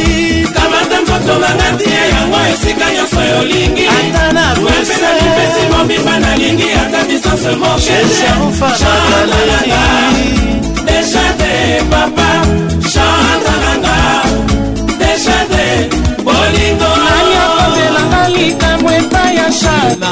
kamata 0.54 0.96
nzoto 1.02 1.34
nanga 1.42 1.68
tie 1.80 2.02
yango 2.14 2.38
esika 2.52 2.86
nyonso 2.94 3.20
yolingi 3.32 3.84
ata 3.96 4.24
na 4.36 4.44
pesi 5.36 5.62
mobimba 5.72 6.14
nalingi 6.24 6.68
ata 6.82 7.00
bisose 7.08 7.50
mokeeaaa 7.60 9.52
deja 10.86 11.24
te 11.40 11.52
papa 11.90 12.28
chandra 12.92 13.53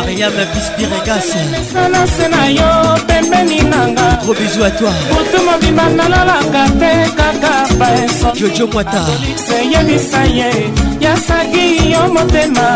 mariam 0.01 0.33
bispiregas 0.55 1.25
esalase 1.61 2.27
na 2.35 2.43
yo 2.59 2.69
pembeni 3.09 3.59
nanga 3.73 4.07
gros 4.23 4.37
bizu 4.39 4.65
a 4.69 4.71
toi 4.79 4.93
butu 5.13 5.39
mobimba 5.47 5.85
nalalaka 5.99 6.63
te 6.81 6.93
kaka 7.19 7.53
paeso 7.79 8.29
jojo 8.39 8.67
mwata 8.73 9.01
seyebisa 9.47 10.23
ye 10.39 10.49
yasaki 11.05 11.65
yo 11.93 12.03
motema 12.15 12.67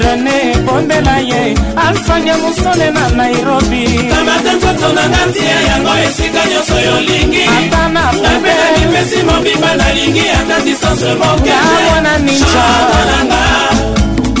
rene 0.00 0.36
bondela 0.66 1.16
ye 1.30 1.42
alfanya 1.86 2.34
mosole 2.42 2.88
na 2.96 3.04
nairobi 3.20 3.84
kamata 4.10 4.50
nzoto 4.56 4.88
na 4.96 5.02
ngantia 5.12 5.56
yango 5.68 5.92
esika 6.06 6.42
nyonso 6.50 6.76
yolingi 6.88 7.42
ata 7.58 7.82
na 7.94 8.04
pembenanipesi 8.22 9.18
mobimba 9.28 9.70
nalingi 9.80 10.24
ata 10.38 10.56
distance 10.64 11.10
mokeamwana 11.20 12.12
ninjaananga 12.24 13.42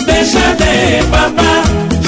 dejade 0.06 0.72
papa 1.12 1.50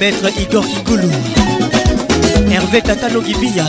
Maître 0.00 0.28
Igor 0.40 0.66
Kikoulou 0.66 1.08
Hervé 2.50 2.82
Tatalo 2.82 3.22
Gibia 3.24 3.64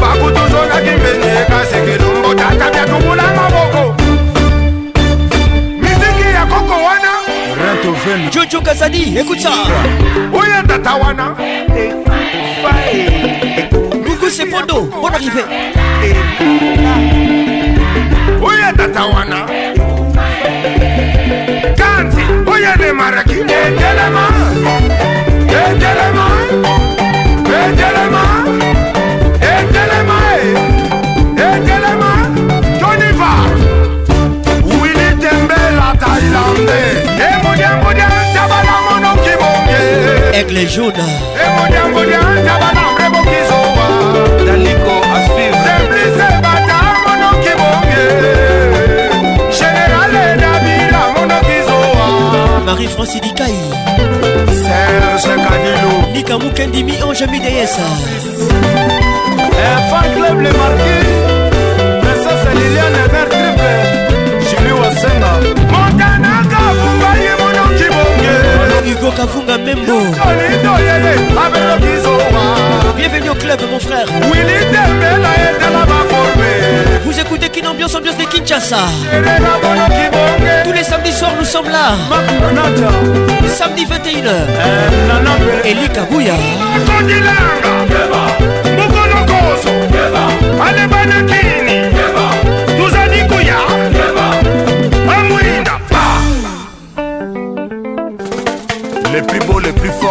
Bakutu 0.00 0.40
zonaki 0.50 0.90
mbene 0.98 1.44
kasekelombo 1.48 2.34
tata 2.34 2.70
byatumula 2.70 3.22
maboko 3.36 4.03
Beethoven. 7.84 8.30
Jojo 8.32 8.60
Kazadi, 8.62 9.16
écoute 9.18 9.40
ça. 9.40 9.50
Oya 10.32 10.62
Tatawana. 10.66 11.34
Coucou 14.06 14.30
c'est 14.30 14.46
Pondo, 14.46 14.88
bonne 15.02 15.14
arrivée. 15.14 15.44
Oya 18.42 18.72
Tatawana. 18.74 19.44
Kanti, 21.76 22.22
Oya 22.46 22.74
de 22.78 22.92
Maraki, 22.92 23.34
Etelema. 23.42 24.26
Etelema. 25.46 26.26
Etelema. 27.66 28.24
Etelema. 31.36 31.36
Etelema. 31.36 32.60
Johnny 32.80 33.12
Va. 33.18 34.58
Willy 34.82 35.16
Tembe 35.20 35.52
la 35.76 35.92
Thaïlandais. 35.98 37.03
règle 40.48 40.68
jaune 40.68 40.92
marie-franci 52.66 53.20
dikai 53.20 53.54
serge 54.62 55.34
kanilo 55.44 55.92
nika 56.14 56.38
mukendimi 56.38 56.92
ange 57.02 57.26
mideyesa 57.30 57.82
fan 59.90 60.06
club 60.14 60.40
le 60.40 60.50
marquis 60.58 61.04
princesse 62.02 62.50
liliane 62.58 63.23
Bienvenue 72.96 73.28
au 73.30 73.34
club 73.34 73.60
mon 73.70 73.78
frère 73.78 74.06
Vous 77.04 77.20
écoutez 77.20 77.50
qu'une 77.50 77.66
Ambiance 77.66 77.94
Ambiance 77.94 78.16
de 78.16 78.24
Kinshasa 78.24 78.78
Tous 80.64 80.72
les 80.72 80.82
samedis 80.82 81.12
soirs 81.12 81.34
nous 81.38 81.44
sommes 81.44 81.68
là 81.68 81.92
Samedi 83.58 83.84
21h 83.84 85.66
Eli 85.66 85.88
Kabuya. 85.90 86.32
Allez 90.66 91.63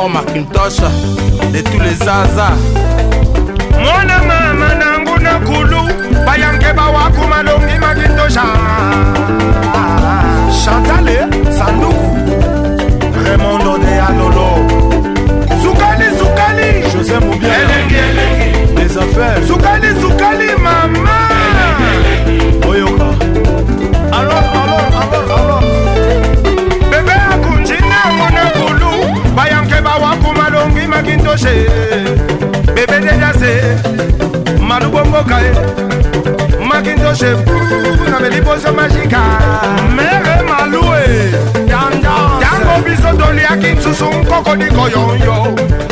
Omar 0.05 0.25
Macintosh 0.25 0.79
de 1.53 1.61
tous 1.61 1.79
les 1.79 1.93
zaza 1.95 2.49
mwana 3.79 4.17
mama 4.29 4.73
nangu 4.75 5.17
na 5.19 5.33
kulu 5.33 5.87
bayange 6.25 6.73
bawaku 6.75 7.21
malongi 7.29 7.77
makintosha 7.79 8.43
chantale 10.63 11.19
sanduku 11.57 12.13
remondo 13.25 13.77
de 13.77 13.99
alolo 14.01 14.72
onikoyoyo 44.53 45.35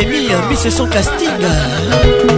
Jérémy, 0.00 0.34
Miss 0.48 0.68
son 0.74 0.86
casting. 0.86 1.28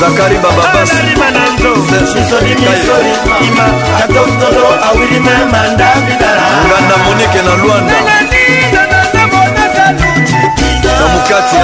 zakari 0.00 0.36
bababasnalima 0.38 1.26
na 1.34 1.40
nzo 1.54 1.72
susonimisoni 2.12 3.12
ima 3.48 3.66
katomtolo 3.98 4.66
awilime 4.88 5.34
manda 5.52 5.88
bidala 6.06 6.44
nganda 6.66 6.96
monike 7.04 7.40
na 7.46 7.52
lwanda 7.54 7.94
na 9.12 9.26
mokati 11.12 11.56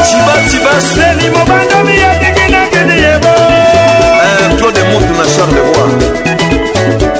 cibati 0.09 0.59
baseli 0.65 1.27
mobandami 1.35 1.95
yatekenakende 2.05 2.95
yebo 3.05 3.33
eh, 4.27 4.47
claude 4.59 4.83
mut 4.91 5.07
na 5.19 5.25
charlevoix 5.35 5.91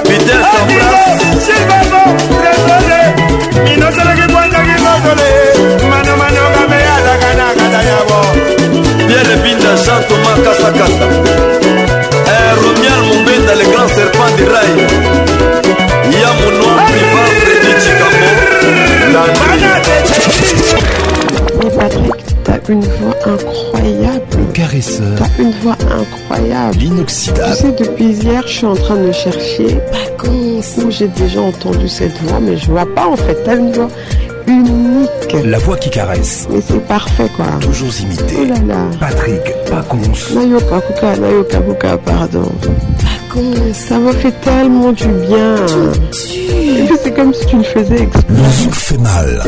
pitel 0.07 0.41
samblasilvabo 0.51 2.01
tresore 2.39 3.01
minoselaki 3.65 4.25
kwangaki 4.33 4.75
mokole 4.85 5.29
manomanoka 5.91 6.61
meyalakanakata 6.71 7.81
yabo 7.91 8.19
pierre 9.07 9.35
binda 9.43 9.71
jean 9.85 10.01
thomas 10.07 10.37
kasakasa 10.45 11.46
une 22.69 22.81
voix 22.81 23.15
incroyable. 23.25 24.51
caresseur. 24.53 25.17
une 25.39 25.51
voix 25.61 25.77
incroyable. 25.89 26.75
L'inoxydable. 26.79 27.55
Tu 27.55 27.61
sais, 27.61 27.71
depuis 27.89 28.05
hier, 28.11 28.43
je 28.45 28.51
suis 28.51 28.65
en 28.65 28.75
train 28.75 28.97
de 28.97 29.11
chercher. 29.11 29.77
Où 30.83 30.89
j'ai 30.91 31.07
déjà 31.07 31.41
entendu 31.41 31.87
cette 31.87 32.17
voix, 32.23 32.39
mais 32.41 32.57
je 32.57 32.69
vois 32.69 32.85
pas 32.95 33.07
en 33.07 33.15
fait. 33.15 33.37
T'as 33.45 33.55
une 33.57 33.71
voix 33.73 33.87
unique. 34.47 35.35
La 35.45 35.59
voix 35.59 35.77
qui 35.77 35.89
caresse. 35.89 36.47
Mais 36.49 36.59
c'est 36.67 36.85
parfait 36.87 37.29
quoi. 37.35 37.45
Toujours 37.61 37.89
imité. 38.01 38.37
Oh 38.41 38.45
là 38.45 38.59
là. 38.73 38.83
Patrick 38.99 39.41
Paconce 39.69 40.31
Nayoka 40.33 40.81
Kuka, 40.81 41.17
Nayoka 41.17 41.59
Kuka, 41.59 41.97
pardon. 41.97 42.51
Ça 43.73 43.99
me 43.99 44.11
fait 44.13 44.33
tellement 44.41 44.91
du 44.93 45.07
bien. 45.07 45.55
C'est 47.03 47.13
comme 47.15 47.33
si 47.33 47.45
tu 47.45 47.57
le 47.57 47.63
faisais 47.63 48.01
exprès. 48.03 48.23
Musique 48.29 48.75
fait 48.75 48.97
mal. 48.97 49.43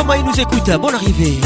Maï 0.09 0.23
nous 0.25 0.41
écoute. 0.41 0.71
Bonne 0.81 0.95
arrivée. 0.95 1.39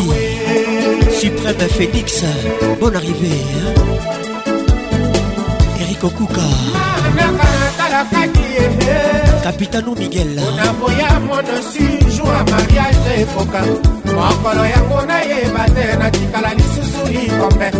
Suprême 1.12 1.68
Phoenix 1.76 2.22
Bonne 2.78 2.94
arrivée 2.94 3.30
Eric 5.80 6.05
Okuka 6.05 6.40
Capitano 9.42 9.94
Miguel 9.97 10.36
naboya 10.56 11.20
mwana 11.26 11.62
sujo 11.70 12.22
ya 12.22 12.44
mariage 12.44 13.20
ekoka 13.20 13.62
mokolo 14.14 14.64
yango 14.64 15.00
nayeba 15.08 15.64
te 15.74 15.97
natikala 15.98 16.55
lisusu 16.55 17.02
likombe 17.08 17.70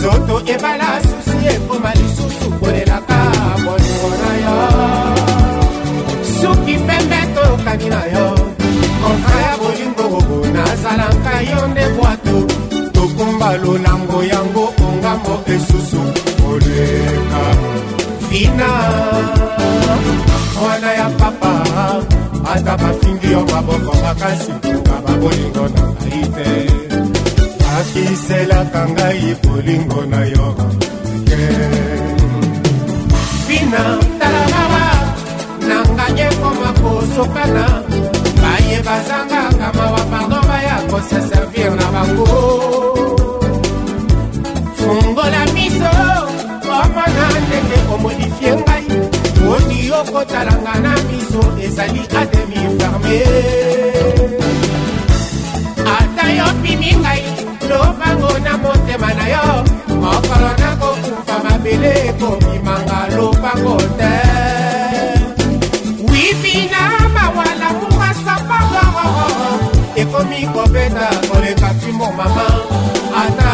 zoto 0.00 0.38
ebala 0.46 1.00
susi 1.04 1.46
ekoma 1.46 1.92
lisusu 1.92 2.50
kolelaka 2.58 3.16
bolingo 3.64 4.10
na 4.20 4.32
yo 4.44 6.06
suki 6.40 6.78
pembe 6.78 7.18
toyokani 7.34 7.88
na 7.90 8.02
yo 8.12 8.34
kontra 9.02 9.40
ya 9.40 9.56
bolingo 9.62 9.89
osalaka 10.90 11.42
yo 11.42 11.66
nde 11.66 11.86
bwato 11.94 12.88
tokumba 12.92 13.56
lolango 13.56 14.22
yango 14.24 14.74
ongambo 14.88 15.42
esusu 15.46 16.02
koleka 16.42 17.44
fina 18.30 18.68
mwana 20.60 20.92
ya 20.92 21.08
papa 21.10 21.52
ata 22.54 22.76
bafingi 22.78 23.32
yo 23.32 23.40
maboko 23.44 23.96
makasi 24.02 24.52
nga 24.52 24.94
babolingo 25.06 25.64
na 25.74 25.82
ngai 25.96 26.24
te 26.36 26.48
bakiselaka 27.60 28.82
ngai 28.94 29.26
bolingo 29.42 30.00
na 30.12 30.20
yo 30.32 30.48
ke 31.28 31.42
fina 33.48 33.82
talalaba 34.20 34.84
nanga 35.68 36.06
nyekoma 36.16 36.70
kosokana 36.82 37.66
baye 38.42 38.76
bazangaka 38.86 39.66
mawa 39.76 40.00
pardon 40.10 40.49
bakoseservir 40.80 41.70
na 41.76 41.86
bango 41.92 42.26
fungola 44.80 45.42
miso 45.54 45.92
omona 46.74 47.24
ndenge 47.44 47.78
omodifie 47.94 48.52
ngai 48.60 48.86
oti 49.54 49.78
okotalanga 49.98 50.74
na 50.84 50.92
miso 51.08 51.42
ezali 51.64 52.02
ademi 52.20 52.58
ferme 52.78 53.18
ata 55.96 56.24
yopimi 56.38 56.90
ngai 57.02 57.22
lobango 57.70 58.32
na 58.46 58.52
motema 58.62 59.10
na 59.18 59.26
yo 59.34 59.46
mokolo 60.02 60.50
nakokufa 60.62 61.34
mabele 61.44 61.92
ekobimanga 62.10 62.98
lobango 63.16 63.76
te 63.98 64.14
wipina 66.10 66.79
ekomi 70.02 70.40
kobeta 70.54 71.06
koleka 71.30 71.68
fimbo 71.80 72.06
mama 72.18 72.46
ata 73.22 73.50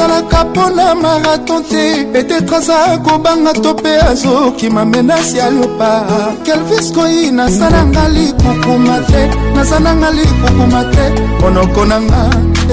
ezalaka 0.09 0.45
mpona 0.45 0.95
marathon 0.95 1.63
te 1.65 2.05
petetre 2.13 2.57
aza 2.57 2.79
kobanga 3.05 3.53
to 3.53 3.73
mpe 3.73 4.01
azokima 4.11 4.85
menasi 4.85 5.37
ya 5.39 5.51
lopa 5.51 5.91
kelvis 6.45 6.93
koi 6.95 7.31
naza 7.37 7.71
nanga 7.71 8.05
likukuma 8.09 8.97
te 9.11 9.23
naza 9.55 9.79
nanga 9.81 10.11
likukuma 10.11 10.83
te 10.93 11.05
monoko 11.41 11.85
nanga 11.87 12.21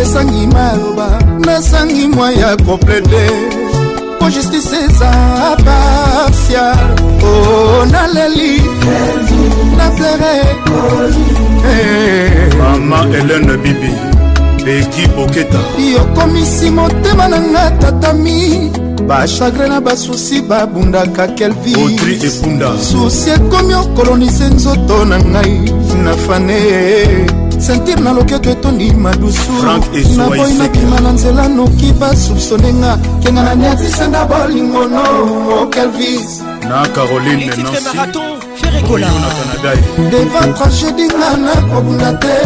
esangi 0.02 0.48
maloba 0.48 1.08
nasangi 1.46 2.08
mwa 2.08 2.32
ya 2.32 2.58
koplede 2.58 3.26
po 4.20 4.30
justice 4.30 4.76
eza 4.90 5.12
partial 5.66 6.90
o 7.24 7.86
naleli 7.92 8.52
naplere 9.78 10.36
eh. 11.66 12.54
mama 12.58 13.04
elene 13.20 13.58
bibi 13.64 14.15
eki 14.70 15.08
boketa 15.08 15.60
yokomisi 15.98 16.70
motema 16.72 17.28
na 17.28 17.40
nga 17.42 17.72
tatami 17.72 18.72
bachagre 19.08 19.68
na 19.70 19.82
basusi 19.82 20.42
babundaka 20.42 21.28
kelviotri 21.38 22.18
epunda 22.28 22.72
susi 22.82 23.30
ekomi 23.30 23.74
okolonise 23.74 24.44
nzoto 24.58 25.06
na 25.06 25.18
ngai 25.22 25.70
na 26.04 26.14
fane 26.26 26.58
sentir 27.62 28.00
na 28.02 28.14
loketo 28.18 28.50
etondi 28.50 28.90
madusu 28.94 29.54
naboyi 30.18 30.54
nakima 30.58 31.00
na 31.00 31.12
nzela 31.14 31.46
noki 31.48 31.94
basupsone 32.02 32.74
nga 32.74 32.98
kenga 33.24 33.42
na 33.46 33.54
niatisenda 33.56 34.26
bolingono 34.26 35.04
okelvis 35.62 36.42
na 36.70 36.88
caroline 36.96 37.46
nansi 37.62 37.98
devant 40.12 40.54
tragédie 40.58 41.08
nga 41.14 41.30
nakobunda 41.38 42.14
te 42.22 42.38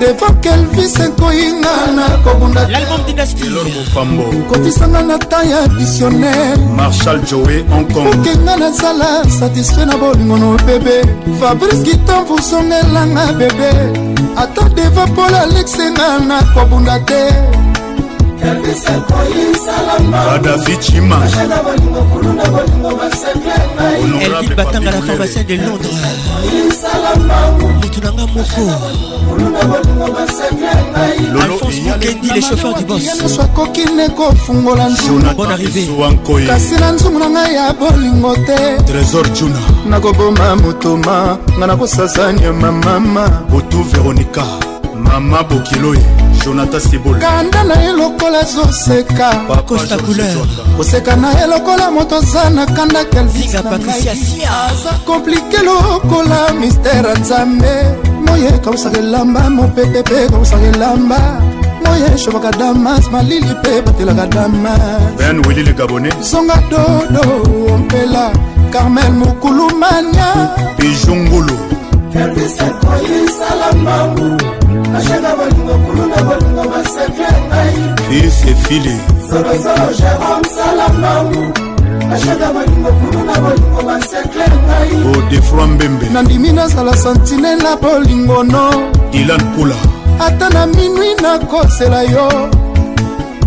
devant 0.00 0.32
kelvis 0.42 0.94
ekoyinga 1.04 1.74
na 1.96 2.04
kobundakokokisanga 2.24 5.00
na 5.02 5.18
ta 5.18 5.42
ya 5.44 5.60
visionnaire 5.78 6.56
marshal 6.78 7.18
joe 7.28 7.58
hongkongokenga 7.72 8.54
nazala 8.62 9.10
satisfait 9.38 9.86
na 9.86 9.96
bolingo 10.00 10.36
no 10.38 10.48
bebe 10.66 10.96
fabrice 11.40 11.82
gitan 11.84 12.20
vusongelanga 12.28 13.24
bebe 13.40 13.70
ata 14.42 14.62
deva 14.76 15.04
pol 15.16 15.32
alexenga 15.44 16.08
na 16.28 16.36
kobunda 16.54 16.96
te 17.08 17.22
Badafi 20.12 20.76
Chima 20.80 21.18
Elvin 24.22 24.54
Batanga 24.56 24.90
la 24.90 25.00
pharmacienne 25.02 25.46
de 25.46 25.56
Londres 25.56 25.94
Litunanga 27.82 28.26
Moko 28.34 28.68
Alphonse 31.42 31.80
Mokendi 31.82 32.30
les 32.34 32.40
chauffeurs 32.40 32.74
du 32.74 32.84
boss 32.84 33.02
nyonso 33.20 33.42
akoki 33.42 33.80
ndeko 33.94 34.26
kofungola 34.26 34.88
nzungukasi 34.88 36.74
na 36.80 36.92
nzungu 36.92 37.18
na 37.18 37.30
ngai 37.30 37.54
ya 37.54 37.72
bolingo 37.72 38.34
te 38.36 38.76
trésor 38.92 39.32
juna 39.34 39.58
nakoboma 39.88 40.56
motoma 40.56 41.36
ngai 41.58 41.68
nakosasa 41.68 42.32
nyama 42.32 42.72
mama 42.72 43.28
botu 43.50 43.82
veronika 43.82 44.44
mama 45.04 45.42
bokiloye 45.42 46.29
jonathan 46.44 46.80
sibolkanda 46.80 47.64
na 47.64 47.74
ye 47.82 47.92
lokola 47.92 48.40
zoseka 48.44 49.28
kosta 49.68 49.96
couleur 49.96 50.46
koseka 50.76 51.16
na 51.16 51.30
ye 51.38 51.46
lokola 51.46 51.90
moto 51.90 52.16
aza 52.16 52.50
na 52.50 52.66
kanda 52.66 53.04
kelvisaza 53.04 54.92
komplike 55.06 55.58
lokola 55.64 56.52
mistere 56.58 57.14
nzambe 57.20 57.72
moye 58.26 58.50
kausaka 58.64 58.98
elamba 58.98 59.50
mopepe 59.50 60.00
mpe 60.00 60.28
kausaka 60.32 60.66
elamba 60.66 61.20
moye 61.84 62.18
shobaka 62.18 62.50
damas 62.50 63.10
malili 63.10 63.50
mpe 63.60 63.82
batelaka 63.82 64.26
damas 64.26 66.30
zonga 66.30 66.62
dodo 66.70 67.22
ompela 67.74 68.30
carmel 68.72 69.12
mokulumania 69.12 70.32
ejongolo 70.78 71.58
ashaka 74.96 75.36
bolingo 75.36 75.74
kuluna 75.86 76.16
bolingo 76.26 76.64
masakle 76.74 77.28
ngai 77.46 77.74
fisefile 78.08 78.94
solozolo 79.30 79.90
jérome 79.98 80.48
salamangu 80.56 81.44
ashaka 82.14 82.46
bolingo 82.52 82.90
kuluna 83.00 83.34
bolingo 83.42 83.82
masakle 83.86 84.44
ngai 84.64 84.90
odefroi 85.16 85.66
mbembe 85.66 86.06
nandimi 86.12 86.52
nazala 86.52 86.96
santine 86.96 87.56
na 87.56 87.76
bolingo 87.76 88.42
no 88.44 88.70
dilan 89.12 89.40
pula 89.54 89.76
ata 90.26 90.48
na 90.50 90.66
minwi 90.66 91.14
nakosela 91.22 92.02
yo 92.02 92.28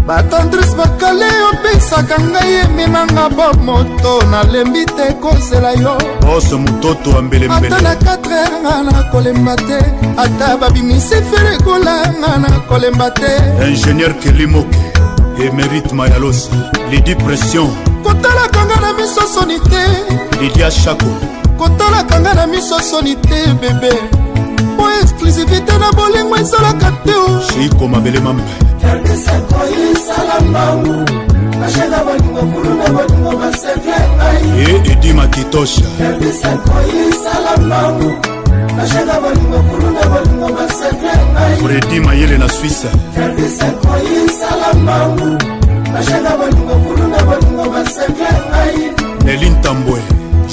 batandrise 0.07 0.75
bakale 0.77 1.25
opesaka 1.51 2.15
ngai 2.32 2.53
eminanga 2.64 3.25
bo 3.35 3.48
moto 3.65 4.14
nalembi 4.32 4.83
te 4.98 5.06
kozela 5.23 5.72
yo 5.82 5.95
bose 6.22 6.53
mototo 6.56 7.17
ambelembele 7.17 7.72
ata 7.72 7.82
na 7.83 7.93
4 7.95 8.27
heure 8.27 8.57
nga 8.64 8.75
na 8.83 9.03
kolemba 9.11 9.56
te 9.56 9.77
ata 10.17 10.57
babimisi 10.57 11.17
ferekola 11.30 11.93
nga 12.19 12.32
na 12.43 12.51
kolemba 12.69 13.09
te 13.11 13.32
ingénieur 13.69 14.11
kelimoke 14.19 14.75
emerite 15.45 15.93
mayalosi 15.95 16.51
lidi 16.91 17.15
pression 17.15 17.69
kotalaka 18.03 18.59
nga 18.65 18.77
na 18.83 18.91
miso 18.99 19.22
soni 19.33 19.56
te 19.72 19.83
lidia 20.41 20.69
shako 20.72 21.07
kotalaka 21.57 22.19
nga 22.22 22.33
na 22.33 22.45
miso 22.48 22.75
soni 22.83 23.15
te 23.23 23.40
bebe 23.61 24.23
mpo 24.74 24.84
exklusivité 25.02 25.74
na 25.82 25.90
bolingo 25.98 26.35
ezalaka 26.42 26.90
te 27.06 27.14
shiko 27.48 27.88
mabele 27.88 28.19
mambe 28.19 28.43
e 34.68 34.92
edi 34.92 35.14
makitosha 35.14 35.82
fredi 41.64 42.00
mayele 42.00 42.38
na 42.38 42.50
swisse 42.50 42.88
nelin 49.26 49.61
tambwe 49.61 50.00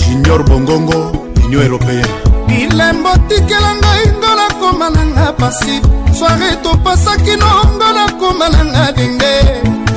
junior 0.00 0.42
bongongo 0.42 0.98
union 1.44 1.62
européenne 1.62 2.29
bilembo 2.50 3.12
tikela 3.28 3.70
ngai 3.82 4.04
ngo 4.18 4.30
nakoma 4.40 4.86
na 4.96 5.02
nga 5.14 5.26
pasi 5.40 5.74
soare 6.18 6.48
topasaki 6.64 7.34
no 7.42 7.48
ngo 7.76 7.88
nakoma 7.98 8.46
na 8.54 8.60
nga 8.72 8.84
denge 8.96 9.34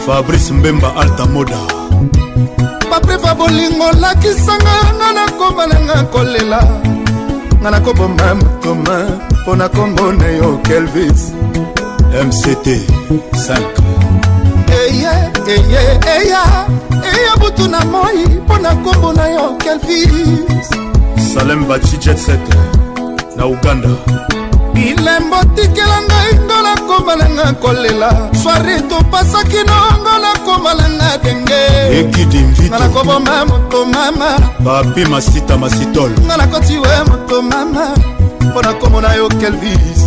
fabrice 0.06 0.52
mbemba 0.58 0.90
altamoda 1.02 1.62
paprefa 2.90 3.32
bolingo 3.40 3.88
lakisanga 4.04 4.76
nga 4.98 5.10
nakoma 5.18 5.64
na 5.72 5.78
nga 5.86 5.98
kolela 6.14 6.60
nga 7.62 7.70
nakobomba 7.74 8.28
motoma 8.40 8.98
mpo 9.40 9.52
na 9.60 9.68
kombo 9.76 10.06
na 10.20 10.28
yo 10.38 10.50
kelvis 10.68 11.22
mct 12.28 12.68
5 13.34 13.58
eye 14.84 15.12
eye 15.54 15.82
eya 16.18 16.44
eya 17.14 17.32
butu 17.42 17.66
na 17.74 17.80
moi 17.94 18.22
mpo 18.46 18.56
na 18.64 18.72
kombo 18.86 19.10
na 19.18 19.26
yo 19.36 19.46
kelvis 19.64 20.70
salem 21.34 21.66
baci 21.68 21.98
jetset 21.98 22.46
na 23.36 23.46
uganda 23.48 23.90
bilembo 24.74 25.38
tikela 25.56 26.00
ngai 26.08 26.34
ngo 26.46 26.58
nakomalanga 26.66 27.46
kolela 27.62 28.10
swari 28.42 28.76
topasaki 28.90 29.62
nongo 29.70 30.14
nakomalanga 30.24 31.10
denge 31.24 31.60
ekidimvitnga 32.00 32.80
nakoboma 32.80 33.36
moto 33.50 33.80
mama 33.94 34.30
papi 34.66 35.04
masita 35.12 35.58
masitol 35.58 36.12
nga 36.26 36.36
nakoti 36.38 36.76
we 36.84 36.96
moto 37.10 37.42
mama 37.42 37.86
mpo 38.46 38.60
nakomona 38.62 39.14
yo 39.18 39.26
kelvis 39.42 40.00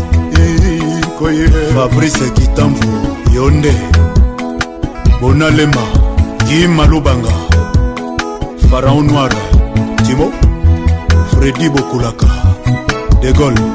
koye 1.19 1.45
fabrice 1.75 2.31
kitamvu 2.37 2.91
yo 3.35 3.51
nde 3.51 3.75
bonalema 5.21 5.85
gi 6.47 6.67
malubanga 6.69 7.35
faraon 8.71 9.07
noir 9.11 9.35
timo 10.07 10.31
fredi 11.37 11.69
bokulaka 11.69 12.27
de 13.23 13.31
gaulle 13.39 13.67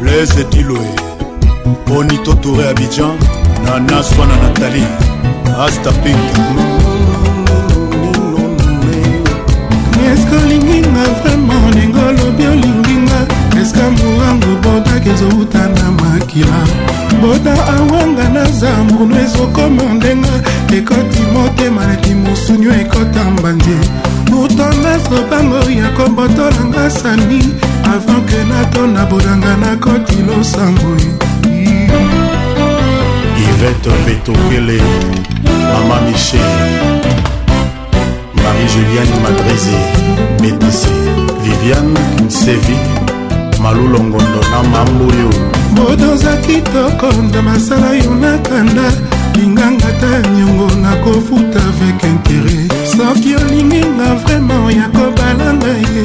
blaise 0.00 0.42
diloe 0.50 0.94
bonito 1.86 2.32
touré 2.42 2.64
abidjan 2.72 3.12
nana 3.64 4.02
swana 4.08 4.36
natali 4.42 4.82
asta 5.66 5.90
pink 6.02 6.30
eske 10.10 10.34
olinginga 10.42 11.04
vraimen 11.18 11.68
ninga 11.78 12.02
olobi 12.10 12.44
olinginga 12.54 13.20
eske 13.62 13.80
amour 13.88 14.18
yango 14.24 14.52
botaki 14.64 15.10
ezowuta 15.14 15.62
na 15.76 15.88
makila 15.98 16.60
boda 17.20 17.54
awanga 17.78 18.28
na 18.28 18.44
zambunu 18.44 19.16
ezokoma 19.24 19.82
ndenga 19.82 20.28
ekoti 20.76 21.20
motema 21.32 21.86
naki 21.86 22.14
mosunio 22.14 22.72
ekota 22.72 23.24
mbanzi 23.30 23.76
butonda 24.30 24.92
sobango 25.04 25.60
ya 25.80 25.88
kobotolanga 25.96 26.90
sandi 26.90 27.40
avant 27.92 28.22
ke 28.28 28.40
natonda 28.50 29.04
bodanga 29.10 29.52
nakoti 29.62 30.16
losangwe 30.26 31.00
ivete 33.48 33.90
betokele 34.06 34.78
mama 35.72 36.00
michel 36.06 36.50
marie 38.38 38.66
juliane 38.72 39.16
madrizi 39.22 39.76
métisi 40.40 40.90
viviane 41.42 42.00
nsevi 42.26 42.76
malulongondo 43.62 44.40
na 44.50 44.62
mambuyo 44.62 45.57
bodoza 45.74 46.36
kitoko 46.36 47.08
na 47.32 47.42
masala 47.42 47.92
yo 47.92 48.14
nakanda 48.14 48.88
linganga 49.34 49.90
ta 50.00 50.12
niongo 50.30 50.66
nakofuta 50.82 51.60
avec 51.70 51.98
intere 52.10 52.56
soki 52.90 53.34
olingi 53.36 53.82
nga 53.96 54.08
vraimen 54.20 54.78
ya 54.78 54.86
kobalanga 54.94 55.72
ye 55.88 56.02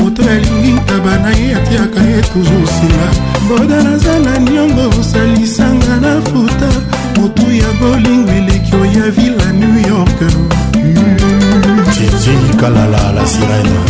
moto 0.00 0.22
alingi 0.32 0.72
ntaba 0.78 1.14
na 1.24 1.30
ye 1.40 1.48
atiaka 1.58 2.00
ye 2.10 2.18
toujours 2.32 2.70
sila 2.78 3.08
boda 3.48 3.78
naza 3.86 4.14
na 4.24 4.34
niongo 4.46 4.84
osalisanga 5.00 5.94
na 6.04 6.12
futa 6.28 6.70
motu 7.16 7.46
ya 7.62 7.70
bolingo 7.80 8.30
eleki 8.38 8.72
oya 8.82 9.06
vila 9.16 9.46
new 9.60 9.76
york 9.88 10.20
titi 11.94 12.34
kalala 12.60 13.02
la 13.16 13.24
sirena 13.32 13.80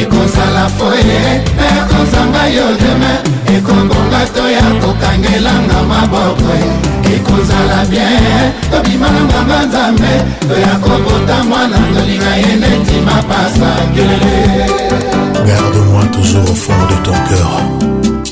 ekozala 0.00 0.64
foye 0.78 1.18
ekozanga 1.76 2.42
yo 2.56 2.66
demain 2.82 3.33
ekongonga 3.58 4.20
to 4.34 4.44
ya 4.56 4.66
kokangelanga 4.82 5.78
maboko 5.88 6.52
ekozala 7.16 7.78
bien 7.90 8.44
tobimananganga 8.70 9.58
nzambe 9.66 10.10
toya 10.48 10.74
kobota 10.84 11.36
mwana 11.48 11.78
tolinga 11.94 12.32
ye 12.42 12.52
neti 12.62 12.96
mapasa 13.06 13.68
kelele 13.94 14.66
Garde-moi 15.46 16.04
toujours 16.16 16.48
au 16.50 16.54
fond 16.54 16.82
de 16.92 16.96
ton 17.06 17.16
cœur, 17.28 17.50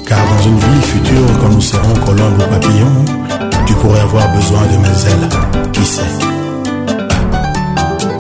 car 0.09 0.19
dans 0.33 0.43
une 0.49 0.59
vie 0.59 0.83
future, 0.93 1.39
quand 1.41 1.51
nous 1.51 1.61
serons 1.61 1.97
colombes 2.07 2.41
ou 2.41 2.55
papillons, 2.55 3.05
tu 3.67 3.75
pourrais 3.75 4.01
avoir 4.01 4.25
besoin 4.35 4.63
de 4.73 4.79
mes 4.79 4.97
ailes. 5.11 5.29
Qui 5.75 5.85
sait 5.85 6.17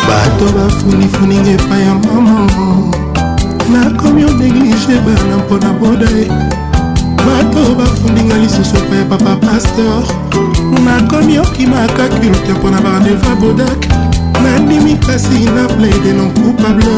bato 0.06 0.46
bafunifuninga 0.56 1.52
epai 1.56 1.82
ya 1.86 1.94
mama 2.04 2.36
nakomi 3.72 4.24
onéglige 4.24 4.94
bana 5.04 5.36
mpona 5.40 5.72
boda 5.80 6.06
bato 7.26 7.74
bafundinga 7.74 8.36
lisusu 8.38 8.76
epai 8.82 9.04
papa 9.10 9.36
paster 9.46 9.96
nakomi 10.84 11.34
okimaka 11.38 12.04
culte 12.08 12.52
mpo 12.52 12.70
na 12.70 12.80
barandeva 12.80 13.34
bodak 13.40 13.86
nandimi 14.42 14.94
kasi 14.96 15.44
na 15.56 15.68
plaide 15.68 16.12
non 16.12 16.30
coupable 16.34 16.96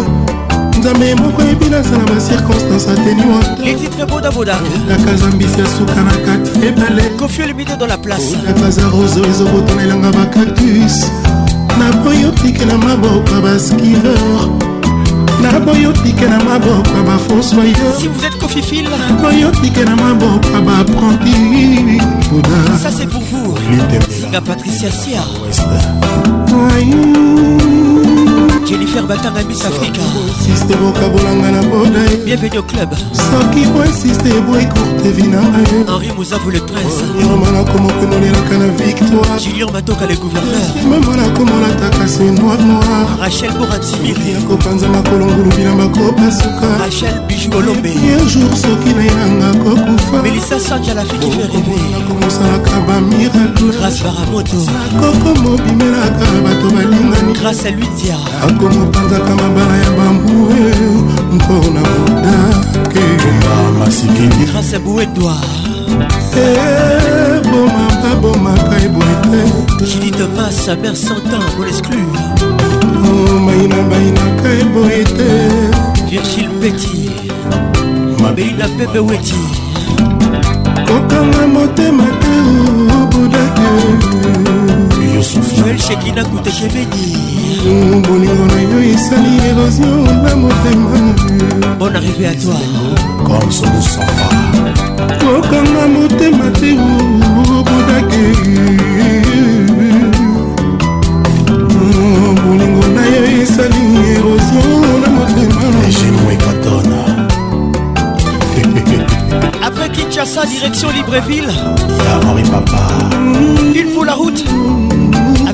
nzambe 0.79 1.15
moko 1.15 1.43
yebi 1.43 1.65
nasala 1.69 2.05
bacirconstance 2.05 2.91
ateliwantodaka 2.91 5.15
zambisi 5.17 5.61
ya 5.61 5.67
suka 5.79 6.03
na 6.09 6.13
kati 6.13 6.67
ebaleodakaza 6.67 8.83
roso 8.83 9.25
ezobotonelanga 9.29 10.11
bacactus 10.13 10.97
napoyi 11.79 12.25
otikela 12.25 12.79
maboko 12.79 13.41
baskiveur 13.43 14.74
naboyotike 15.41 16.25
na 16.29 16.39
maboko 16.45 16.89
ya 16.97 17.03
bafosoyoboyotike 17.03 19.85
na 19.85 19.97
maboko 19.97 20.47
ya 20.53 20.61
bapranti 20.61 21.31
budalinga 22.31 24.41
patricia 24.41 24.93
sia 24.93 25.21
ah, 25.21 25.25
jennifer 28.67 29.03
batanga 29.03 29.43
miss 29.49 29.65
africa 29.65 30.03
siste 30.45 30.77
bokabolanga 30.77 31.51
na 31.53 31.63
bona 31.63 32.01
bienvenu 32.25 32.57
au 32.57 32.63
club 32.63 32.91
soki 33.13 33.67
boinsiste 33.67 34.29
boekurte 34.47 35.11
vinangae 35.17 35.85
henri 35.89 36.09
mozavu 36.17 36.51
le 36.51 36.61
prince 36.61 37.01
oh, 37.17 37.21
iroma 37.21 37.51
nakomokomolelaka 37.53 38.59
na 38.59 38.67
victoire 38.85 39.39
julien 39.45 39.71
matoka 39.73 40.07
le 40.07 40.15
gouverneur 40.17 40.67
mama 40.91 41.17
nakomolataka 41.17 42.09
se 42.09 42.23
noir 42.41 42.59
noir 42.61 43.05
rachel 43.21 43.51
boratimili 43.59 44.35
akopanza 44.39 44.89
makolongulu 44.89 45.51
bilamba 45.57 45.87
kopasuka 45.87 46.69
rachel 46.85 47.15
bijolombe 47.29 47.93
un 48.23 48.29
jour 48.29 48.51
soki 48.63 48.91
nayanga 48.99 49.59
kokufa 49.59 50.23
melisa 50.23 50.59
sanja 50.61 50.95
la 50.95 51.03
fiki 51.05 51.31
fe 51.31 51.43
reve 51.53 51.79
nakomosalaka 51.93 52.71
bamiracle 52.87 53.69
grâce 53.79 54.03
baramoto 54.05 54.57
koko 55.01 55.29
mobimelaka 55.43 56.25
bato 56.45 56.75
balingani 56.77 57.33
grâce 57.41 57.67
a 57.67 57.71
lui 57.71 57.89
diara 58.01 58.33
ah, 58.45 58.54
moko 58.55 58.71
mopanzaka 58.75 59.35
mabala 59.37 59.77
ya 59.77 59.91
bambue 59.91 60.61
mpona 61.33 61.81
budakeamasibue 62.87 65.03
edward 65.03 65.89
ebomaka 66.43 68.09
eh, 68.11 68.17
bomaka 68.21 68.77
ah, 68.77 68.79
eboye 68.79 69.15
te 69.79 69.85
judite 69.87 70.25
passe 70.37 70.69
aber 70.71 70.97
santan 70.97 71.43
pour 71.57 71.65
l'exclure 71.65 72.21
oh, 72.45 72.49
maina 73.47 73.77
bainaka 73.91 74.49
eboye 74.61 75.05
te 75.17 75.31
virgile 76.11 76.51
petit 76.61 77.11
mabeina 78.23 78.67
pepe 78.79 78.99
weti 79.01 79.43
kokanga 80.87 81.43
motema 81.55 82.07
te 82.21 82.35
obudake 82.99 83.69
joel 85.57 85.79
shekina 85.81 86.23
kutekebeni 86.25 87.09
Oh, 87.67 88.01
bolingo 88.07 88.45
na 88.45 88.61
yo 88.63 88.93
esali 88.93 89.41
erosio 89.49 89.97
na 90.03 90.37
motema 90.37 91.75
bon 91.79 91.95
arrivé 91.97 92.27
à 92.27 92.35
toi 92.35 92.57
comme 93.25 93.51
solusanfa 93.51 94.29
kokanga 95.19 95.87
motema 95.89 96.51
te 96.61 96.77
obudake 97.41 98.35
bolingo 102.43 102.87
na 102.97 103.03
yo 103.03 103.25
esali 103.41 103.83
erosio 104.13 104.63
na 105.01 105.09
motema 105.17 105.63
après 109.67 109.89
Kinshasa, 109.91 110.45
direction 110.47 110.91
Libreville. 110.93 111.51
Henri 112.29 112.43
Papa. 112.51 112.77
Il 113.75 113.87
faut 113.95 114.05
la 114.05 114.13
route. 114.13 114.45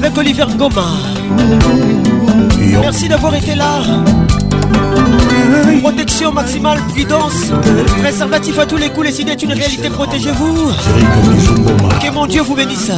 avec 0.02 0.16
Oliver 0.16 0.46
Goma. 0.56 0.86
Merci 2.80 3.08
d'avoir 3.08 3.34
été 3.34 3.54
là. 3.54 3.78
Protection 5.82 6.32
maximale, 6.32 6.78
prudence, 6.88 7.50
préservatif 8.00 8.58
à 8.58 8.66
tous 8.66 8.76
les 8.76 8.88
coups, 8.90 9.06
les 9.06 9.20
idées 9.20 9.32
est 9.32 9.42
une 9.42 9.52
réalité, 9.52 9.90
protégez-vous. 9.90 10.70
Que 12.00 12.12
mon 12.14 12.26
Dieu 12.26 12.42
vous 12.42 12.54
bénisse. 12.54 12.90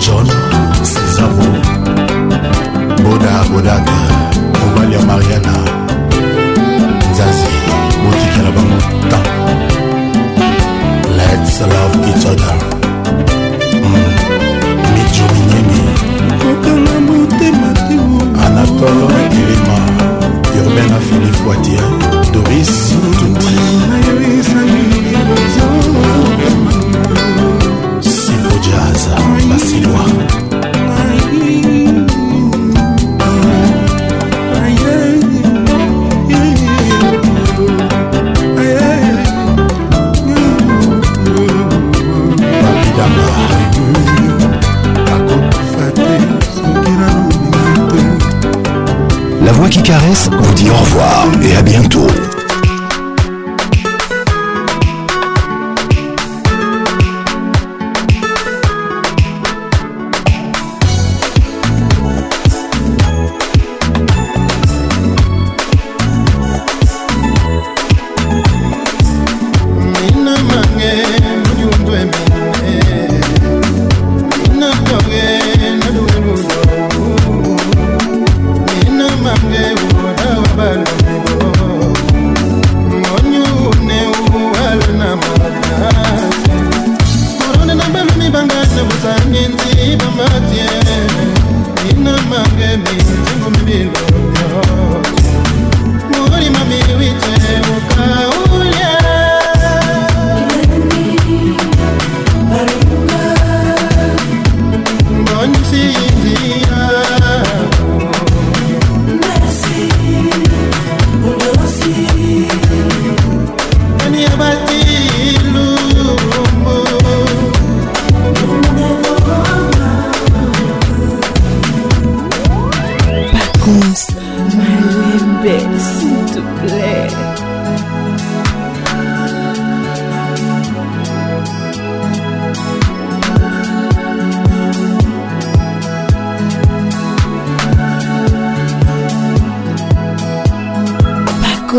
john 0.02 0.26
cesavo 0.90 1.46
boda 3.04 3.32
bodaka 3.52 3.98
mobali 4.58 4.94
ya 4.94 5.00
mariana 5.08 5.54
nzazi 7.12 7.48
botikela 8.04 8.50
bango 8.56 8.78
ta 9.10 9.20
lets 11.18 11.54
love 11.72 11.96
each 12.10 12.26
other 12.32 12.54
hmm. 13.82 14.02
mijominene 14.92 15.80
kokanga 16.40 16.96
motema 17.06 17.68
te 17.86 17.94
anatole 18.40 19.28
elema 19.42 19.83
germain 20.74 20.92
afili 20.92 21.32
foatia 21.32 21.82
doris 22.32 22.90
tuti 28.02 28.10
sipo 28.10 28.54
jaza 28.64 29.16
basilwa 29.48 30.13
Caresse 49.84 50.30
vous 50.32 50.54
dit 50.54 50.70
au 50.70 50.74
revoir 50.74 51.26
et 51.42 51.54
à 51.56 51.60
bientôt. 51.62 52.06